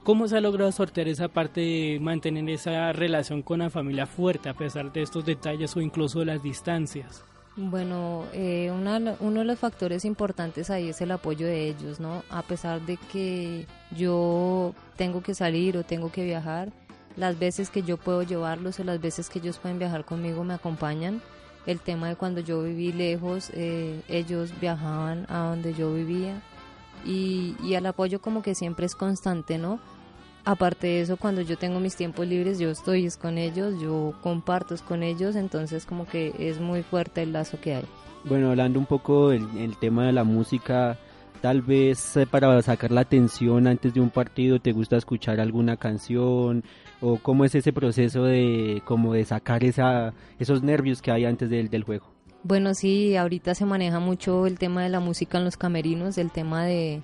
¿Cómo 0.03 0.27
se 0.27 0.35
ha 0.35 0.41
logrado 0.41 0.71
sortear 0.71 1.07
esa 1.07 1.27
parte 1.27 1.61
de 1.61 1.99
mantener 2.01 2.49
esa 2.49 2.91
relación 2.91 3.43
con 3.43 3.59
la 3.59 3.69
familia 3.69 4.07
fuerte 4.07 4.49
a 4.49 4.55
pesar 4.55 4.91
de 4.91 5.03
estos 5.03 5.25
detalles 5.25 5.77
o 5.77 5.81
incluso 5.81 6.19
de 6.19 6.25
las 6.25 6.41
distancias? 6.41 7.23
Bueno, 7.55 8.25
eh, 8.33 8.71
uno 8.71 9.39
de 9.39 9.45
los 9.45 9.59
factores 9.59 10.03
importantes 10.03 10.71
ahí 10.71 10.89
es 10.89 11.01
el 11.01 11.11
apoyo 11.11 11.45
de 11.45 11.67
ellos, 11.67 11.99
¿no? 11.99 12.23
A 12.31 12.41
pesar 12.41 12.81
de 12.81 12.97
que 12.97 13.67
yo 13.95 14.73
tengo 14.95 15.21
que 15.21 15.35
salir 15.35 15.77
o 15.77 15.83
tengo 15.83 16.11
que 16.11 16.25
viajar, 16.25 16.71
las 17.15 17.37
veces 17.37 17.69
que 17.69 17.83
yo 17.83 17.97
puedo 17.97 18.23
llevarlos 18.23 18.79
o 18.79 18.83
las 18.83 18.99
veces 18.99 19.29
que 19.29 19.37
ellos 19.37 19.59
pueden 19.59 19.77
viajar 19.77 20.03
conmigo 20.03 20.43
me 20.43 20.55
acompañan. 20.55 21.21
El 21.67 21.79
tema 21.79 22.09
de 22.09 22.15
cuando 22.15 22.41
yo 22.41 22.63
viví 22.63 22.91
lejos, 22.91 23.51
eh, 23.53 24.01
ellos 24.07 24.51
viajaban 24.59 25.27
a 25.29 25.49
donde 25.49 25.75
yo 25.75 25.93
vivía 25.93 26.41
y, 27.05 27.55
y 27.63 27.73
el 27.75 27.85
apoyo 27.85 28.21
como 28.21 28.41
que 28.41 28.55
siempre 28.55 28.85
es 28.85 28.95
constante, 28.95 29.57
¿no? 29.57 29.79
aparte 30.45 30.87
de 30.87 31.01
eso, 31.01 31.17
cuando 31.17 31.41
yo 31.41 31.57
tengo 31.57 31.79
mis 31.79 31.95
tiempos 31.95 32.27
libres, 32.27 32.59
yo 32.59 32.69
estoy 32.69 33.07
con 33.21 33.37
ellos, 33.37 33.79
yo 33.81 34.13
comparto 34.21 34.75
con 34.87 35.03
ellos, 35.03 35.35
entonces 35.35 35.85
como 35.85 36.05
que 36.05 36.33
es 36.39 36.59
muy 36.59 36.83
fuerte 36.83 37.23
el 37.23 37.33
lazo 37.33 37.59
que 37.59 37.75
hay. 37.75 37.85
Bueno, 38.23 38.49
hablando 38.49 38.79
un 38.79 38.85
poco 38.85 39.29
del 39.29 39.47
el 39.57 39.77
tema 39.77 40.05
de 40.05 40.11
la 40.11 40.23
música, 40.23 40.97
tal 41.41 41.61
vez 41.61 42.17
eh, 42.17 42.27
para 42.27 42.61
sacar 42.61 42.91
la 42.91 43.01
atención 43.01 43.67
antes 43.67 43.93
de 43.93 43.99
un 43.99 44.11
partido, 44.11 44.59
¿te 44.59 44.71
gusta 44.71 44.97
escuchar 44.97 45.39
alguna 45.39 45.77
canción? 45.77 46.63
¿O 47.01 47.17
cómo 47.17 47.45
es 47.45 47.55
ese 47.55 47.73
proceso 47.73 48.23
de, 48.23 48.81
como 48.85 49.13
de 49.13 49.25
sacar 49.25 49.63
esa, 49.63 50.13
esos 50.37 50.61
nervios 50.61 51.01
que 51.01 51.11
hay 51.11 51.25
antes 51.25 51.49
del, 51.49 51.69
del 51.69 51.83
juego? 51.83 52.05
Bueno, 52.43 52.73
sí, 52.73 53.15
ahorita 53.15 53.53
se 53.53 53.65
maneja 53.65 53.99
mucho 53.99 54.47
el 54.47 54.57
tema 54.57 54.81
de 54.81 54.89
la 54.89 54.99
música 54.99 55.37
en 55.37 55.45
los 55.45 55.57
camerinos, 55.57 56.17
el 56.17 56.31
tema 56.31 56.65
de, 56.65 57.03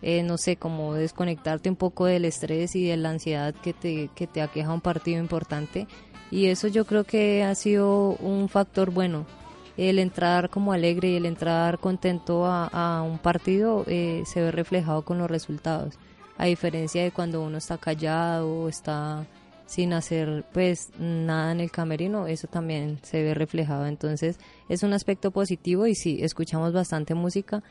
eh, 0.00 0.22
no 0.22 0.38
sé, 0.38 0.56
como 0.56 0.94
desconectarte 0.94 1.68
un 1.68 1.76
poco 1.76 2.06
del 2.06 2.24
estrés 2.24 2.74
y 2.74 2.86
de 2.86 2.96
la 2.96 3.10
ansiedad 3.10 3.54
que 3.54 3.74
te, 3.74 4.08
que 4.14 4.26
te 4.26 4.40
aqueja 4.40 4.72
un 4.72 4.80
partido 4.80 5.20
importante. 5.20 5.86
Y 6.30 6.46
eso 6.46 6.68
yo 6.68 6.86
creo 6.86 7.04
que 7.04 7.44
ha 7.44 7.54
sido 7.54 8.12
un 8.20 8.48
factor 8.48 8.90
bueno. 8.90 9.26
El 9.76 9.98
entrar 9.98 10.48
como 10.50 10.72
alegre 10.72 11.10
y 11.10 11.16
el 11.16 11.26
entrar 11.26 11.78
contento 11.78 12.46
a, 12.46 13.02
un 13.02 13.18
partido 13.18 13.84
eh, 13.86 14.22
se 14.26 14.40
ve 14.40 14.50
reflejado 14.50 15.02
con 15.02 15.18
los 15.18 15.30
resultados. 15.30 15.94
A 16.38 16.46
diferencia 16.46 17.02
de 17.02 17.12
cuando 17.12 17.42
uno 17.42 17.58
está 17.58 17.78
callado 17.78 18.62
o 18.62 18.68
está 18.68 19.26
sin 19.68 19.92
hacer 19.92 20.46
pues 20.52 20.90
nada 20.98 21.52
en 21.52 21.60
el 21.60 21.70
camerino, 21.70 22.26
eso 22.26 22.48
también 22.48 22.98
se 23.02 23.22
ve 23.22 23.34
reflejado. 23.34 23.86
Entonces 23.86 24.38
es 24.68 24.82
un 24.82 24.94
aspecto 24.94 25.30
positivo 25.30 25.86
y 25.86 25.94
sí, 25.94 26.18
escuchamos 26.22 26.72
bastante 26.72 27.14
música 27.14 27.62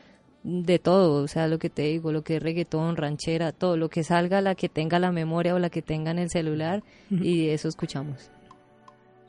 de 0.44 0.78
todo, 0.78 1.24
o 1.24 1.26
sea, 1.26 1.48
lo 1.48 1.58
que 1.58 1.68
te 1.68 1.82
digo, 1.82 2.12
lo 2.12 2.22
que 2.22 2.36
es 2.36 2.42
reggaetón, 2.42 2.96
ranchera, 2.96 3.50
todo, 3.50 3.76
lo 3.76 3.88
que 3.88 4.04
salga, 4.04 4.40
la 4.40 4.54
que 4.54 4.68
tenga 4.68 5.00
la 5.00 5.10
memoria 5.10 5.56
o 5.56 5.58
la 5.58 5.70
que 5.70 5.82
tenga 5.82 6.12
en 6.12 6.20
el 6.20 6.30
celular 6.30 6.84
y 7.10 7.48
eso 7.48 7.66
escuchamos. 7.66 8.30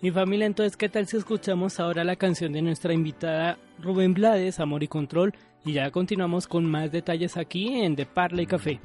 Y 0.01 0.11
familia, 0.11 0.45
entonces, 0.45 0.77
¿qué 0.77 0.87
tal 0.87 1.07
si 1.07 1.17
escuchamos 1.17 1.79
ahora 1.79 2.03
la 2.03 2.15
canción 2.15 2.53
de 2.53 2.61
nuestra 2.61 2.93
invitada 2.93 3.57
Rubén 3.79 4.13
Blades, 4.13 4.59
Amor 4.59 4.83
y 4.83 4.87
Control? 4.87 5.33
Y 5.65 5.73
ya 5.73 5.89
continuamos 5.89 6.47
con 6.47 6.65
más 6.65 6.91
detalles 6.91 7.35
aquí 7.35 7.81
en 7.81 7.95
De 7.95 8.05
Parla 8.05 8.43
y 8.43 8.45
Café. 8.45 8.79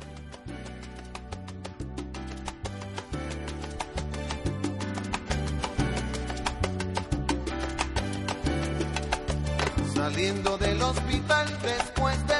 Saliendo 10.24 10.56
del 10.56 10.80
hospital 10.80 11.46
después 11.62 12.26
de 12.26 12.34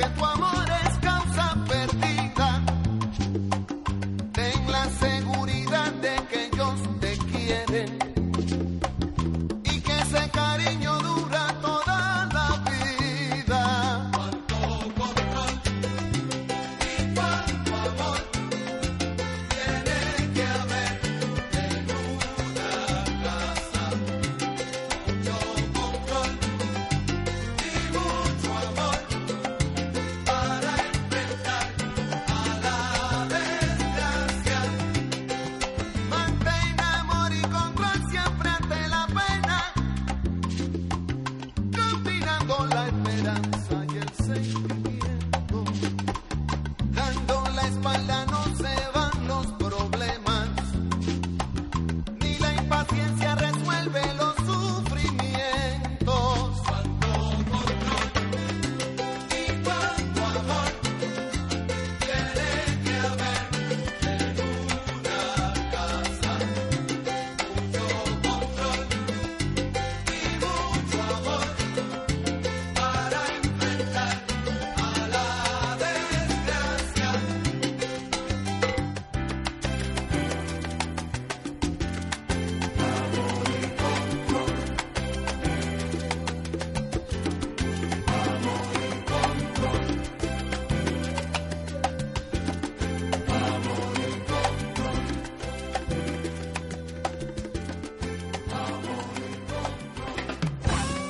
que 0.00 0.06
creas 0.14 0.29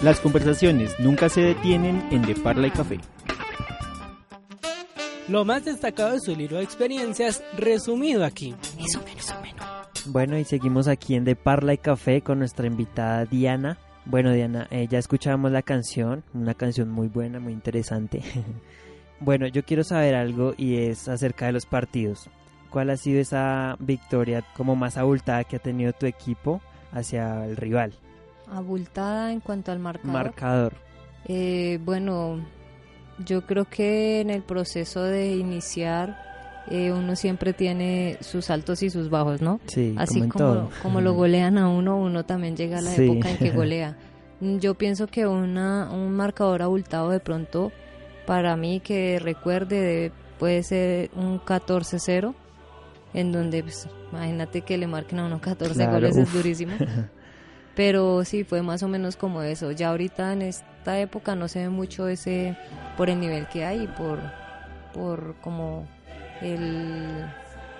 Las 0.03 0.19
conversaciones 0.19 0.99
nunca 0.99 1.29
se 1.29 1.43
detienen 1.43 2.03
en 2.11 2.23
De 2.23 2.35
Parla 2.35 2.69
y 2.69 2.71
Café. 2.71 2.99
Lo 5.29 5.45
más 5.45 5.67
destacado 5.67 6.13
de 6.13 6.21
su 6.21 6.35
libro 6.35 6.57
de 6.57 6.63
experiencias 6.65 7.45
resumido 7.59 8.25
aquí. 8.25 8.55
Bueno, 10.07 10.39
y 10.39 10.45
seguimos 10.45 10.89
aquí 10.89 11.17
en 11.17 11.27
De 11.27 11.37
Parla 11.37 11.75
y 11.75 11.79
Café 11.79 12.23
con 12.23 12.39
nuestra 12.39 12.67
invitada 12.67 13.27
Diana. 13.27 13.77
Bueno, 14.07 14.33
Diana, 14.33 14.67
eh, 14.71 14.87
ya 14.89 14.99
escuchábamos 14.99 15.53
la 15.53 15.61
canción, 15.61 16.25
una 16.33 16.55
canción 16.55 16.89
muy 16.89 17.09
buena, 17.09 17.39
muy 17.39 17.53
interesante. 17.53 18.23
bueno, 19.21 19.49
yo 19.49 19.63
quiero 19.67 19.85
saber 19.85 20.15
algo 20.15 20.55
y 20.57 20.79
es 20.79 21.09
acerca 21.09 21.45
de 21.45 21.53
los 21.53 21.67
partidos. 21.67 22.31
¿Cuál 22.71 22.89
ha 22.89 22.97
sido 22.97 23.21
esa 23.21 23.77
victoria 23.79 24.47
como 24.57 24.77
más 24.77 24.97
abultada 24.97 25.45
que 25.45 25.57
ha 25.57 25.61
tenido 25.61 25.93
tu 25.93 26.07
equipo 26.07 26.63
hacia 26.91 27.45
el 27.45 27.59
rival? 27.59 27.93
Abultada 28.53 29.33
en 29.33 29.41
cuanto 29.41 29.73
al 29.73 29.79
marcador. 29.79 30.13
Marcador. 30.13 30.73
Eh, 31.27 31.79
bueno, 31.85 32.45
yo 33.25 33.47
creo 33.47 33.65
que 33.67 34.21
en 34.21 34.31
el 34.31 34.43
proceso 34.43 35.03
de 35.03 35.37
iniciar 35.37 36.29
eh, 36.71 36.93
uno 36.93 37.17
siempre 37.17 37.53
tiene 37.53 38.17
sus 38.21 38.51
altos 38.51 38.83
y 38.83 38.91
sus 38.91 39.11
bajos, 39.11 39.41
¿no? 39.43 39.61
Sí, 39.67 39.95
Así 39.99 40.21
como 40.29 40.33
como, 40.33 40.71
como 40.83 41.01
lo 41.01 41.15
golean 41.15 41.59
a 41.59 41.69
uno, 41.69 41.97
uno 41.97 42.25
también 42.25 42.57
llega 42.57 42.79
a 42.79 42.83
la 42.83 42.91
Sí. 42.91 43.05
época 43.05 43.31
en 43.31 43.39
que 43.39 43.51
golea. 43.57 43.97
Mm, 44.41 44.59
Yo 44.59 44.75
pienso 44.75 45.07
que 45.07 45.27
una, 45.27 45.91
un 45.91 46.13
marcador 46.13 46.63
abultado 46.63 47.11
de 47.11 47.21
pronto, 47.21 47.73
para 48.27 48.57
mí 48.57 48.81
que 48.81 49.19
recuerde, 49.21 49.81
de- 49.81 50.13
puede 50.39 50.63
ser 50.63 51.11
un 51.17 51.39
14-0, 51.41 52.35
en 53.13 53.33
donde, 53.33 53.63
pues, 53.63 53.87
imagínate 54.13 54.63
que 54.63 54.79
le 54.79 54.87
marquen 54.87 55.19
a 55.19 55.27
uno 55.27 55.41
14 55.41 55.75
Claro, 55.75 55.93
goles, 55.93 56.17
es 56.17 56.33
durísimo. 56.33 56.73
Pero 57.75 58.25
sí, 58.25 58.45
fue 58.45 58.63
más 58.63 58.83
o 58.83 58.89
menos 58.89 59.17
como 59.17 59.43
eso. 59.43 59.71
Ya 59.71 59.91
ahorita 59.91 60.33
en 60.33 60.43
esta 60.43 60.99
época 60.99 61.35
no 61.35 61.49
se 61.49 61.61
ve 61.61 61.69
mucho 61.69 62.09
ese 62.09 62.57
por 62.97 63.11
el 63.11 63.21
nivel 63.21 63.47
que 63.49 63.65
hay 63.65 63.85
y 63.85 63.87
por, 63.87 64.19
por 64.93 65.37
como 65.37 65.87
el, 66.43 67.25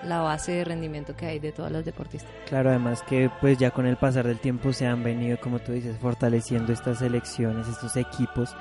la 0.03 0.21
base 0.21 0.53
de 0.53 0.63
rendimiento 0.63 1.15
que 1.15 1.25
hay 1.25 1.39
de 1.39 1.51
todas 1.51 1.71
las 1.71 1.85
deportistas. 1.85 2.31
Claro, 2.47 2.69
además 2.69 3.03
que 3.03 3.29
pues 3.41 3.57
ya 3.57 3.71
con 3.71 3.85
el 3.85 3.97
pasar 3.97 4.27
del 4.27 4.39
tiempo 4.39 4.73
se 4.73 4.87
han 4.87 5.03
venido, 5.03 5.39
como 5.39 5.59
tú 5.59 5.73
dices, 5.73 5.97
fortaleciendo 5.99 6.73
estas 6.73 6.99
selecciones, 6.99 7.67
estos 7.67 7.95
equipos 7.97 8.55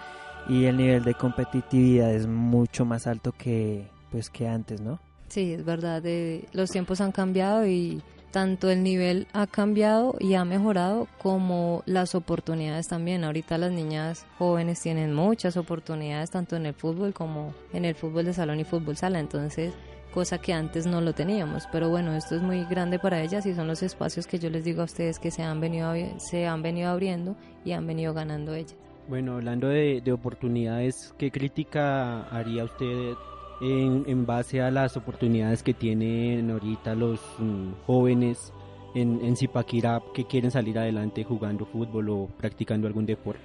y 0.48 0.64
el 0.64 0.76
nivel 0.76 1.04
de 1.04 1.14
competitividad 1.14 2.12
es 2.12 2.26
mucho 2.26 2.84
más 2.84 3.06
alto 3.06 3.32
que 3.32 3.86
pues 4.10 4.30
que 4.30 4.48
antes, 4.48 4.80
¿no? 4.80 4.98
Sí, 5.28 5.52
es 5.52 5.64
verdad, 5.64 6.02
eh, 6.04 6.44
los 6.52 6.70
tiempos 6.70 7.00
han 7.00 7.12
cambiado 7.12 7.64
y 7.64 8.02
tanto 8.30 8.70
el 8.70 8.82
nivel 8.82 9.26
ha 9.32 9.46
cambiado 9.46 10.16
y 10.18 10.34
ha 10.34 10.44
mejorado 10.44 11.08
como 11.18 11.82
las 11.86 12.14
oportunidades 12.14 12.88
también. 12.88 13.24
Ahorita 13.24 13.58
las 13.58 13.72
niñas 13.72 14.26
jóvenes 14.38 14.80
tienen 14.80 15.14
muchas 15.14 15.56
oportunidades 15.56 16.30
tanto 16.30 16.56
en 16.56 16.66
el 16.66 16.74
fútbol 16.74 17.12
como 17.12 17.54
en 17.72 17.84
el 17.84 17.94
fútbol 17.94 18.24
de 18.24 18.32
salón 18.32 18.60
y 18.60 18.64
fútbol 18.64 18.96
sala, 18.96 19.20
entonces 19.20 19.74
cosa 20.12 20.38
que 20.38 20.52
antes 20.52 20.86
no 20.86 21.00
lo 21.00 21.12
teníamos. 21.12 21.66
Pero 21.72 21.88
bueno, 21.88 22.14
esto 22.14 22.34
es 22.36 22.42
muy 22.42 22.64
grande 22.64 22.98
para 22.98 23.22
ellas 23.22 23.46
y 23.46 23.54
son 23.54 23.66
los 23.66 23.82
espacios 23.82 24.26
que 24.26 24.38
yo 24.38 24.50
les 24.50 24.64
digo 24.64 24.82
a 24.82 24.84
ustedes 24.84 25.18
que 25.18 25.30
se 25.30 25.42
han 25.42 25.60
venido, 25.60 25.92
se 26.18 26.46
han 26.46 26.62
venido 26.62 26.90
abriendo 26.90 27.36
y 27.64 27.72
han 27.72 27.86
venido 27.86 28.14
ganando 28.14 28.54
ellas. 28.54 28.76
Bueno, 29.08 29.34
hablando 29.34 29.68
de, 29.68 30.00
de 30.00 30.12
oportunidades, 30.12 31.14
¿qué 31.18 31.32
crítica 31.32 32.22
haría 32.28 32.64
usted 32.64 33.14
en, 33.60 34.26
base 34.26 34.62
a 34.62 34.70
las 34.70 34.96
oportunidades 34.96 35.62
que 35.62 35.74
tienen 35.74 36.50
ahorita 36.50 36.94
los 36.94 37.20
mm, 37.38 37.72
jóvenes 37.86 38.52
en, 38.94 39.24
en 39.24 39.36
Zipaquirá 39.36 40.02
que 40.14 40.24
quieren 40.24 40.50
salir 40.50 40.78
adelante 40.78 41.24
jugando 41.24 41.66
fútbol 41.66 42.08
o 42.10 42.28
practicando 42.38 42.86
algún 42.86 43.06
deporte? 43.06 43.42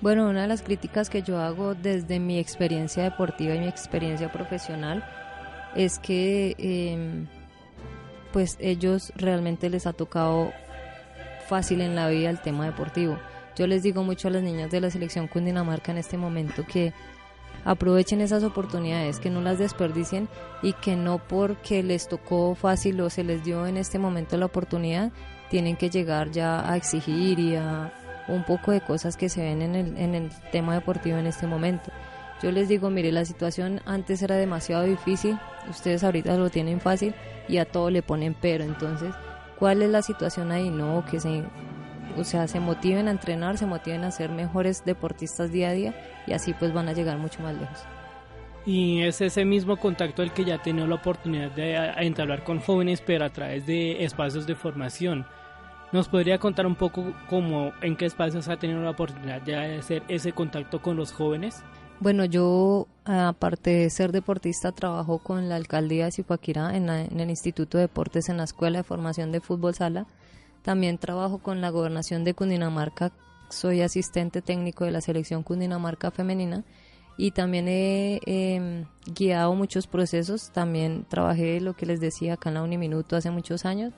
Bueno, 0.00 0.28
una 0.28 0.42
de 0.42 0.48
las 0.48 0.62
críticas 0.62 1.08
que 1.08 1.22
yo 1.22 1.38
hago 1.38 1.74
desde 1.74 2.20
mi 2.20 2.38
experiencia 2.38 3.02
deportiva 3.02 3.54
y 3.54 3.60
mi 3.60 3.68
experiencia 3.68 4.30
profesional 4.30 5.04
es 5.74 5.98
que 5.98 6.54
eh, 6.58 7.26
pues 8.32 8.56
ellos 8.60 9.12
realmente 9.16 9.70
les 9.70 9.86
ha 9.86 9.94
tocado 9.94 10.52
fácil 11.48 11.80
en 11.80 11.94
la 11.94 12.08
vida 12.08 12.28
el 12.28 12.40
tema 12.40 12.66
deportivo. 12.66 13.18
Yo 13.56 13.66
les 13.66 13.82
digo 13.82 14.02
mucho 14.02 14.28
a 14.28 14.30
las 14.30 14.42
niñas 14.42 14.70
de 14.70 14.80
la 14.80 14.90
selección 14.90 15.28
Cundinamarca 15.28 15.92
en 15.92 15.98
este 15.98 16.18
momento 16.18 16.64
que 16.66 16.92
aprovechen 17.64 18.20
esas 18.20 18.42
oportunidades, 18.42 19.18
que 19.18 19.30
no 19.30 19.40
las 19.40 19.58
desperdicien 19.58 20.28
y 20.62 20.72
que 20.74 20.96
no 20.96 21.18
porque 21.18 21.82
les 21.82 22.08
tocó 22.08 22.54
fácil 22.54 23.00
o 23.00 23.10
se 23.10 23.24
les 23.24 23.44
dio 23.44 23.66
en 23.66 23.76
este 23.76 23.98
momento 23.98 24.36
la 24.36 24.46
oportunidad, 24.46 25.12
tienen 25.50 25.76
que 25.76 25.90
llegar 25.90 26.30
ya 26.30 26.70
a 26.70 26.76
exigir 26.76 27.38
y 27.38 27.56
a 27.56 27.92
un 28.28 28.44
poco 28.44 28.72
de 28.72 28.80
cosas 28.80 29.16
que 29.16 29.28
se 29.28 29.42
ven 29.42 29.62
en 29.62 29.74
el, 29.74 29.96
en 29.96 30.14
el 30.14 30.30
tema 30.50 30.74
deportivo 30.74 31.18
en 31.18 31.26
este 31.26 31.46
momento. 31.46 31.92
Yo 32.42 32.52
les 32.52 32.68
digo, 32.68 32.90
mire, 32.90 33.12
la 33.12 33.24
situación 33.24 33.80
antes 33.86 34.20
era 34.22 34.36
demasiado 34.36 34.84
difícil, 34.84 35.38
ustedes 35.70 36.04
ahorita 36.04 36.36
lo 36.36 36.50
tienen 36.50 36.80
fácil 36.80 37.14
y 37.48 37.58
a 37.58 37.64
todo 37.64 37.90
le 37.90 38.02
ponen 38.02 38.36
pero, 38.38 38.64
entonces, 38.64 39.14
¿cuál 39.58 39.82
es 39.82 39.90
la 39.90 40.02
situación 40.02 40.52
ahí? 40.52 40.68
No, 40.68 41.04
que 41.10 41.18
se, 41.18 41.44
o 42.16 42.24
sea, 42.24 42.48
se 42.48 42.60
motiven 42.60 43.08
a 43.08 43.10
entrenar, 43.10 43.58
se 43.58 43.66
motiven 43.66 44.04
a 44.04 44.10
ser 44.10 44.30
mejores 44.30 44.84
deportistas 44.84 45.50
día 45.50 45.70
a 45.70 45.72
día 45.72 45.94
y 46.26 46.32
así 46.32 46.54
pues 46.54 46.72
van 46.72 46.88
a 46.88 46.92
llegar 46.92 47.18
mucho 47.18 47.42
más 47.42 47.54
lejos. 47.54 47.78
Y 48.66 49.02
es 49.02 49.20
ese 49.20 49.44
mismo 49.44 49.76
contacto 49.76 50.22
el 50.22 50.32
que 50.32 50.44
ya 50.44 50.56
ha 50.56 50.62
tenido 50.62 50.88
la 50.88 50.96
oportunidad 50.96 51.52
de 51.52 51.76
entablar 51.98 52.42
con 52.42 52.58
jóvenes, 52.58 53.00
pero 53.00 53.24
a 53.24 53.30
través 53.30 53.64
de 53.64 54.04
espacios 54.04 54.46
de 54.46 54.56
formación. 54.56 55.24
¿Nos 55.92 56.08
podría 56.08 56.38
contar 56.38 56.66
un 56.66 56.74
poco 56.74 57.14
cómo, 57.30 57.72
en 57.80 57.96
qué 57.96 58.06
espacios 58.06 58.48
ha 58.48 58.58
tenido 58.58 58.82
la 58.82 58.90
oportunidad 58.90 59.40
de 59.42 59.78
hacer 59.78 60.02
ese 60.08 60.32
contacto 60.32 60.82
con 60.82 60.96
los 60.96 61.12
jóvenes? 61.12 61.62
Bueno, 62.00 62.24
yo 62.24 62.88
aparte 63.04 63.70
de 63.70 63.90
ser 63.90 64.10
deportista 64.10 64.72
trabajo 64.72 65.18
con 65.18 65.48
la 65.48 65.54
alcaldía 65.54 66.06
de 66.06 66.12
Zipaquirá 66.12 66.76
en, 66.76 66.90
en 66.90 67.20
el 67.20 67.30
Instituto 67.30 67.78
de 67.78 67.82
Deportes 67.84 68.28
en 68.28 68.36
la 68.36 68.44
Escuela 68.44 68.78
de 68.78 68.84
Formación 68.84 69.30
de 69.30 69.40
Fútbol 69.40 69.74
Sala. 69.74 70.06
También 70.66 70.98
trabajo 70.98 71.38
con 71.38 71.60
la 71.60 71.70
gobernación 71.70 72.24
de 72.24 72.34
Cundinamarca, 72.34 73.12
soy 73.50 73.82
asistente 73.82 74.42
técnico 74.42 74.84
de 74.84 74.90
la 74.90 75.00
selección 75.00 75.44
Cundinamarca 75.44 76.10
femenina 76.10 76.64
y 77.16 77.30
también 77.30 77.68
he 77.68 78.18
em, 78.26 78.84
guiado 79.14 79.54
muchos 79.54 79.86
procesos. 79.86 80.50
También 80.50 81.06
trabajé 81.08 81.60
lo 81.60 81.74
que 81.74 81.86
les 81.86 82.00
decía 82.00 82.32
acá 82.32 82.48
en 82.48 82.54
la 82.54 82.64
Uniminuto 82.64 83.14
hace 83.14 83.30
muchos 83.30 83.64
años. 83.64 83.92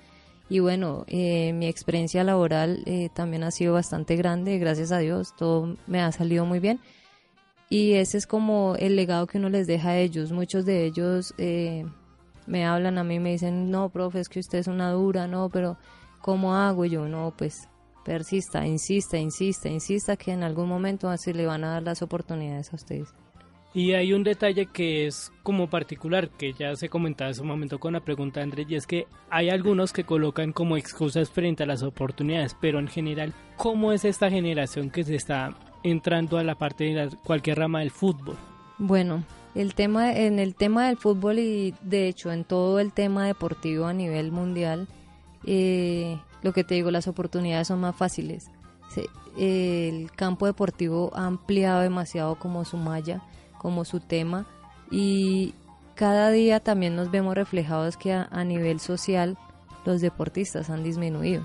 Y 0.50 0.58
bueno, 0.58 1.06
eh, 1.06 1.54
mi 1.54 1.68
experiencia 1.68 2.22
laboral 2.22 2.82
eh, 2.84 3.08
también 3.14 3.44
ha 3.44 3.50
sido 3.50 3.72
bastante 3.72 4.16
grande, 4.16 4.58
gracias 4.58 4.92
a 4.92 4.98
Dios, 4.98 5.34
todo 5.38 5.74
me 5.86 6.02
ha 6.02 6.12
salido 6.12 6.44
muy 6.44 6.60
bien. 6.60 6.80
Y 7.70 7.94
ese 7.94 8.18
es 8.18 8.26
como 8.26 8.76
el 8.78 8.94
legado 8.94 9.26
que 9.26 9.38
uno 9.38 9.48
les 9.48 9.66
deja 9.66 9.88
a 9.88 9.96
ellos. 9.96 10.32
Muchos 10.32 10.66
de 10.66 10.84
ellos 10.84 11.32
eh, 11.38 11.86
me 12.46 12.66
hablan 12.66 12.98
a 12.98 13.04
mí, 13.04 13.20
me 13.20 13.30
dicen, 13.30 13.70
no, 13.70 13.88
profe, 13.88 14.20
es 14.20 14.28
que 14.28 14.40
usted 14.40 14.58
es 14.58 14.66
una 14.66 14.90
dura, 14.90 15.26
no, 15.26 15.48
pero 15.48 15.78
¿cómo 16.20 16.54
hago? 16.54 16.84
Y 16.84 16.90
yo, 16.90 17.08
no, 17.08 17.32
pues 17.36 17.68
persista, 18.04 18.66
insista, 18.66 19.18
insista, 19.18 19.68
insista, 19.68 20.16
que 20.16 20.32
en 20.32 20.42
algún 20.42 20.68
momento 20.68 21.10
así 21.10 21.32
le 21.32 21.46
van 21.46 21.64
a 21.64 21.72
dar 21.72 21.82
las 21.82 22.00
oportunidades 22.02 22.72
a 22.72 22.76
ustedes. 22.76 23.08
Y 23.74 23.92
hay 23.92 24.14
un 24.14 24.24
detalle 24.24 24.64
que 24.66 25.06
es 25.06 25.30
como 25.42 25.68
particular, 25.68 26.30
que 26.30 26.54
ya 26.54 26.74
se 26.74 26.88
comentaba 26.88 27.30
hace 27.30 27.42
un 27.42 27.48
momento 27.48 27.78
con 27.78 27.92
la 27.92 28.00
pregunta 28.00 28.40
de 28.40 28.44
Andrés, 28.44 28.66
y 28.70 28.76
es 28.76 28.86
que 28.86 29.06
hay 29.28 29.50
algunos 29.50 29.92
que 29.92 30.04
colocan 30.04 30.52
como 30.52 30.78
excusas 30.78 31.28
frente 31.28 31.64
a 31.64 31.66
las 31.66 31.82
oportunidades, 31.82 32.56
pero 32.58 32.78
en 32.78 32.88
general, 32.88 33.34
¿cómo 33.58 33.92
es 33.92 34.06
esta 34.06 34.30
generación 34.30 34.90
que 34.90 35.04
se 35.04 35.16
está 35.16 35.54
entrando 35.82 36.38
a 36.38 36.44
la 36.44 36.54
parte 36.54 36.84
de 36.84 36.94
la- 36.94 37.10
cualquier 37.24 37.58
rama 37.58 37.80
del 37.80 37.90
fútbol? 37.90 38.36
Bueno, 38.78 39.22
el 39.54 39.74
tema, 39.74 40.14
en 40.16 40.38
el 40.38 40.54
tema 40.54 40.86
del 40.86 40.96
fútbol 40.96 41.38
y 41.38 41.74
de 41.82 42.08
hecho 42.08 42.32
en 42.32 42.44
todo 42.44 42.80
el 42.80 42.92
tema 42.94 43.26
deportivo 43.26 43.84
a 43.84 43.92
nivel 43.92 44.32
mundial, 44.32 44.88
eh, 45.44 46.20
lo 46.42 46.52
que 46.52 46.64
te 46.64 46.74
digo, 46.74 46.90
las 46.90 47.08
oportunidades 47.08 47.68
son 47.68 47.80
más 47.80 47.96
fáciles. 47.96 48.50
El 49.36 50.10
campo 50.12 50.46
deportivo 50.46 51.12
ha 51.14 51.24
ampliado 51.26 51.82
demasiado 51.82 52.34
como 52.36 52.64
su 52.64 52.76
malla, 52.76 53.22
como 53.58 53.84
su 53.84 54.00
tema 54.00 54.46
y 54.90 55.54
cada 55.94 56.30
día 56.30 56.58
también 56.60 56.96
nos 56.96 57.10
vemos 57.10 57.34
reflejados 57.36 57.96
que 57.96 58.12
a, 58.12 58.26
a 58.32 58.42
nivel 58.44 58.80
social 58.80 59.36
los 59.84 60.00
deportistas 60.00 60.70
han 60.70 60.82
disminuido. 60.82 61.42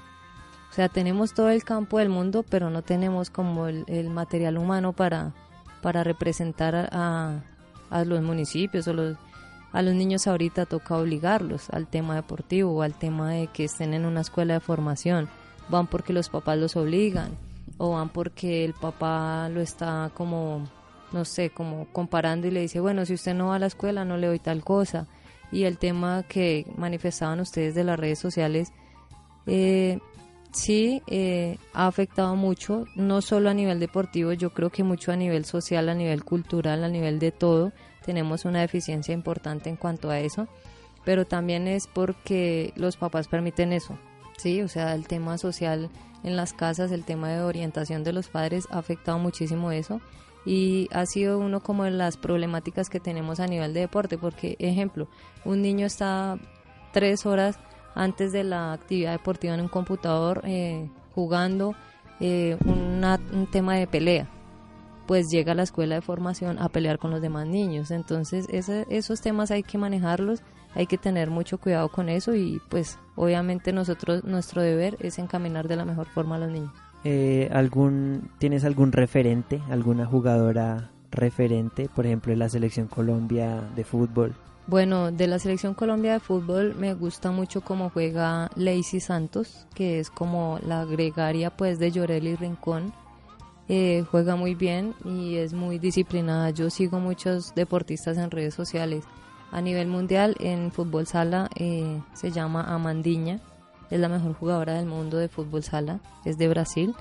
O 0.72 0.74
sea, 0.74 0.89
tenemos 0.89 1.34
todo 1.36 1.50
el 1.50 1.64
campo 1.64 2.00
del 2.00 2.10
mundo, 2.10 2.44
pero 2.50 2.72
no 2.72 2.82
tenemos 2.82 3.30
como 3.30 3.68
el, 3.68 4.10
material 4.10 4.58
humano 4.58 4.94
para, 4.94 5.34
para 5.84 6.04
representar 6.04 6.89
a- 6.91 7.44
a 7.91 8.06
los 8.06 8.24
municipios 8.24 8.88
o 8.88 8.94
los, 8.94 9.18
a 9.74 9.82
los 9.82 9.96
niños 9.96 10.28
ahorita 10.28 10.68
toca 10.68 10.98
obligarlos 10.98 11.72
al 11.72 11.88
tema 11.88 12.16
deportivo 12.16 12.72
o 12.72 12.82
al 12.84 12.94
tema 12.94 13.32
de 13.32 13.48
que 13.48 13.66
estén 13.66 13.96
en 13.96 14.06
una 14.06 14.22
escuela 14.22 14.54
de 14.54 14.60
formación. 14.60 15.28
Van 15.68 15.88
porque 15.88 16.14
los 16.14 16.30
papás 16.30 16.60
los 16.60 16.76
obligan 16.76 17.32
o 17.78 17.92
van 17.92 18.10
porque 18.10 18.64
el 18.64 18.74
papá 18.74 19.50
lo 19.50 19.62
está 19.62 20.12
como, 20.14 20.70
no 21.12 21.26
sé, 21.26 21.50
como 21.50 21.88
comparando 21.92 22.48
y 22.48 22.52
le 22.52 22.62
dice, 22.62 22.80
bueno, 22.80 23.04
si 23.06 23.16
usted 23.16 23.34
no 23.34 23.48
va 23.48 23.56
a 23.56 23.60
la 23.60 23.66
escuela 23.66 24.06
no 24.06 24.16
le 24.16 24.28
doy 24.28 24.40
tal 24.40 24.64
cosa. 24.64 25.08
Y 25.52 25.64
el 25.64 25.80
tema 25.80 26.24
que 26.24 26.68
manifestaban 26.78 27.40
ustedes 27.40 27.74
de 27.74 27.84
las 27.84 28.00
redes 28.00 28.20
sociales, 28.20 28.72
eh, 29.48 30.00
sí 30.52 31.02
eh, 31.08 31.58
ha 31.74 31.88
afectado 31.88 32.36
mucho, 32.36 32.86
no 32.96 33.22
solo 33.22 33.50
a 33.50 33.54
nivel 33.56 33.80
deportivo, 33.80 34.34
yo 34.34 34.52
creo 34.54 34.70
que 34.70 34.84
mucho 34.84 35.12
a 35.12 35.16
nivel 35.16 35.46
social, 35.46 35.90
a 35.90 35.96
nivel 35.96 36.24
cultural, 36.24 36.84
a 36.84 36.90
nivel 36.90 37.18
de 37.18 37.32
todo. 37.32 37.72
Tenemos 38.06 38.45
una 38.45 38.62
deficiencia 38.62 39.14
importante 39.14 39.70
en 39.70 39.76
cuanto 39.76 40.10
a 40.10 40.20
eso, 40.20 40.47
pero 41.04 41.26
también 41.26 41.68
es 41.68 41.88
porque 41.88 42.74
los 42.76 42.97
papás 42.97 43.28
permiten 43.28 43.74
eso, 43.74 43.97
sí, 44.38 44.62
o 44.62 44.68
sea, 44.68 44.93
el 44.93 45.08
tema 45.08 45.38
social 45.38 45.89
en 46.24 46.36
las 46.36 46.54
casas, 46.54 46.91
el 46.91 47.04
tema 47.04 47.30
de 47.30 47.41
orientación 47.41 48.04
de 48.04 48.14
los 48.14 48.30
padres 48.30 48.68
ha 48.72 48.78
afectado 48.78 49.20
muchísimo 49.20 49.72
eso 49.72 50.01
y 50.45 50.89
ha 50.91 51.06
sido 51.06 51.39
uno 51.39 51.62
como 51.62 51.84
de 51.84 51.91
las 51.91 52.18
problemáticas 52.18 52.89
que 52.89 52.99
tenemos 52.99 53.39
a 53.39 53.47
nivel 53.47 53.74
de 53.74 53.82
deporte, 53.82 54.18
porque 54.18 54.56
ejemplo, 54.60 55.08
un 55.45 55.62
niño 55.62 55.86
está 55.86 56.38
tres 56.91 57.26
horas 57.26 57.58
antes 57.95 58.32
de 58.32 58.43
la 58.43 58.74
actividad 58.74 59.12
deportiva 59.12 59.54
en 59.54 59.62
un 59.62 59.68
computador 59.68 60.41
eh, 60.45 60.89
jugando 61.14 61.76
eh, 62.20 62.58
un 62.66 63.47
tema 63.51 63.76
de 63.76 63.88
pelea 63.88 64.28
pues 65.06 65.30
llega 65.30 65.51
a 65.51 65.56
la 65.56 65.64
escuela 65.64 65.95
de 65.95 66.01
formación 66.01 66.60
a 66.60 66.70
pelear 66.70 66.99
con 66.99 67.12
los 67.12 67.22
demás 67.22 67.47
niños. 67.47 67.91
Entonces 67.91 68.47
esos 68.49 69.22
temas 69.22 69.51
hay 69.51 69.64
que 69.64 69.78
manejarlos, 69.78 70.41
hay 70.76 70.88
que 70.88 70.97
tener 70.97 71.30
mucho 71.30 71.58
cuidado 71.58 71.89
con 71.89 72.10
eso 72.10 72.36
y 72.36 72.62
pues 72.70 72.97
obviamente 73.16 73.74
nosotros 73.74 74.24
nuestro 74.24 74.62
deber 74.62 74.97
es 74.99 75.20
encaminar 75.20 75.68
de 75.68 75.76
la 75.76 75.86
mejor 75.86 76.08
forma 76.08 76.36
a 76.36 76.39
los 76.39 76.51
niños. 76.51 76.72
Eh, 77.04 77.49
algún 77.51 78.30
¿Tienes 78.39 78.64
algún 78.64 78.91
referente, 78.91 79.62
alguna 79.70 80.06
jugadora 80.06 80.91
referente, 81.12 81.89
por 81.93 82.06
ejemplo, 82.06 82.34
en 82.34 82.39
la 82.39 82.49
selección 82.49 82.88
Colombia 82.88 83.62
de 83.76 83.84
fútbol? 83.84 84.34
Bueno, 84.66 85.12
de 85.12 85.28
la 85.28 85.39
selección 85.39 85.74
Colombia 85.74 86.14
de 86.14 86.20
fútbol 86.22 86.74
me 86.76 86.93
gusta 86.93 87.32
mucho 87.32 87.62
cómo 87.62 87.89
juega 87.89 88.49
Lacey 88.56 89.01
Santos, 89.01 89.68
que 89.76 89.99
es 89.99 90.10
como 90.10 90.58
la 90.66 90.86
gregaria 90.86 91.49
pues 91.49 91.80
de 91.80 91.91
Llorel 91.91 92.38
Rincón. 92.38 92.93
Eh, 93.70 94.03
juega 94.11 94.36
muy 94.36 94.55
bien 94.55 94.93
y 95.05 95.38
es 95.38 95.53
muy 95.53 95.80
disciplinada. 95.80 96.49
Yo 96.49 96.70
sigo 96.70 96.99
muchos 96.99 97.55
deportistas 97.55 98.18
en 98.18 98.32
redes 98.32 98.53
sociales. 98.53 99.05
A 99.51 99.61
nivel 99.61 99.88
mundial, 99.88 100.36
en 100.39 100.72
fútbol 100.72 101.07
sala, 101.07 101.49
eh, 101.55 102.01
se 102.14 102.32
llama 102.32 102.64
Amandiña. 102.64 103.39
Es 103.89 103.99
la 103.99 104.09
mejor 104.09 104.34
jugadora 104.34 104.74
del 104.74 104.88
mundo 104.88 105.18
de 105.18 105.30
fútbol 105.30 105.64
sala. 105.64 105.99
Es 106.26 106.38
de 106.38 106.47
Brasil. 106.47 106.95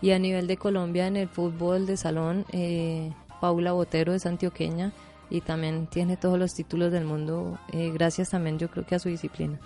Y 0.00 0.10
a 0.10 0.18
nivel 0.18 0.48
de 0.48 0.56
Colombia, 0.56 1.06
en 1.06 1.16
el 1.16 1.28
fútbol 1.28 1.86
de 1.86 1.96
salón, 1.96 2.44
eh, 2.52 3.12
Paula 3.40 3.72
Botero 3.72 4.12
es 4.12 4.26
antioqueña 4.26 4.92
y 5.32 5.40
también 5.40 5.86
tiene 5.86 6.18
todos 6.18 6.38
los 6.38 6.52
títulos 6.52 6.92
del 6.92 7.06
mundo, 7.06 7.58
eh, 7.72 7.90
gracias 7.90 8.30
también 8.30 8.58
yo 8.58 8.68
creo 8.68 8.84
que 8.84 8.94
a 8.94 8.98
su 8.98 9.08
disciplina. 9.08 9.58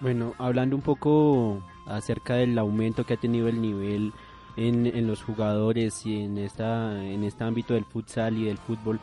Bueno, 0.00 0.34
hablando 0.38 0.74
un 0.74 0.82
poco 0.82 1.62
acerca 1.86 2.34
del 2.34 2.58
aumento 2.58 3.04
que 3.04 3.14
ha 3.14 3.16
tenido 3.18 3.46
el 3.48 3.60
nivel 3.60 4.12
en, 4.56 4.86
en 4.86 5.06
los 5.06 5.22
jugadores 5.22 6.04
y 6.06 6.22
en, 6.22 6.38
esta, 6.38 7.02
en 7.04 7.24
este 7.24 7.44
ámbito 7.44 7.74
del 7.74 7.84
futsal 7.84 8.36
y 8.36 8.44
del 8.44 8.58
fútbol, 8.58 9.00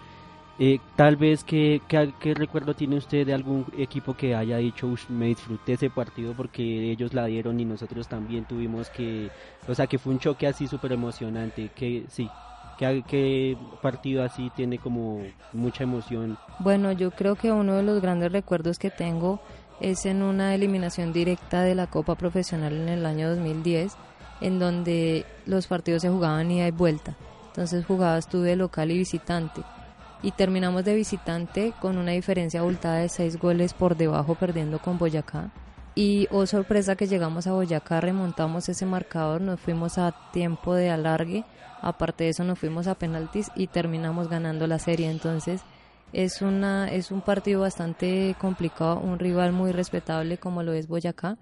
eh, 0.59 0.79
tal 0.95 1.15
vez, 1.15 1.43
¿qué, 1.43 1.81
¿qué, 1.87 2.33
recuerdo 2.35 2.75
tiene 2.75 2.97
usted 2.97 3.25
de 3.25 3.33
algún 3.33 3.65
equipo 3.75 4.15
que 4.15 4.35
haya 4.35 4.57
dicho, 4.57 4.87
me 5.09 5.25
disfruté 5.27 5.73
ese 5.73 5.89
partido 5.89 6.33
porque 6.33 6.91
ellos 6.91 7.13
la 7.13 7.25
dieron 7.25 7.59
y 7.59 7.65
nosotros 7.65 8.07
también 8.07 8.45
tuvimos 8.45 8.89
que, 8.89 9.31
o 9.67 9.73
sea, 9.73 9.87
que 9.87 9.97
fue 9.97 10.13
un 10.13 10.19
choque 10.19 10.45
así 10.45 10.67
súper 10.67 10.91
emocionante, 10.91 11.69
que 11.75 12.05
sí, 12.07 12.29
¿Qué, 12.77 13.57
partido 13.81 14.23
así 14.23 14.51
tiene 14.55 14.77
como 14.77 15.21
mucha 15.53 15.83
emoción? 15.83 16.37
Bueno, 16.59 16.91
yo 16.91 17.11
creo 17.11 17.35
que 17.35 17.51
uno 17.51 17.75
de 17.75 17.83
los 17.83 18.01
grandes 18.01 18.31
recuerdos 18.31 18.77
que 18.77 18.89
tengo 18.89 19.39
es 19.79 20.05
en 20.05 20.21
una 20.21 20.53
eliminación 20.55 21.13
directa 21.13 21.61
de 21.61 21.75
la 21.75 21.87
Copa 21.87 22.15
Profesional 22.15 22.73
en 22.73 22.89
el 22.89 23.05
año 23.05 23.29
2010, 23.29 23.95
en 24.43 24.59
donde 24.59 25.25
los 25.45 25.65
partidos 25.67 26.03
se 26.03 26.09
jugaban 26.09 26.51
ida 26.51 26.67
y 26.67 26.71
vuelta. 26.71 27.15
Entonces 27.47 27.85
jugabas 27.85 28.29
tú 28.29 28.41
de 28.41 28.55
local 28.55 28.91
y 28.91 28.99
visitante. 28.99 29.61
Y 30.21 30.31
terminamos 30.31 30.85
de 30.85 30.95
visitante 30.95 31.73
con 31.81 31.97
una 31.97 32.11
diferencia 32.11 32.59
abultada 32.59 32.97
de 32.97 33.09
seis 33.09 33.37
goles 33.37 33.73
por 33.73 33.97
debajo, 33.97 34.35
perdiendo 34.35 34.79
con 34.79 34.97
Boyacá. 34.97 35.51
Y 35.95 36.27
oh 36.31 36.45
sorpresa 36.45 36.95
que 36.95 37.07
llegamos 37.07 37.47
a 37.47 37.53
Boyacá, 37.53 37.99
remontamos 38.01 38.69
ese 38.69 38.85
marcador, 38.85 39.41
nos 39.41 39.59
fuimos 39.59 39.97
a 39.97 40.13
tiempo 40.31 40.73
de 40.75 40.89
alargue 40.89 41.43
Aparte 41.83 42.23
de 42.23 42.29
eso 42.29 42.45
nos 42.45 42.59
fuimos 42.59 42.87
a 42.87 42.95
penaltis 42.95 43.51
y 43.57 43.67
terminamos 43.67 44.29
ganando 44.29 44.67
la 44.67 44.79
serie. 44.79 45.11
Entonces 45.11 45.61
es 46.13 46.41
una 46.41 46.89
es 46.89 47.11
un 47.11 47.19
partido 47.19 47.59
bastante 47.59 48.37
complicado, 48.39 49.01
un 49.01 49.19
rival 49.19 49.51
muy 49.51 49.73
respetable 49.73 50.37
como 50.37 50.63
lo 50.63 50.71
es 50.71 50.87
Boyacá 50.87 51.37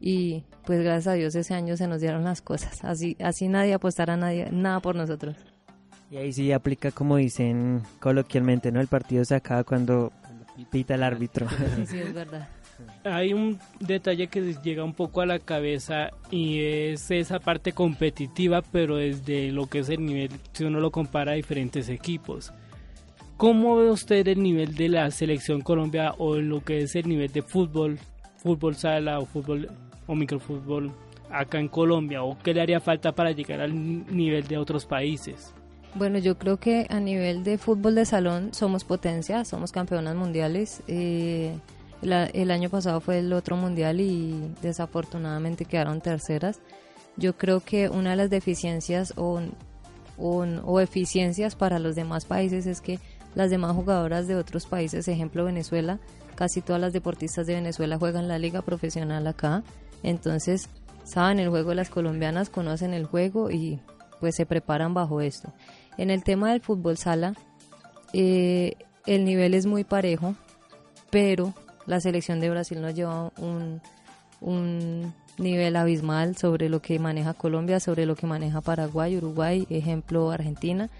y 0.00 0.44
pues 0.64 0.82
gracias 0.82 1.08
a 1.08 1.12
Dios 1.14 1.34
ese 1.34 1.54
año 1.54 1.76
se 1.76 1.86
nos 1.86 2.00
dieron 2.00 2.24
las 2.24 2.42
cosas. 2.42 2.84
Así 2.84 3.16
así 3.20 3.48
nadie 3.48 3.74
apostará 3.74 4.16
nadie 4.16 4.48
nada 4.50 4.80
por 4.80 4.96
nosotros. 4.96 5.36
Y 6.10 6.16
ahí 6.16 6.32
sí 6.32 6.52
aplica 6.52 6.90
como 6.90 7.16
dicen 7.16 7.82
coloquialmente, 8.00 8.70
¿no? 8.70 8.80
El 8.80 8.88
partido 8.88 9.24
se 9.24 9.34
acaba 9.34 9.64
cuando 9.64 10.12
pita 10.70 10.94
el 10.94 11.02
árbitro. 11.02 11.48
Sí, 11.48 11.86
sí, 11.86 11.98
es 11.98 12.12
verdad. 12.12 12.48
Hay 13.04 13.32
un 13.32 13.58
detalle 13.80 14.28
que 14.28 14.54
llega 14.62 14.84
un 14.84 14.94
poco 14.94 15.20
a 15.20 15.26
la 15.26 15.38
cabeza 15.38 16.10
y 16.30 16.60
es 16.60 17.10
esa 17.10 17.38
parte 17.38 17.72
competitiva, 17.72 18.62
pero 18.62 18.96
desde 18.96 19.52
lo 19.52 19.66
que 19.66 19.80
es 19.80 19.88
el 19.88 20.04
nivel, 20.04 20.30
si 20.52 20.64
uno 20.64 20.80
lo 20.80 20.90
compara 20.90 21.32
a 21.32 21.34
diferentes 21.36 21.88
equipos. 21.88 22.52
¿Cómo 23.36 23.76
ve 23.76 23.90
usted 23.90 24.26
el 24.28 24.42
nivel 24.42 24.74
de 24.74 24.88
la 24.88 25.10
selección 25.10 25.60
Colombia 25.60 26.14
o 26.18 26.36
lo 26.36 26.62
que 26.64 26.82
es 26.82 26.94
el 26.94 27.08
nivel 27.08 27.32
de 27.32 27.42
fútbol, 27.42 27.98
fútbol 28.38 28.76
sala 28.76 29.18
o 29.18 29.26
fútbol 29.26 29.68
o 30.06 30.14
microfútbol 30.14 30.92
acá 31.30 31.58
en 31.58 31.68
Colombia? 31.68 32.22
¿O 32.22 32.38
qué 32.38 32.54
le 32.54 32.60
haría 32.60 32.80
falta 32.80 33.12
para 33.12 33.32
llegar 33.32 33.60
al 33.60 33.74
nivel 34.14 34.46
de 34.46 34.58
otros 34.58 34.86
países? 34.86 35.54
Bueno, 35.94 36.18
yo 36.18 36.36
creo 36.38 36.56
que 36.58 36.86
a 36.90 36.98
nivel 36.98 37.44
de 37.44 37.56
fútbol 37.56 37.94
de 37.94 38.04
salón 38.04 38.52
somos 38.52 38.84
potencia, 38.84 39.44
somos 39.44 39.70
campeonas 39.70 40.16
mundiales. 40.16 40.82
Eh, 40.88 41.56
el 42.02 42.50
año 42.50 42.68
pasado 42.68 43.00
fue 43.00 43.20
el 43.20 43.32
otro 43.32 43.56
mundial 43.56 44.00
y 44.00 44.52
desafortunadamente 44.60 45.64
quedaron 45.64 46.00
terceras. 46.00 46.60
Yo 47.16 47.36
creo 47.36 47.60
que 47.60 47.88
una 47.88 48.10
de 48.10 48.16
las 48.16 48.30
deficiencias 48.30 49.14
o, 49.16 49.40
o, 50.18 50.80
eficiencias 50.80 51.54
para 51.54 51.78
los 51.78 51.94
demás 51.94 52.24
países 52.24 52.66
es 52.66 52.80
que 52.80 52.98
las 53.34 53.50
demás 53.50 53.72
jugadoras 53.74 54.26
de 54.26 54.36
otros 54.36 54.66
países, 54.66 55.08
ejemplo 55.08 55.44
Venezuela, 55.44 55.98
casi 56.34 56.60
todas 56.60 56.80
las 56.80 56.92
deportistas 56.92 57.46
de 57.46 57.54
Venezuela 57.54 57.98
juegan 57.98 58.28
la 58.28 58.38
liga 58.38 58.62
profesional 58.62 59.26
acá. 59.26 59.62
Entonces, 60.02 60.68
saben 61.04 61.38
el 61.38 61.48
juego 61.48 61.74
las 61.74 61.90
colombianas, 61.90 62.50
conocen 62.50 62.94
el 62.94 63.06
juego 63.06 63.50
y 63.50 63.80
pues 64.20 64.36
se 64.36 64.46
preparan 64.46 64.94
bajo 64.94 65.20
esto. 65.20 65.52
En 65.96 66.10
el 66.10 66.24
tema 66.24 66.52
del 66.52 66.60
fútbol 66.60 66.96
sala, 66.96 67.34
eh, 68.12 68.74
el 69.06 69.24
nivel 69.24 69.54
es 69.54 69.66
muy 69.66 69.84
parejo, 69.84 70.34
pero 71.10 71.54
la 71.86 72.00
selección 72.00 72.40
de 72.40 72.50
Brasil 72.50 72.80
nos 72.80 72.94
lleva 72.94 73.32
un, 73.38 73.80
un 74.40 75.12
nivel 75.38 75.76
abismal 75.76 76.36
sobre 76.36 76.68
lo 76.68 76.80
que 76.80 76.98
maneja 76.98 77.34
Colombia, 77.34 77.80
sobre 77.80 78.06
lo 78.06 78.16
que 78.16 78.26
maneja 78.26 78.60
Paraguay, 78.60 79.16
Uruguay, 79.16 79.66
ejemplo 79.70 80.30
Argentina. 80.30 80.90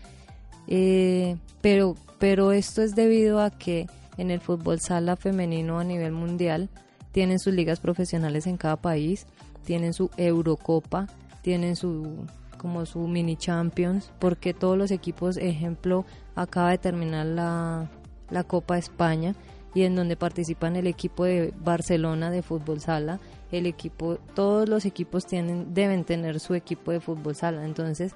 Eh, 0.68 1.36
pero, 1.60 1.96
pero 2.18 2.52
esto 2.52 2.82
es 2.82 2.94
debido 2.94 3.40
a 3.40 3.50
que 3.50 3.86
en 4.16 4.30
el 4.30 4.40
fútbol 4.40 4.80
sala 4.80 5.16
femenino 5.16 5.78
a 5.78 5.84
nivel 5.84 6.12
mundial 6.12 6.68
tienen 7.12 7.38
sus 7.38 7.54
ligas 7.54 7.80
profesionales 7.80 8.46
en 8.46 8.56
cada 8.56 8.76
país, 8.76 9.26
tienen 9.64 9.92
su 9.92 10.10
Eurocopa, 10.16 11.08
tienen 11.42 11.76
su 11.76 12.26
como 12.58 12.86
su 12.86 13.00
mini 13.00 13.36
champions, 13.36 14.10
porque 14.18 14.54
todos 14.54 14.78
los 14.78 14.90
equipos, 14.90 15.36
ejemplo, 15.36 16.06
acaba 16.34 16.70
de 16.70 16.78
terminar 16.78 17.26
la, 17.26 17.90
la 18.30 18.44
Copa 18.44 18.78
España 18.78 19.34
y 19.74 19.82
en 19.82 19.94
donde 19.94 20.16
participan 20.16 20.74
el 20.76 20.86
equipo 20.86 21.24
de 21.24 21.52
Barcelona 21.58 22.30
de 22.30 22.40
fútbol 22.40 22.80
sala, 22.80 23.20
el 23.52 23.66
equipo, 23.66 24.18
todos 24.34 24.66
los 24.66 24.86
equipos 24.86 25.26
tienen, 25.26 25.74
deben 25.74 26.04
tener 26.04 26.40
su 26.40 26.54
equipo 26.54 26.90
de 26.90 27.00
fútbol 27.00 27.34
sala. 27.34 27.66
Entonces, 27.66 28.14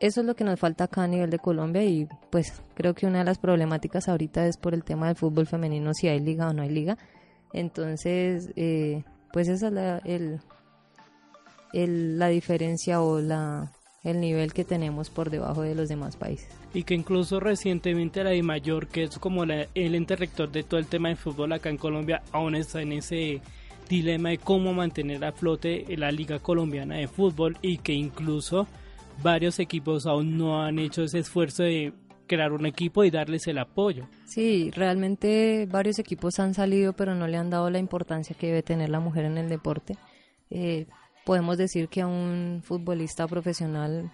eso 0.00 0.20
es 0.20 0.26
lo 0.26 0.34
que 0.34 0.44
nos 0.44 0.58
falta 0.58 0.84
acá 0.84 1.04
a 1.04 1.06
nivel 1.06 1.30
de 1.30 1.38
Colombia 1.38 1.84
y 1.84 2.08
pues 2.30 2.62
creo 2.74 2.94
que 2.94 3.06
una 3.06 3.18
de 3.18 3.24
las 3.24 3.38
problemáticas 3.38 4.08
ahorita 4.08 4.46
es 4.46 4.56
por 4.56 4.74
el 4.74 4.82
tema 4.82 5.08
del 5.08 5.16
fútbol 5.16 5.46
femenino, 5.46 5.92
si 5.94 6.08
hay 6.08 6.20
liga 6.20 6.48
o 6.48 6.54
no 6.54 6.62
hay 6.62 6.70
liga. 6.70 6.96
Entonces, 7.52 8.50
eh, 8.56 9.04
pues 9.32 9.48
esa 9.48 9.68
es 9.68 9.72
la, 9.72 9.98
el, 9.98 10.40
la 12.18 12.28
diferencia 12.28 13.02
o 13.02 13.20
la, 13.20 13.72
el 14.02 14.20
nivel 14.20 14.54
que 14.54 14.64
tenemos 14.64 15.10
por 15.10 15.28
debajo 15.28 15.62
de 15.62 15.74
los 15.74 15.88
demás 15.88 16.16
países. 16.16 16.48
Y 16.72 16.84
que 16.84 16.94
incluso 16.94 17.38
recientemente 17.38 18.24
la 18.24 18.30
Mayor, 18.42 18.86
que 18.86 19.02
es 19.02 19.18
como 19.18 19.44
el 19.44 19.68
ente 19.74 20.16
rector 20.16 20.50
de 20.50 20.62
todo 20.62 20.80
el 20.80 20.86
tema 20.86 21.10
de 21.10 21.16
fútbol 21.16 21.52
acá 21.52 21.68
en 21.68 21.76
Colombia, 21.76 22.22
aún 22.32 22.54
está 22.54 22.80
en 22.80 22.92
ese 22.92 23.42
dilema 23.88 24.30
de 24.30 24.38
cómo 24.38 24.72
mantener 24.72 25.24
a 25.24 25.32
flote 25.32 25.84
la 25.96 26.12
Liga 26.12 26.38
Colombiana 26.38 26.94
de 26.96 27.08
Fútbol 27.08 27.58
y 27.60 27.78
que 27.78 27.92
incluso 27.92 28.68
varios 29.22 29.58
equipos 29.58 30.06
aún 30.06 30.36
no 30.38 30.62
han 30.62 30.78
hecho 30.78 31.02
ese 31.02 31.18
esfuerzo 31.18 31.62
de 31.62 31.92
crear 32.26 32.52
un 32.52 32.64
equipo 32.64 33.02
y 33.04 33.10
darles 33.10 33.46
el 33.48 33.58
apoyo. 33.58 34.06
Sí, 34.24 34.70
realmente 34.70 35.66
varios 35.68 35.98
equipos 35.98 36.38
han 36.38 36.54
salido 36.54 36.92
pero 36.92 37.14
no 37.14 37.26
le 37.26 37.36
han 37.36 37.50
dado 37.50 37.70
la 37.70 37.78
importancia 37.78 38.36
que 38.38 38.46
debe 38.46 38.62
tener 38.62 38.88
la 38.88 39.00
mujer 39.00 39.24
en 39.24 39.36
el 39.36 39.48
deporte. 39.48 39.96
Eh, 40.48 40.86
podemos 41.24 41.58
decir 41.58 41.88
que 41.88 42.02
a 42.02 42.06
un 42.06 42.60
futbolista 42.62 43.26
profesional 43.26 44.12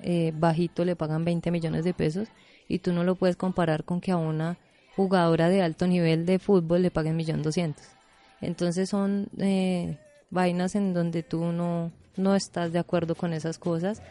eh, 0.00 0.32
bajito 0.36 0.84
le 0.84 0.96
pagan 0.96 1.24
20 1.24 1.50
millones 1.50 1.84
de 1.84 1.94
pesos 1.94 2.28
y 2.68 2.80
tú 2.80 2.92
no 2.92 3.02
lo 3.02 3.14
puedes 3.14 3.36
comparar 3.36 3.84
con 3.84 4.00
que 4.00 4.12
a 4.12 4.16
una 4.16 4.58
jugadora 4.94 5.48
de 5.48 5.62
alto 5.62 5.86
nivel 5.86 6.26
de 6.26 6.38
fútbol 6.38 6.82
le 6.82 6.90
paguen 6.90 7.16
millón 7.16 7.42
doscientos. 7.42 7.86
Entonces 8.40 8.90
son 8.90 9.28
eh, 9.38 9.98
vainas 10.30 10.74
en 10.74 10.92
donde 10.92 11.22
tú 11.22 11.46
no, 11.46 11.92
no 12.16 12.34
estás 12.34 12.72
de 12.72 12.78
acuerdo 12.78 13.14
con 13.14 13.32
esas 13.32 13.58
cosas 13.58 14.02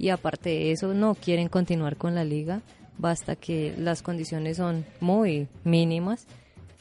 y 0.00 0.08
aparte 0.08 0.48
de 0.48 0.72
eso 0.72 0.94
no 0.94 1.14
quieren 1.14 1.48
continuar 1.48 1.96
con 1.96 2.14
la 2.14 2.24
liga, 2.24 2.62
basta 2.96 3.36
que 3.36 3.74
las 3.76 4.00
condiciones 4.00 4.56
son 4.56 4.86
muy 4.98 5.46
mínimas 5.62 6.26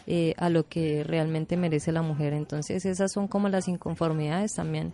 eh, 0.07 0.35
a 0.37 0.49
lo 0.49 0.69
que 0.69 1.03
realmente 1.03 1.57
merece 1.57 1.91
la 1.91 2.01
mujer. 2.01 2.31
Entonces 2.31 2.85
esas 2.85 3.11
son 3.11 3.27
como 3.27 3.49
las 3.49 3.67
inconformidades 3.67 4.53
también. 4.53 4.93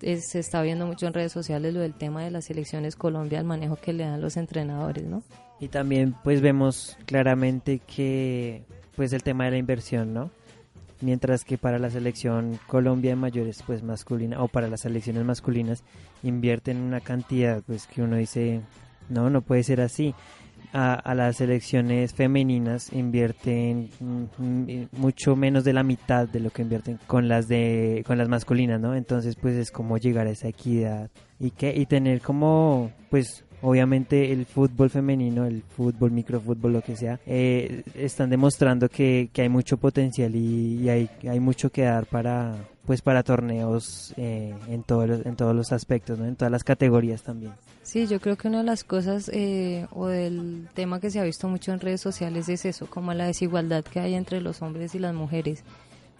se 0.00 0.38
está 0.38 0.62
viendo 0.62 0.86
mucho 0.86 1.06
en 1.06 1.12
redes 1.12 1.30
sociales 1.30 1.74
lo 1.74 1.80
del 1.80 1.92
tema 1.92 2.24
de 2.24 2.30
las 2.30 2.46
selecciones 2.46 2.96
Colombia, 2.96 3.38
el 3.38 3.44
manejo 3.44 3.76
que 3.76 3.92
le 3.92 4.04
dan 4.04 4.22
los 4.22 4.38
entrenadores, 4.38 5.04
¿no? 5.04 5.22
Y 5.60 5.68
también 5.68 6.14
pues 6.24 6.40
vemos 6.40 6.96
claramente 7.04 7.80
que 7.80 8.62
pues 8.96 9.12
el 9.12 9.22
tema 9.22 9.44
de 9.44 9.50
la 9.50 9.58
inversión, 9.58 10.14
¿no? 10.14 10.30
Mientras 11.00 11.44
que 11.44 11.58
para 11.58 11.78
la 11.78 11.90
selección 11.90 12.58
Colombia 12.66 13.12
de 13.12 13.16
mayores 13.16 13.62
pues 13.64 13.82
masculina 13.82 14.42
o 14.42 14.48
para 14.48 14.68
las 14.68 14.80
selecciones 14.80 15.24
masculinas 15.24 15.84
invierten 16.22 16.78
una 16.78 17.00
cantidad 17.00 17.62
pues 17.62 17.86
que 17.86 18.02
uno 18.02 18.16
dice, 18.16 18.62
no, 19.08 19.30
no 19.30 19.42
puede 19.42 19.62
ser 19.62 19.80
así. 19.80 20.14
A, 20.72 21.14
las 21.14 21.36
selecciones 21.36 22.12
femeninas 22.12 22.92
invierten 22.92 23.88
mm, 24.00 24.98
mucho 24.98 25.34
menos 25.34 25.64
de 25.64 25.72
la 25.72 25.82
mitad 25.82 26.28
de 26.28 26.40
lo 26.40 26.50
que 26.50 26.60
invierten 26.60 26.98
con 27.06 27.26
las 27.26 27.48
de 27.48 28.04
con 28.06 28.18
las 28.18 28.28
masculinas, 28.28 28.78
¿no? 28.78 28.94
Entonces, 28.94 29.36
pues 29.36 29.54
es 29.54 29.70
como 29.70 29.96
llegar 29.96 30.26
a 30.26 30.30
esa 30.30 30.48
equidad. 30.48 31.10
Y 31.40 31.52
que 31.52 31.74
y 31.74 31.86
tener 31.86 32.20
como 32.20 32.92
pues 33.08 33.44
obviamente 33.62 34.32
el 34.32 34.46
fútbol 34.46 34.90
femenino, 34.90 35.44
el 35.44 35.62
fútbol, 35.62 36.10
microfútbol, 36.10 36.72
lo 36.72 36.82
que 36.82 36.96
sea, 36.96 37.20
eh, 37.26 37.82
están 37.94 38.30
demostrando 38.30 38.88
que, 38.88 39.30
que, 39.32 39.42
hay 39.42 39.48
mucho 39.48 39.76
potencial 39.76 40.34
y, 40.34 40.88
hay, 40.88 41.10
hay 41.28 41.40
mucho 41.40 41.70
que 41.70 41.82
dar 41.82 42.06
para 42.06 42.56
pues 42.86 43.02
para 43.02 43.22
torneos 43.22 44.14
eh, 44.16 44.54
en 44.68 44.82
todos 44.82 45.26
en 45.26 45.36
todos 45.36 45.54
los 45.54 45.72
aspectos, 45.72 46.18
¿no? 46.18 46.24
en 46.24 46.36
todas 46.36 46.50
las 46.50 46.64
categorías 46.64 47.22
también. 47.22 47.52
Sí, 47.82 48.06
yo 48.06 48.20
creo 48.20 48.36
que 48.36 48.48
una 48.48 48.58
de 48.58 48.64
las 48.64 48.84
cosas 48.84 49.30
eh, 49.32 49.86
o 49.92 50.06
del 50.08 50.68
tema 50.74 51.00
que 51.00 51.10
se 51.10 51.20
ha 51.20 51.24
visto 51.24 51.48
mucho 51.48 51.72
en 51.72 51.80
redes 51.80 52.00
sociales 52.00 52.48
es 52.48 52.64
eso, 52.64 52.86
como 52.86 53.12
la 53.14 53.26
desigualdad 53.26 53.84
que 53.84 54.00
hay 54.00 54.14
entre 54.14 54.40
los 54.40 54.62
hombres 54.62 54.94
y 54.94 54.98
las 54.98 55.14
mujeres. 55.14 55.64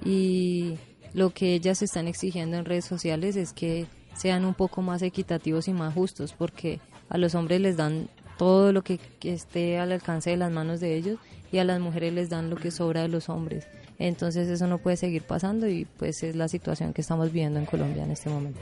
Y 0.05 0.78
lo 1.14 1.30
que 1.30 1.55
ellas 1.55 1.82
están 1.82 2.07
exigiendo 2.09 2.57
en 2.57 2.64
redes 2.64 2.84
sociales 2.84 3.36
es 3.36 3.53
que 3.53 3.86
sean 4.14 4.45
un 4.45 4.55
poco 4.55 4.82
más 4.82 5.03
equitativos 5.03 5.68
y 5.68 5.72
más 5.72 5.95
justos, 5.95 6.34
porque 6.36 6.80
a 7.09 7.19
los 7.19 7.35
hombres 7.35 7.61
les 7.61 7.77
dan 7.77 8.09
todo 8.39 8.73
lo 8.73 8.83
que, 8.83 9.01
esté 9.23 9.79
al 9.79 9.93
alcance 9.93 10.31
de 10.31 10.37
las 10.37 10.51
manos 10.51 10.81
de 10.81 10.97
ellos 10.97 11.19
y 11.51 11.59
a 11.59 11.65
las 11.65 11.81
mujeres 11.81 12.13
les 12.13 12.31
dan 12.31 12.51
lo 12.51 12.57
que 12.57 12.71
sobra 12.71 13.03
de 13.03 13.09
los 13.09 13.29
hombres. 13.29 13.67
Entonces 13.99 14.49
eso 14.49 14.67
no 14.67 14.79
puede 14.79 14.97
seguir 14.97 15.23
pasando 15.23 15.69
y 15.69 15.85
pues 15.85 16.23
es 16.23 16.37
la 16.37 16.49
situación 16.49 16.93
que 16.93 17.01
estamos 17.01 17.33
viviendo 17.33 17.59
en 17.59 17.67
Colombia 17.67 18.05
en 18.05 18.13
este 18.13 18.31
momento. 18.31 18.61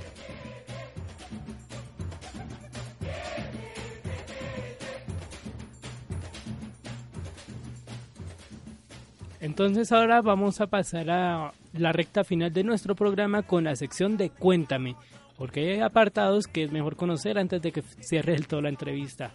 Entonces 9.40 9.92
ahora 9.92 10.22
vamos 10.22 10.60
a 10.60 10.66
pasar 10.66 11.08
a 11.10 11.52
la 11.72 11.92
recta 11.92 12.24
final 12.24 12.52
de 12.52 12.64
nuestro 12.64 12.96
programa 12.96 13.42
con 13.42 13.64
la 13.64 13.76
sección 13.76 14.16
de 14.16 14.30
Cuéntame, 14.30 14.96
porque 15.36 15.72
hay 15.72 15.80
apartados 15.80 16.46
que 16.46 16.64
es 16.64 16.72
mejor 16.72 16.96
conocer 16.96 17.38
antes 17.38 17.60
de 17.62 17.72
que 17.72 17.82
cierre 18.00 18.32
del 18.32 18.46
todo 18.46 18.62
la 18.62 18.68
entrevista. 18.68 19.32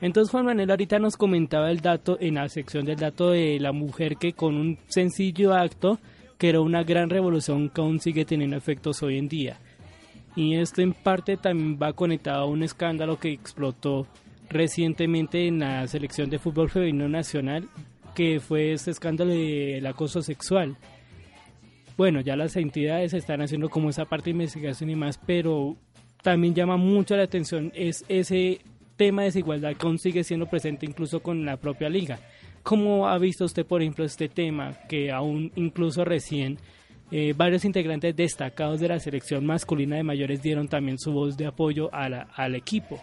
Entonces 0.00 0.30
Juan 0.30 0.46
Manuel 0.46 0.70
ahorita 0.70 0.98
nos 0.98 1.16
comentaba 1.16 1.70
el 1.70 1.80
dato 1.80 2.16
en 2.20 2.34
la 2.36 2.48
sección 2.48 2.86
del 2.86 2.96
dato 2.96 3.30
de 3.30 3.58
la 3.60 3.72
mujer 3.72 4.16
que 4.16 4.32
con 4.32 4.56
un 4.56 4.78
sencillo 4.88 5.54
acto 5.54 5.98
creó 6.38 6.62
una 6.62 6.82
gran 6.82 7.10
revolución 7.10 7.68
que 7.68 7.82
aún 7.82 8.00
sigue 8.00 8.24
teniendo 8.24 8.56
efectos 8.56 9.02
hoy 9.02 9.18
en 9.18 9.28
día. 9.28 9.58
Y 10.36 10.54
esto 10.54 10.80
en 10.80 10.94
parte 10.94 11.36
también 11.36 11.78
va 11.80 11.92
conectado 11.92 12.42
a 12.42 12.46
un 12.46 12.62
escándalo 12.62 13.18
que 13.18 13.30
explotó 13.32 14.06
recientemente 14.48 15.46
en 15.46 15.58
la 15.58 15.86
selección 15.86 16.30
de 16.30 16.38
fútbol 16.38 16.70
femenino 16.70 17.08
nacional, 17.08 17.68
que 18.14 18.40
fue 18.40 18.72
este 18.72 18.90
escándalo 18.90 19.32
del 19.32 19.84
acoso 19.86 20.22
sexual. 20.22 20.76
Bueno, 21.96 22.20
ya 22.20 22.36
las 22.36 22.56
entidades 22.56 23.14
están 23.14 23.42
haciendo 23.42 23.68
como 23.68 23.90
esa 23.90 24.04
parte 24.04 24.26
de 24.26 24.30
investigación 24.32 24.90
y 24.90 24.96
más, 24.96 25.18
pero 25.18 25.76
también 26.22 26.54
llama 26.54 26.76
mucho 26.76 27.16
la 27.16 27.24
atención 27.24 27.72
es 27.74 28.04
ese 28.08 28.60
tema 28.96 29.22
de 29.22 29.28
desigualdad 29.28 29.76
que 29.76 29.86
aún 29.86 29.98
sigue 29.98 30.24
siendo 30.24 30.46
presente 30.46 30.86
incluso 30.86 31.20
con 31.20 31.44
la 31.44 31.56
propia 31.56 31.88
liga. 31.88 32.18
¿Cómo 32.62 33.08
ha 33.08 33.16
visto 33.18 33.46
usted, 33.46 33.64
por 33.64 33.80
ejemplo, 33.80 34.04
este 34.04 34.28
tema 34.28 34.74
que 34.88 35.10
aún 35.10 35.50
incluso 35.56 36.04
recién 36.04 36.58
eh, 37.10 37.32
varios 37.36 37.64
integrantes 37.64 38.14
destacados 38.14 38.78
de 38.78 38.88
la 38.88 39.00
selección 39.00 39.44
masculina 39.44 39.96
de 39.96 40.02
mayores 40.02 40.42
dieron 40.42 40.68
también 40.68 40.98
su 40.98 41.12
voz 41.12 41.36
de 41.36 41.46
apoyo 41.46 41.90
al 41.92 42.54
equipo? 42.54 43.00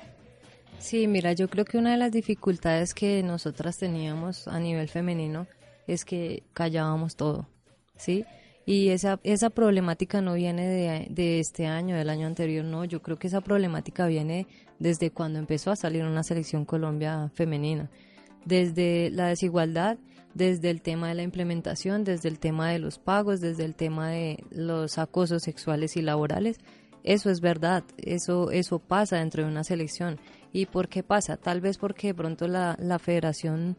Sí, 0.79 1.07
mira, 1.07 1.33
yo 1.33 1.49
creo 1.49 1.65
que 1.65 1.77
una 1.77 1.91
de 1.91 1.97
las 1.97 2.11
dificultades 2.11 2.93
que 2.93 3.23
nosotras 3.23 3.77
teníamos 3.77 4.47
a 4.47 4.59
nivel 4.59 4.87
femenino 4.87 5.47
es 5.87 6.05
que 6.05 6.43
callábamos 6.53 7.15
todo, 7.15 7.47
¿sí? 7.95 8.23
Y 8.67 8.89
esa, 8.89 9.17
esa 9.23 9.49
problemática 9.49 10.19
no 10.19 10.33
viene 10.33 10.67
de, 10.67 11.07
de, 11.09 11.39
este 11.39 11.67
año, 11.67 11.95
del 11.95 12.09
año 12.09 12.27
anterior, 12.27 12.65
no. 12.65 12.83
Yo 12.83 13.01
creo 13.01 13.17
que 13.17 13.27
esa 13.27 13.39
problemática 13.39 14.07
viene 14.07 14.45
desde 14.77 15.09
cuando 15.09 15.39
empezó 15.39 15.71
a 15.71 15.77
salir 15.77 16.03
una 16.03 16.21
selección 16.21 16.65
Colombia 16.65 17.31
femenina. 17.33 17.89
Desde 18.43 19.09
la 19.09 19.27
desigualdad, 19.27 19.97
desde 20.33 20.69
el 20.69 20.81
tema 20.81 21.07
de 21.07 21.15
la 21.15 21.23
implementación, 21.23 22.03
desde 22.03 22.27
el 22.27 22.39
tema 22.39 22.69
de 22.69 22.79
los 22.79 22.99
pagos, 22.99 23.39
desde 23.39 23.63
el 23.63 23.73
tema 23.73 24.09
de 24.09 24.43
los 24.49 24.97
acosos 24.97 25.43
sexuales 25.43 25.95
y 25.95 26.01
laborales. 26.01 26.57
Eso 27.05 27.29
es 27.29 27.39
verdad, 27.39 27.85
eso, 27.95 28.51
eso 28.51 28.79
pasa 28.79 29.19
dentro 29.19 29.43
de 29.45 29.49
una 29.49 29.63
selección. 29.63 30.19
¿Y 30.51 30.65
por 30.65 30.89
qué 30.89 31.03
pasa? 31.03 31.37
Tal 31.37 31.61
vez 31.61 31.77
porque 31.77 32.07
de 32.07 32.15
pronto 32.15 32.49
la, 32.49 32.75
la 32.81 32.99
federación 32.99 33.77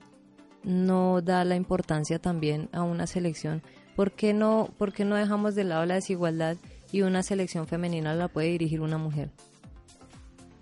no 0.64 1.20
da 1.20 1.45
la 1.45 1.57
importancia 1.57 2.18
también 2.18 2.70
a 2.72 2.84
una 2.84 3.07
selección. 3.07 3.62
¿Por 3.99 4.12
qué, 4.12 4.32
no, 4.32 4.68
¿Por 4.78 4.92
qué 4.92 5.05
no 5.05 5.16
dejamos 5.16 5.57
de 5.57 5.64
lado 5.64 5.84
la 5.84 5.94
desigualdad 5.94 6.57
y 6.92 7.03
una 7.03 7.24
selección 7.24 7.66
femenina 7.66 8.14
la 8.14 8.28
puede 8.28 8.46
dirigir 8.46 8.80
una 8.80 8.96
mujer? 8.96 9.28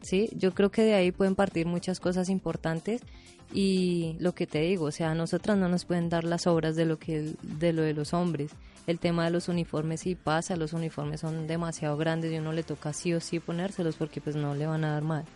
¿sí? 0.01 0.31
Yo 0.33 0.55
creo 0.55 0.71
que 0.71 0.81
de 0.81 0.95
ahí 0.95 1.13
pueden 1.13 1.35
partir 1.35 1.67
muchas 1.67 2.01
cosas 2.01 2.31
importantes 2.31 3.03
y 3.53 4.17
lo 4.21 4.35
que 4.35 4.47
te 4.47 4.63
digo, 4.63 4.87
o 4.87 4.91
sea, 4.91 5.11
a 5.11 5.15
nosotras 5.15 5.59
no 5.59 5.69
nos 5.69 5.85
pueden 5.85 6.09
dar 6.09 6.25
las 6.25 6.47
obras 6.47 6.77
de 6.77 6.87
lo 6.87 6.99
que 6.99 7.35
de 7.43 7.75
lo 7.75 7.83
de 7.83 7.93
los 7.93 8.15
hombres. 8.15 8.53
El 8.87 8.99
tema 8.99 9.27
de 9.27 9.33
los 9.33 9.51
uniformes 9.51 10.01
sí 10.01 10.15
pasa, 10.15 10.57
los 10.57 10.73
uniformes 10.73 11.21
son 11.21 11.47
demasiado 11.47 11.99
grandes 11.99 12.33
y 12.33 12.39
uno 12.39 12.55
le 12.55 12.63
toca 12.63 12.95
sí 12.95 13.13
o 13.13 13.21
sí 13.21 13.39
ponérselos 13.39 13.97
porque 13.97 14.23
pues 14.23 14.35
no 14.35 14.55
le 14.55 14.67
van 14.67 14.83
a 14.83 14.93
dar 14.93 15.03
mal. 15.03 15.27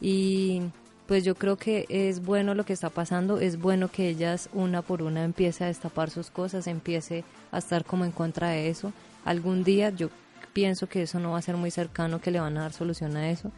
Y 0.00 0.62
pues 1.10 1.24
yo 1.24 1.34
creo 1.34 1.56
que 1.56 1.86
es 1.88 2.24
bueno 2.24 2.54
lo 2.54 2.64
que 2.64 2.72
está 2.72 2.88
pasando, 2.88 3.40
es 3.40 3.60
bueno 3.60 3.88
que 3.88 4.08
ellas 4.08 4.48
una 4.52 4.80
por 4.80 5.02
una 5.02 5.24
empiece 5.24 5.64
a 5.64 5.66
destapar 5.66 6.08
sus 6.08 6.30
cosas, 6.30 6.68
empiece 6.68 7.24
a 7.50 7.58
estar 7.58 7.84
como 7.84 8.04
en 8.04 8.12
contra 8.12 8.50
de 8.50 8.68
eso. 8.68 8.92
Algún 9.24 9.64
día 9.64 9.90
yo 9.90 10.08
pienso 10.52 10.88
que 10.88 11.02
eso 11.02 11.18
no 11.18 11.32
va 11.32 11.38
a 11.38 11.42
ser 11.42 11.56
muy 11.56 11.72
cercano, 11.72 12.20
que 12.20 12.30
le 12.30 12.38
van 12.38 12.56
a 12.56 12.62
dar 12.62 12.72
solución 12.72 13.16
a 13.16 13.28
eso 13.28 13.50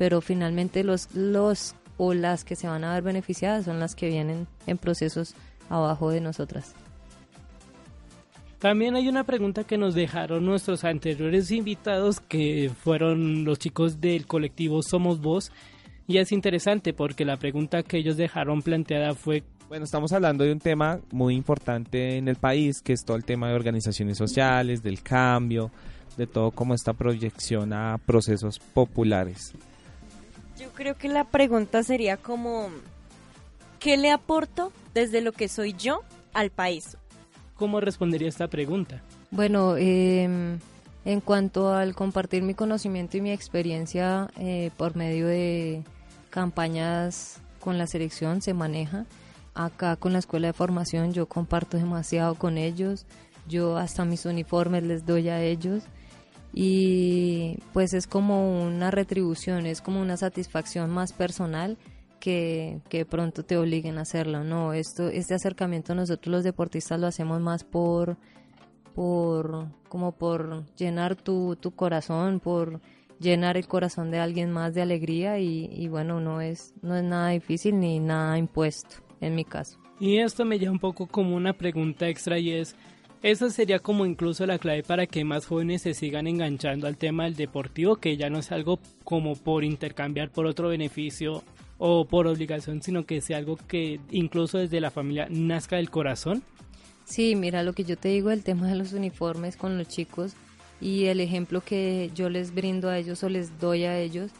pero 0.00 0.22
finalmente 0.22 0.82
los, 0.82 1.14
los 1.14 1.74
o 1.98 2.14
las 2.14 2.42
que 2.42 2.56
se 2.56 2.66
van 2.66 2.84
a 2.84 2.94
ver 2.94 3.02
beneficiadas 3.02 3.66
son 3.66 3.80
las 3.80 3.94
que 3.94 4.08
vienen 4.08 4.46
en 4.66 4.78
procesos 4.78 5.34
abajo 5.68 6.08
de 6.08 6.22
nosotras. 6.22 6.74
También 8.60 8.96
hay 8.96 9.08
una 9.08 9.24
pregunta 9.24 9.64
que 9.64 9.76
nos 9.76 9.94
dejaron 9.94 10.46
nuestros 10.46 10.84
anteriores 10.84 11.50
invitados, 11.50 12.18
que 12.18 12.70
fueron 12.82 13.44
los 13.44 13.58
chicos 13.58 14.00
del 14.00 14.26
colectivo 14.26 14.82
Somos 14.82 15.20
Voz. 15.20 15.52
Y 16.10 16.18
es 16.18 16.32
interesante 16.32 16.92
porque 16.92 17.24
la 17.24 17.36
pregunta 17.36 17.84
que 17.84 17.96
ellos 17.96 18.16
dejaron 18.16 18.62
planteada 18.62 19.14
fue... 19.14 19.44
Bueno, 19.68 19.84
estamos 19.84 20.12
hablando 20.12 20.42
de 20.42 20.50
un 20.50 20.58
tema 20.58 20.98
muy 21.12 21.36
importante 21.36 22.16
en 22.16 22.26
el 22.26 22.34
país, 22.34 22.82
que 22.82 22.92
es 22.92 23.04
todo 23.04 23.16
el 23.16 23.24
tema 23.24 23.46
de 23.46 23.54
organizaciones 23.54 24.18
sociales, 24.18 24.82
del 24.82 25.04
cambio, 25.04 25.70
de 26.16 26.26
todo 26.26 26.50
como 26.50 26.74
esta 26.74 26.94
proyección 26.94 27.72
a 27.72 27.96
procesos 27.98 28.58
populares. 28.58 29.52
Yo 30.58 30.70
creo 30.70 30.96
que 30.96 31.08
la 31.08 31.22
pregunta 31.22 31.84
sería 31.84 32.16
como, 32.16 32.70
¿qué 33.78 33.96
le 33.96 34.10
aporto 34.10 34.72
desde 34.94 35.20
lo 35.20 35.30
que 35.30 35.46
soy 35.46 35.74
yo 35.74 36.02
al 36.34 36.50
país? 36.50 36.96
¿Cómo 37.54 37.80
respondería 37.80 38.28
esta 38.28 38.48
pregunta? 38.48 39.00
Bueno, 39.30 39.76
em, 39.76 40.58
en 41.04 41.20
cuanto 41.20 41.72
al 41.72 41.94
compartir 41.94 42.42
mi 42.42 42.54
conocimiento 42.54 43.16
y 43.16 43.20
mi 43.20 43.30
experiencia 43.30 44.28
eh, 44.40 44.72
por 44.76 44.96
medio 44.96 45.28
de 45.28 45.84
campañas 46.30 47.40
con 47.60 47.78
la 47.78 47.86
selección 47.86 48.42
se 48.42 48.54
maneja. 48.54 49.06
Acá 49.54 49.96
con 49.96 50.12
la 50.12 50.20
escuela 50.20 50.48
de 50.48 50.52
formación 50.52 51.12
yo 51.12 51.26
comparto 51.26 51.76
demasiado 51.76 52.36
con 52.36 52.56
ellos, 52.56 53.04
yo 53.48 53.76
hasta 53.76 54.04
mis 54.04 54.24
uniformes 54.24 54.84
les 54.84 55.04
doy 55.04 55.28
a 55.28 55.42
ellos 55.42 55.82
y 56.52 57.58
pues 57.72 57.92
es 57.92 58.06
como 58.06 58.62
una 58.62 58.90
retribución, 58.90 59.66
es 59.66 59.80
como 59.80 60.00
una 60.00 60.16
satisfacción 60.16 60.90
más 60.90 61.12
personal 61.12 61.76
que, 62.20 62.80
que 62.88 63.04
pronto 63.04 63.44
te 63.44 63.56
obliguen 63.56 63.98
a 63.98 64.02
hacerlo. 64.02 64.44
No, 64.44 64.72
esto, 64.72 65.08
este 65.08 65.34
acercamiento 65.34 65.94
nosotros 65.94 66.32
los 66.32 66.44
deportistas 66.44 67.00
lo 67.00 67.06
hacemos 67.06 67.40
más 67.40 67.64
por, 67.64 68.16
por, 68.94 69.66
como 69.88 70.12
por 70.12 70.64
llenar 70.76 71.16
tu, 71.16 71.56
tu 71.56 71.72
corazón, 71.72 72.40
por 72.40 72.80
llenar 73.20 73.56
el 73.56 73.68
corazón 73.68 74.10
de 74.10 74.18
alguien 74.18 74.50
más 74.50 74.74
de 74.74 74.82
alegría 74.82 75.38
y, 75.38 75.66
y 75.72 75.88
bueno, 75.88 76.20
no 76.20 76.40
es, 76.40 76.74
no 76.82 76.96
es 76.96 77.04
nada 77.04 77.28
difícil 77.30 77.78
ni 77.78 78.00
nada 78.00 78.38
impuesto 78.38 78.96
en 79.20 79.34
mi 79.34 79.44
caso. 79.44 79.78
Y 80.00 80.16
esto 80.16 80.44
me 80.44 80.58
lleva 80.58 80.72
un 80.72 80.78
poco 80.78 81.06
como 81.06 81.36
una 81.36 81.52
pregunta 81.52 82.08
extra 82.08 82.38
y 82.38 82.50
es, 82.50 82.74
esa 83.22 83.50
sería 83.50 83.78
como 83.78 84.06
incluso 84.06 84.46
la 84.46 84.58
clave 84.58 84.82
para 84.82 85.06
que 85.06 85.24
más 85.24 85.46
jóvenes 85.46 85.82
se 85.82 85.92
sigan 85.92 86.26
enganchando 86.26 86.86
al 86.86 86.96
tema 86.96 87.24
del 87.24 87.36
deportivo, 87.36 87.96
que 87.96 88.16
ya 88.16 88.30
no 88.30 88.38
es 88.38 88.50
algo 88.50 88.80
como 89.04 89.36
por 89.36 89.62
intercambiar 89.62 90.30
por 90.30 90.46
otro 90.46 90.68
beneficio 90.68 91.44
o 91.76 92.06
por 92.06 92.26
obligación, 92.26 92.80
sino 92.80 93.04
que 93.04 93.20
sea 93.20 93.36
algo 93.36 93.56
que 93.56 94.00
incluso 94.10 94.56
desde 94.56 94.80
la 94.80 94.90
familia 94.90 95.28
nazca 95.30 95.76
del 95.76 95.90
corazón. 95.90 96.42
Sí, 97.04 97.36
mira 97.36 97.62
lo 97.62 97.74
que 97.74 97.84
yo 97.84 97.98
te 97.98 98.08
digo, 98.08 98.30
el 98.30 98.42
tema 98.42 98.68
de 98.68 98.76
los 98.76 98.94
uniformes 98.94 99.56
con 99.56 99.76
los 99.76 99.88
chicos 99.88 100.34
y 100.80 101.06
el 101.06 101.20
ejemplo 101.20 101.60
que 101.60 102.10
yo 102.14 102.28
les 102.30 102.54
brindo 102.54 102.88
a 102.88 102.98
ellos 102.98 103.22
o 103.22 103.28
les 103.28 103.58
doy 103.58 103.84
a 103.84 103.98
ellos, 103.98 104.30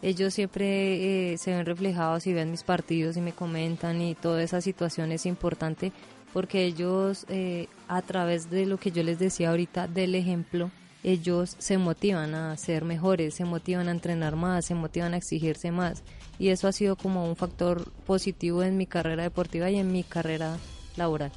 ellos 0.00 0.34
siempre 0.34 1.32
eh, 1.32 1.38
se 1.38 1.50
ven 1.50 1.66
reflejados 1.66 2.26
y 2.26 2.32
ven 2.32 2.50
mis 2.50 2.62
partidos 2.62 3.16
y 3.16 3.20
me 3.20 3.32
comentan 3.32 4.00
y 4.00 4.14
toda 4.14 4.42
esa 4.42 4.60
situación 4.60 5.10
es 5.10 5.26
importante 5.26 5.92
porque 6.32 6.64
ellos 6.64 7.26
eh, 7.28 7.66
a 7.88 8.02
través 8.02 8.50
de 8.50 8.66
lo 8.66 8.78
que 8.78 8.92
yo 8.92 9.02
les 9.02 9.18
decía 9.18 9.50
ahorita 9.50 9.88
del 9.88 10.14
ejemplo, 10.14 10.70
ellos 11.02 11.56
se 11.58 11.78
motivan 11.78 12.34
a 12.34 12.56
ser 12.56 12.84
mejores, 12.84 13.34
se 13.34 13.44
motivan 13.44 13.88
a 13.88 13.92
entrenar 13.92 14.36
más, 14.36 14.66
se 14.66 14.74
motivan 14.74 15.14
a 15.14 15.16
exigirse 15.16 15.72
más 15.72 16.04
y 16.38 16.48
eso 16.48 16.68
ha 16.68 16.72
sido 16.72 16.94
como 16.94 17.28
un 17.28 17.34
factor 17.34 17.90
positivo 18.06 18.62
en 18.62 18.76
mi 18.76 18.86
carrera 18.86 19.24
deportiva 19.24 19.68
y 19.70 19.76
en 19.76 19.90
mi 19.90 20.04
carrera 20.04 20.58
laboral. 20.96 21.32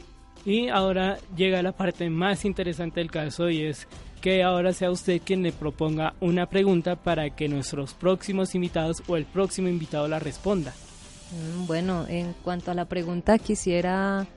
Y 0.45 0.70
ahora 0.70 1.18
llega 1.36 1.62
la 1.62 1.72
parte 1.72 2.09
más 2.09 2.45
interesante 2.45 2.99
del 2.99 3.12
caso 3.12 3.49
y 3.49 3.64
es 3.64 3.88
que 4.22 4.44
ahora 4.44 4.72
sea 4.72 4.92
usted 4.92 5.22
quien 5.24 5.44
le 5.44 5.52
proponga 5.52 6.14
una 6.22 6.46
pregunta 6.46 6.96
para 6.96 7.30
que 7.32 7.50
nuestros 7.50 7.94
próximos 7.94 8.56
invitados 8.56 9.04
o 9.08 9.18
el 9.18 9.26
próximo 9.26 9.68
invitado 9.68 10.08
la 10.08 10.20
responda. 10.20 10.74
Mm, 11.32 11.66
Bueno, 11.68 12.06
en 12.08 12.34
cuanto 12.44 12.72
a 12.72 12.74
la 12.74 12.86
pregunta, 12.86 13.40
quisiera 13.40 14.28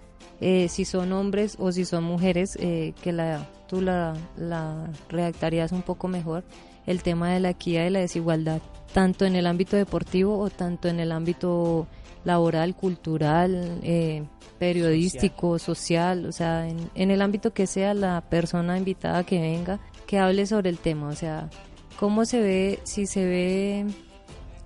eh, 0.41 0.69
si 0.69 0.85
son 0.85 1.13
hombres 1.13 1.57
o 1.59 1.71
si 1.71 1.85
son 1.85 2.05
mujeres, 2.05 2.57
eh, 2.61 2.95
que 3.03 3.13
la, 3.13 3.47
tú 3.69 3.81
la, 3.81 4.15
la 4.37 4.91
redactarías 5.09 5.73
un 5.73 5.83
poco 5.83 6.09
mejor, 6.09 6.45
el 6.87 7.03
tema 7.03 7.31
de 7.33 7.41
la 7.41 7.51
equidad 7.51 7.87
y 7.87 7.91
la 7.91 8.01
desigualdad, 8.01 8.61
tanto 8.93 9.25
en 9.25 9.37
el 9.37 9.47
ámbito 9.47 9.77
deportivo 9.77 10.39
o 10.39 10.51
tanto 10.51 10.89
en 10.89 11.01
el 11.01 11.13
ámbito 11.13 11.87
laboral, 12.25 12.75
cultural, 12.75 13.81
eh, 13.83 14.25
periodístico, 14.59 15.59
social, 15.59 16.27
o 16.27 16.33
sea, 16.33 16.69
en, 16.69 16.91
en 16.95 17.11
el 17.11 17.23
ámbito 17.23 17.53
que 17.53 17.67
sea 17.67 17.95
la 17.95 18.21
persona 18.23 18.79
invitada 18.79 19.25
que 19.25 19.41
venga, 19.41 19.81
que 20.07 20.19
hable 20.19 20.47
sobre 20.47 20.71
el 20.71 20.79
tema, 20.79 21.09
o 21.09 21.15
sea, 21.15 21.51
cómo 21.99 22.25
se 22.25 22.41
ve, 22.41 22.81
si 22.85 23.07
se 23.07 23.25
ve 23.25 23.87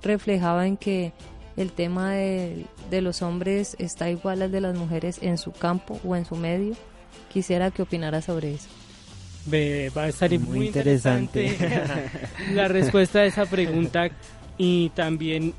reflejado 0.03 0.63
en 0.63 0.77
que 0.77 1.13
el 1.57 1.73
tema 1.73 2.13
de, 2.13 2.67
de 2.91 3.01
los 3.01 3.23
hombres 3.23 3.77
está 3.79 4.11
igual 4.11 4.43
al 4.43 4.53
de 4.53 4.61
las 4.61 4.77
mujeres 4.77 5.19
en 5.23 5.39
su 5.39 5.53
campo 5.53 6.01
o 6.05 6.15
en 6.15 6.25
su 6.25 6.37
medio, 6.37 6.75
quisiera 7.33 7.71
que 7.71 7.83
opinara 7.83 8.23
sobre 8.23 8.55
eso. 8.55 8.69
Va 9.53 10.03
a 10.03 10.09
estar 10.09 10.31
muy, 10.31 10.59
Muy 10.59 10.67
interesante, 10.67 11.47
interesante. 11.47 12.11
la 12.53 12.69
respuesta 12.69 13.21
a 13.21 13.25
esa 13.25 13.47
pregunta 13.47 14.11
y 14.59 14.91
también 14.91 15.55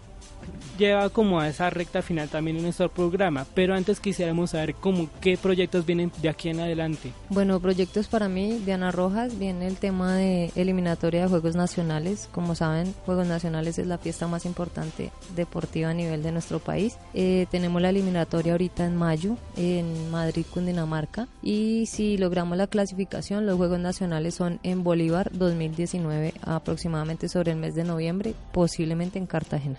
lleva 0.80 1.10
como 1.10 1.40
a 1.40 1.50
esa 1.50 1.70
recta 1.70 2.02
final 2.02 2.30
también 2.30 2.58
en 2.58 2.64
nuestro 2.64 2.90
programa, 2.90 3.46
pero 3.54 3.76
antes 3.76 4.00
quisiéramos 4.00 4.52
saber 4.52 4.74
cómo 4.74 5.10
qué 5.22 5.38
proyectos 5.38 5.86
vienen 5.86 6.12
de 6.22 6.30
aquí 6.30 6.50
en 6.50 6.62
adelante. 6.62 7.12
Bueno, 7.30 7.60
proyectos 7.60 8.08
para 8.08 8.30
mí, 8.30 8.62
Diana 8.66 8.92
Rojas, 8.92 9.38
viene 9.38 9.68
el 9.68 9.76
tema 9.76 10.16
de 10.16 10.52
eliminatoria 10.56 11.22
de 11.22 11.28
Juegos 11.28 11.56
Nacionales. 11.56 12.30
Como 12.32 12.56
saben, 12.56 12.96
Juegos 13.06 13.28
Nacionales 13.28 13.78
es 13.78 13.88
la 13.88 13.98
fiesta 13.98 14.28
más 14.28 14.46
importante 14.46 15.12
deportiva 15.36 15.90
a 15.90 15.94
nivel 15.94 16.24
de 16.24 16.32
nuestro 16.32 16.60
país. 16.60 16.98
Eh, 17.14 17.46
tenemos 17.52 17.82
la 17.82 17.90
eliminatoria 17.90 18.54
ahorita 18.54 18.86
en 18.86 18.96
mayo 18.96 19.38
en 19.58 20.10
Madrid, 20.10 20.46
Cundinamarca. 20.50 21.28
Y 21.44 21.86
si 21.88 22.18
logramos 22.18 22.58
la 22.58 22.68
clasificación, 22.68 23.46
los 23.46 23.58
Juegos 23.58 23.80
Nacionales 23.80 24.36
son 24.36 24.60
en 24.64 24.84
Bolívar 24.84 25.30
2019, 25.34 26.34
aproximadamente 26.42 27.28
sobre 27.28 27.52
el 27.52 27.58
mes 27.58 27.76
de 27.76 27.84
noviembre, 27.84 28.34
posiblemente 28.54 29.20
en 29.20 29.26
Cartagena. 29.26 29.78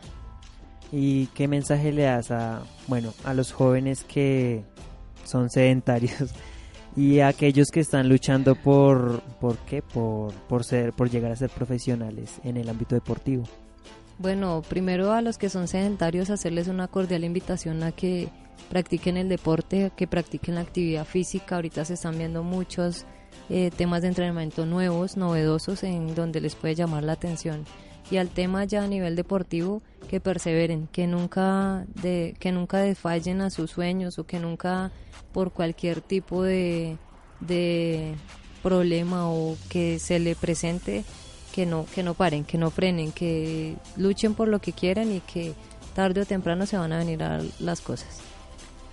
¿Y 0.92 1.26
qué 1.28 1.46
mensaje 1.46 1.92
le 1.92 2.02
das 2.02 2.30
a, 2.30 2.62
bueno, 2.88 3.12
a 3.24 3.34
los 3.34 3.52
jóvenes 3.52 4.04
que 4.04 4.64
son 5.24 5.50
sedentarios 5.50 6.34
y 6.96 7.20
a 7.20 7.28
aquellos 7.28 7.68
que 7.68 7.80
están 7.80 8.08
luchando 8.08 8.56
por, 8.56 9.20
por 9.40 9.56
qué, 9.58 9.82
por, 9.82 10.32
por 10.48 10.64
ser, 10.64 10.92
por 10.92 11.08
llegar 11.10 11.30
a 11.30 11.36
ser 11.36 11.50
profesionales 11.50 12.40
en 12.42 12.56
el 12.56 12.68
ámbito 12.68 12.96
deportivo? 12.96 13.44
Bueno, 14.18 14.62
primero 14.68 15.12
a 15.12 15.22
los 15.22 15.38
que 15.38 15.48
son 15.48 15.66
sedentarios 15.66 16.28
hacerles 16.28 16.68
una 16.68 16.88
cordial 16.88 17.24
invitación 17.24 17.82
a 17.82 17.92
que 17.92 18.28
practiquen 18.68 19.16
el 19.16 19.28
deporte, 19.28 19.92
que 19.96 20.06
practiquen 20.06 20.56
la 20.56 20.60
actividad 20.60 21.06
física. 21.06 21.54
Ahorita 21.54 21.84
se 21.84 21.94
están 21.94 22.18
viendo 22.18 22.42
muchos 22.42 23.06
eh, 23.48 23.70
temas 23.74 24.02
de 24.02 24.08
entrenamiento 24.08 24.66
nuevos, 24.66 25.16
novedosos, 25.16 25.84
en 25.84 26.14
donde 26.14 26.40
les 26.40 26.54
puede 26.54 26.74
llamar 26.74 27.02
la 27.02 27.12
atención. 27.12 27.64
Y 28.10 28.16
al 28.16 28.28
tema 28.28 28.64
ya 28.64 28.82
a 28.82 28.88
nivel 28.88 29.16
deportivo, 29.16 29.82
que 30.08 30.20
perseveren, 30.20 30.88
que 30.88 31.06
nunca, 31.06 31.84
de, 32.02 32.34
que 32.40 32.50
nunca 32.50 32.78
desfallen 32.78 33.40
a 33.40 33.50
sus 33.50 33.70
sueños 33.70 34.18
o 34.18 34.24
que 34.24 34.40
nunca 34.40 34.90
por 35.32 35.52
cualquier 35.52 36.00
tipo 36.00 36.42
de, 36.42 36.96
de 37.38 38.16
problema 38.62 39.30
o 39.30 39.56
que 39.68 39.98
se 39.98 40.18
le 40.18 40.34
presente 40.34 41.04
que 41.52 41.66
no 41.66 41.86
que 41.94 42.02
no 42.02 42.14
paren, 42.14 42.44
que 42.44 42.58
no 42.58 42.70
frenen, 42.70 43.12
que 43.12 43.76
luchen 43.96 44.34
por 44.34 44.48
lo 44.48 44.60
que 44.60 44.72
quieran 44.72 45.12
y 45.12 45.20
que 45.20 45.54
tarde 45.94 46.20
o 46.20 46.26
temprano 46.26 46.66
se 46.66 46.76
van 46.76 46.92
a 46.92 46.98
venir 46.98 47.22
a 47.22 47.40
las 47.58 47.80
cosas. 47.80 48.29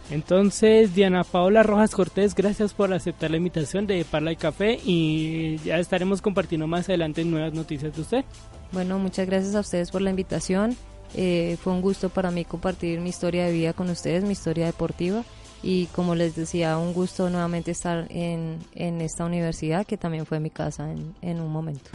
Entonces, 0.10 0.95
Diana 0.95 1.24
Paola 1.24 1.64
Rojas 1.64 1.93
Cortés, 1.93 2.34
gracias 2.34 2.74
por 2.74 2.93
aceptar 2.93 3.30
la 3.30 3.38
invitación 3.38 3.88
de 3.88 4.05
Parla 4.05 4.32
y 4.32 4.38
Café 4.38 4.80
y 4.84 5.58
ya 5.58 5.80
estaremos 5.80 6.22
compartiendo 6.22 6.66
más 6.66 6.88
adelante 6.88 7.26
nuevas 7.26 7.53
noticias 7.53 7.93
de 7.95 8.01
usted. 8.01 8.26
Bueno, 8.72 8.99
muchas 8.99 9.28
gracias 9.28 9.55
a 9.55 9.60
ustedes 9.60 9.91
por 9.91 10.01
la 10.01 10.10
invitación. 10.10 10.78
Eh, 11.14 11.58
fue 11.62 11.74
un 11.74 11.82
gusto 11.82 12.10
para 12.10 12.32
mí 12.32 12.45
compartir 12.45 12.99
mi 12.99 13.10
historia 13.10 13.45
de 13.45 13.51
vida 13.51 13.74
con 13.74 13.89
ustedes, 13.89 14.24
mi 14.24 14.32
historia 14.32 14.66
deportiva. 14.66 15.24
Y 15.64 15.88
como 15.88 16.16
les 16.16 16.36
decía, 16.36 16.78
un 16.78 16.93
gusto 16.93 17.30
nuevamente 17.30 17.72
estar 17.72 18.05
en, 18.10 18.60
en 18.76 19.01
esta 19.01 19.26
universidad, 19.26 19.86
que 19.86 19.97
también 19.97 20.26
fue 20.26 20.39
mi 20.39 20.51
casa 20.51 20.91
en, 20.91 21.16
en 21.22 21.41
un 21.41 21.51
momento. 21.51 21.89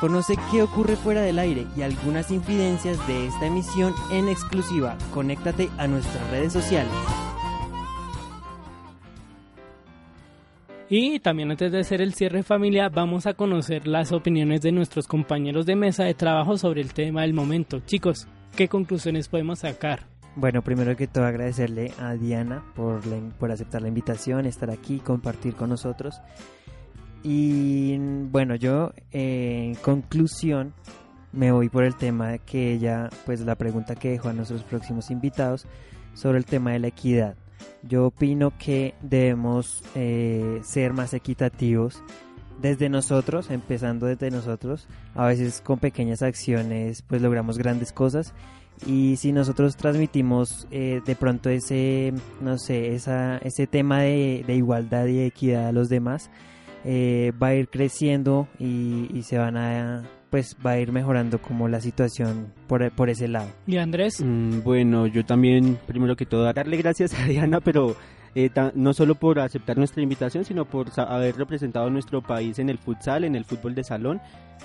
Conoce 0.00 0.34
qué 0.50 0.62
ocurre 0.62 0.96
fuera 0.96 1.20
del 1.20 1.38
aire 1.38 1.66
y 1.76 1.82
algunas 1.82 2.30
infidencias 2.30 3.06
de 3.06 3.26
esta 3.26 3.46
emisión 3.46 3.92
en 4.10 4.28
exclusiva. 4.28 4.96
Conéctate 5.12 5.68
a 5.76 5.86
nuestras 5.86 6.30
redes 6.30 6.52
sociales. 6.54 6.90
Y 10.88 11.20
también 11.20 11.50
antes 11.50 11.70
de 11.70 11.80
hacer 11.80 12.00
el 12.00 12.14
cierre 12.14 12.42
familia, 12.42 12.88
vamos 12.88 13.26
a 13.26 13.34
conocer 13.34 13.86
las 13.86 14.10
opiniones 14.10 14.60
de 14.62 14.72
nuestros 14.72 15.06
compañeros 15.06 15.64
de 15.66 15.76
mesa 15.76 16.04
de 16.04 16.14
trabajo 16.14 16.56
sobre 16.58 16.80
el 16.80 16.92
tema 16.94 17.22
del 17.22 17.34
momento. 17.34 17.80
Chicos, 17.80 18.26
¿qué 18.56 18.66
conclusiones 18.68 19.28
podemos 19.28 19.60
sacar? 19.60 20.00
Bueno, 20.34 20.62
primero 20.62 20.96
que 20.96 21.06
todo 21.06 21.26
agradecerle 21.26 21.92
a 22.00 22.14
Diana 22.14 22.64
por, 22.74 23.06
la- 23.06 23.20
por 23.38 23.52
aceptar 23.52 23.82
la 23.82 23.88
invitación, 23.88 24.46
estar 24.46 24.70
aquí, 24.70 24.98
compartir 24.98 25.54
con 25.54 25.68
nosotros. 25.70 26.20
Y 27.22 27.98
bueno, 27.98 28.54
yo 28.54 28.92
eh, 29.12 29.64
en 29.66 29.74
conclusión 29.76 30.72
me 31.32 31.52
voy 31.52 31.68
por 31.68 31.84
el 31.84 31.94
tema 31.94 32.28
de 32.28 32.38
que 32.40 32.72
ella, 32.72 33.10
pues 33.26 33.40
la 33.40 33.54
pregunta 33.54 33.94
que 33.94 34.10
dejó 34.10 34.30
a 34.30 34.32
nuestros 34.32 34.62
próximos 34.62 35.10
invitados 35.10 35.66
sobre 36.14 36.38
el 36.38 36.44
tema 36.44 36.72
de 36.72 36.80
la 36.80 36.88
equidad. 36.88 37.36
Yo 37.82 38.06
opino 38.06 38.52
que 38.58 38.94
debemos 39.02 39.82
eh, 39.94 40.60
ser 40.64 40.92
más 40.92 41.14
equitativos 41.14 42.02
desde 42.60 42.88
nosotros, 42.88 43.50
empezando 43.50 44.06
desde 44.06 44.30
nosotros. 44.30 44.88
A 45.14 45.26
veces 45.26 45.60
con 45.60 45.78
pequeñas 45.78 46.22
acciones 46.22 47.02
pues 47.02 47.22
logramos 47.22 47.58
grandes 47.58 47.92
cosas 47.92 48.34
y 48.86 49.16
si 49.16 49.32
nosotros 49.32 49.76
transmitimos 49.76 50.66
eh, 50.70 51.02
de 51.04 51.14
pronto 51.14 51.50
ese, 51.50 52.14
no 52.40 52.58
sé, 52.58 52.94
esa, 52.94 53.36
ese 53.38 53.66
tema 53.66 54.00
de, 54.00 54.42
de 54.46 54.54
igualdad 54.54 55.06
y 55.06 55.20
equidad 55.20 55.68
a 55.68 55.72
los 55.72 55.88
demás, 55.88 56.30
eh, 56.84 57.32
va 57.42 57.48
a 57.48 57.54
ir 57.54 57.68
creciendo 57.68 58.48
y, 58.58 59.08
y 59.12 59.22
se 59.22 59.38
van 59.38 59.56
a, 59.56 60.02
pues 60.30 60.56
va 60.64 60.72
a 60.72 60.78
ir 60.80 60.92
mejorando 60.92 61.40
como 61.40 61.68
la 61.68 61.80
situación 61.80 62.52
por, 62.66 62.90
por 62.92 63.10
ese 63.10 63.28
lado. 63.28 63.48
¿Y 63.66 63.76
Andrés? 63.78 64.22
Mm, 64.24 64.62
bueno, 64.62 65.06
yo 65.06 65.24
también, 65.24 65.78
primero 65.86 66.16
que 66.16 66.26
todo, 66.26 66.50
darle 66.52 66.76
gracias 66.76 67.12
a 67.18 67.24
Diana, 67.24 67.60
pero 67.60 67.96
eh, 68.34 68.48
ta- 68.48 68.72
no 68.74 68.92
solo 68.94 69.14
por 69.16 69.40
aceptar 69.40 69.76
nuestra 69.76 70.02
invitación, 70.02 70.44
sino 70.44 70.64
por 70.64 70.86
haber 71.00 71.36
representado 71.36 71.90
nuestro 71.90 72.22
país 72.22 72.58
en 72.60 72.68
el 72.70 72.78
futsal, 72.78 73.24
en 73.24 73.34
el 73.34 73.44
fútbol 73.44 73.74
de 73.74 73.82
salón. 73.84 74.20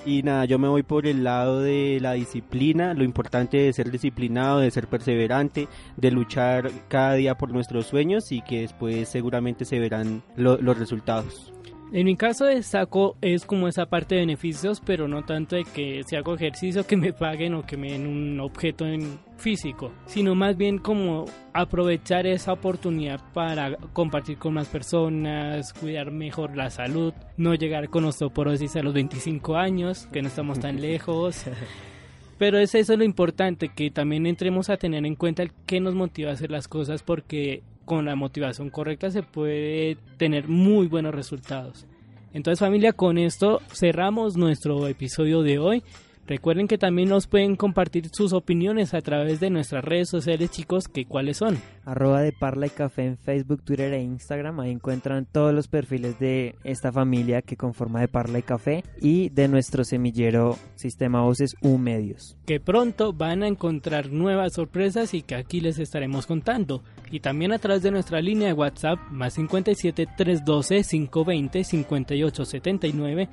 Y 0.05 0.21
nada, 0.21 0.45
yo 0.45 0.59
me 0.59 0.67
voy 0.67 0.83
por 0.83 1.07
el 1.07 1.23
lado 1.23 1.61
de 1.61 1.97
la 1.99 2.13
disciplina, 2.13 2.93
lo 2.93 3.03
importante 3.03 3.57
de 3.57 3.73
ser 3.73 3.89
disciplinado, 3.89 4.59
de 4.59 4.69
ser 4.69 4.87
perseverante, 4.87 5.67
de 5.97 6.11
luchar 6.11 6.69
cada 6.89 7.13
día 7.15 7.35
por 7.37 7.51
nuestros 7.51 7.87
sueños 7.87 8.31
y 8.31 8.41
que 8.41 8.61
después 8.61 9.09
seguramente 9.09 9.65
se 9.65 9.79
verán 9.79 10.21
lo- 10.35 10.57
los 10.61 10.77
resultados. 10.77 11.51
En 11.95 12.07
mi 12.07 12.17
caso 12.17 12.43
destaco 12.43 13.15
es 13.21 13.45
como 13.45 13.69
esa 13.69 13.85
parte 13.85 14.15
de 14.15 14.21
beneficios, 14.21 14.81
pero 14.85 15.07
no 15.07 15.23
tanto 15.23 15.55
de 15.55 15.63
que 15.63 16.03
si 16.05 16.17
hago 16.17 16.35
ejercicio 16.35 16.85
que 16.85 16.97
me 16.97 17.13
paguen 17.13 17.53
o 17.53 17.65
que 17.65 17.77
me 17.77 17.93
den 17.93 18.05
un 18.05 18.41
objeto 18.41 18.85
en 18.85 19.17
físico, 19.37 19.93
sino 20.05 20.35
más 20.35 20.57
bien 20.57 20.77
como 20.77 21.23
aprovechar 21.53 22.27
esa 22.27 22.51
oportunidad 22.51 23.21
para 23.33 23.77
compartir 23.93 24.37
con 24.37 24.55
más 24.55 24.67
personas, 24.67 25.71
cuidar 25.71 26.11
mejor 26.11 26.57
la 26.57 26.69
salud, 26.69 27.13
no 27.37 27.55
llegar 27.55 27.87
con 27.87 28.03
osteoporosis 28.03 28.75
a 28.75 28.83
los 28.83 28.93
25 28.93 29.55
años, 29.55 30.09
que 30.11 30.21
no 30.21 30.27
estamos 30.27 30.59
tan 30.59 30.81
lejos. 30.81 31.45
Pero 32.37 32.59
es 32.59 32.75
eso 32.75 32.97
lo 32.97 33.05
importante, 33.05 33.69
que 33.69 33.89
también 33.89 34.25
entremos 34.25 34.69
a 34.69 34.75
tener 34.75 35.05
en 35.05 35.15
cuenta 35.15 35.43
el 35.43 35.53
qué 35.65 35.79
nos 35.79 35.95
motiva 35.95 36.31
a 36.31 36.33
hacer 36.33 36.51
las 36.51 36.67
cosas, 36.67 37.03
porque 37.03 37.63
con 37.85 38.05
la 38.05 38.15
motivación 38.15 38.69
correcta 38.69 39.11
se 39.11 39.23
puede 39.23 39.97
tener 40.17 40.47
muy 40.47 40.87
buenos 40.87 41.15
resultados. 41.15 41.85
Entonces 42.33 42.59
familia, 42.59 42.91
con 42.91 43.17
esto 43.17 43.61
cerramos 43.71 44.35
nuestro 44.35 44.87
episodio 44.87 45.41
de 45.41 45.59
hoy. 45.59 45.83
Recuerden 46.27 46.67
que 46.67 46.79
también 46.79 47.09
nos 47.09 47.27
pueden 47.27 47.55
compartir 47.55 48.09
sus 48.11 48.33
opiniones 48.33 48.95
a 48.95 49.01
través 49.01 49.39
de 49.39 49.51
nuestras 49.51 49.83
redes 49.83 50.09
sociales, 50.09 50.49
chicos, 50.49 50.87
que 50.87 51.05
cuáles 51.05 51.37
son. 51.37 51.57
Arroba 51.85 52.21
de 52.21 52.31
Parla 52.31 52.65
y 52.65 52.71
Café 52.71 53.05
en 53.05 53.17
Facebook, 53.17 53.61
Twitter 53.63 53.93
e 53.93 54.01
Instagram. 54.01 54.59
Ahí 54.59 54.71
encuentran 54.71 55.27
todos 55.31 55.53
los 55.53 55.67
perfiles 55.67 56.17
de 56.19 56.55
esta 56.63 56.91
familia 56.91 57.43
que 57.43 57.55
conforma 57.55 58.01
de 58.01 58.07
Parla 58.07 58.39
y 58.39 58.41
Café 58.41 58.83
y 58.99 59.29
de 59.29 59.47
nuestro 59.47 59.83
semillero 59.83 60.57
Sistema 60.75 61.21
Voces 61.21 61.55
U 61.61 61.77
Medios. 61.77 62.35
que 62.45 62.59
pronto 62.59 63.13
van 63.13 63.43
a 63.43 63.47
encontrar 63.47 64.11
nuevas 64.11 64.53
sorpresas 64.53 65.13
y 65.13 65.21
que 65.21 65.35
aquí 65.35 65.61
les 65.61 65.77
estaremos 65.77 66.25
contando. 66.25 66.83
Y 67.11 67.19
también 67.19 67.51
a 67.51 67.59
través 67.59 67.83
de 67.83 67.91
nuestra 67.91 68.19
línea 68.21 68.47
de 68.47 68.53
WhatsApp 68.53 68.97
más 69.11 69.33
57 69.33 70.07
312 70.17 70.83
520 70.83 71.63
58 71.63 72.45
79 72.45 73.29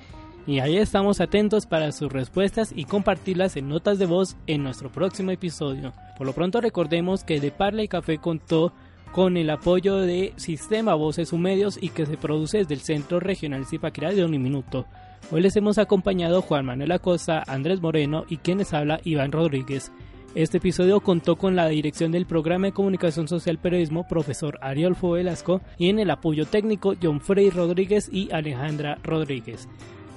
y 0.47 0.59
ahí 0.59 0.77
estamos 0.77 1.21
atentos 1.21 1.67
para 1.67 1.93
sus 1.93 2.13
respuestas 2.13 2.73
y 2.75 2.85
compartirlas 2.85 3.57
en 3.57 3.69
notas 3.69 3.99
de 3.99 4.07
voz 4.07 4.37
en 4.47 4.63
nuestro 4.63 4.91
próximo 4.91 5.31
episodio. 5.31 5.93
Por 6.19 6.27
lo 6.27 6.33
pronto 6.33 6.61
recordemos 6.61 7.25
que 7.25 7.41
De 7.41 7.51
Parla 7.51 7.83
y 7.83 7.89
Café 7.89 8.19
contó 8.19 8.73
con 9.13 9.37
el 9.37 9.51
apoyo 9.51 9.97
de 9.97 10.33
Sistema 10.37 10.95
Voces 10.95 11.33
Medios 11.33 11.79
y 11.81 11.91
que 11.91 12.07
se 12.07 12.17
produce 12.17 12.59
desde 12.59 12.75
el 12.75 12.81
Centro 12.81 13.21
Regional 13.21 13.67
Zipaquirá 13.67 14.13
de 14.13 14.25
Uniminuto. 14.25 14.87
Hoy 15.31 15.43
les 15.43 15.55
hemos 15.57 15.79
acompañado 15.79 16.43
Juan 16.43 16.65
Manuel 16.65 16.93
Acosta, 16.93 17.43
Andrés 17.47 17.81
Moreno 17.81 18.25
y 18.29 18.39
quienes 18.39 18.73
habla 18.73 19.01
Iván 19.05 19.33
Rodríguez. 19.33 19.93
Este 20.35 20.57
episodio 20.57 21.01
contó 21.01 21.37
con 21.37 21.57
la 21.57 21.69
dirección 21.69 22.11
del 22.11 22.25
programa 22.25 22.69
de 22.69 22.73
comunicación 22.73 23.29
social 23.29 23.59
periodismo 23.59 24.09
profesor 24.09 24.59
Ariolfo 24.63 25.11
Velasco 25.11 25.61
y 25.77 25.91
en 25.91 25.99
el 25.99 26.11
apoyo 26.11 26.47
técnico 26.47 26.95
John 27.01 27.21
Frey 27.21 27.51
Rodríguez 27.51 28.09
y 28.11 28.33
Alejandra 28.33 28.99
Rodríguez. 29.03 29.69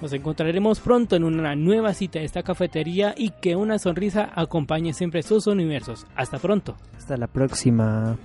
Nos 0.02 0.14
encontraremos 0.14 0.80
pronto 0.80 1.16
en 1.16 1.24
una 1.24 1.56
nueva 1.56 1.94
cita 1.94 2.20
de 2.20 2.26
esta 2.26 2.44
cafetería 2.44 3.14
y 3.18 3.32
que 3.32 3.56
una 3.56 3.80
sonrisa 3.80 4.30
acompañe 4.36 4.94
siempre 4.94 5.24
sus 5.24 5.48
universos. 5.48 6.06
Hasta 6.16 6.38
pronto. 6.38 6.76
Hasta 6.98 7.18
la 7.18 7.28
próxima. 7.28 8.18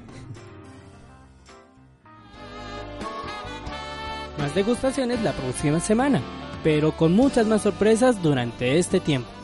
Más 4.38 4.54
degustaciones 4.54 5.22
la 5.22 5.32
próxima 5.32 5.80
semana, 5.80 6.20
pero 6.64 6.92
con 6.96 7.12
muchas 7.12 7.46
más 7.46 7.62
sorpresas 7.62 8.22
durante 8.22 8.78
este 8.78 8.98
tiempo. 8.98 9.39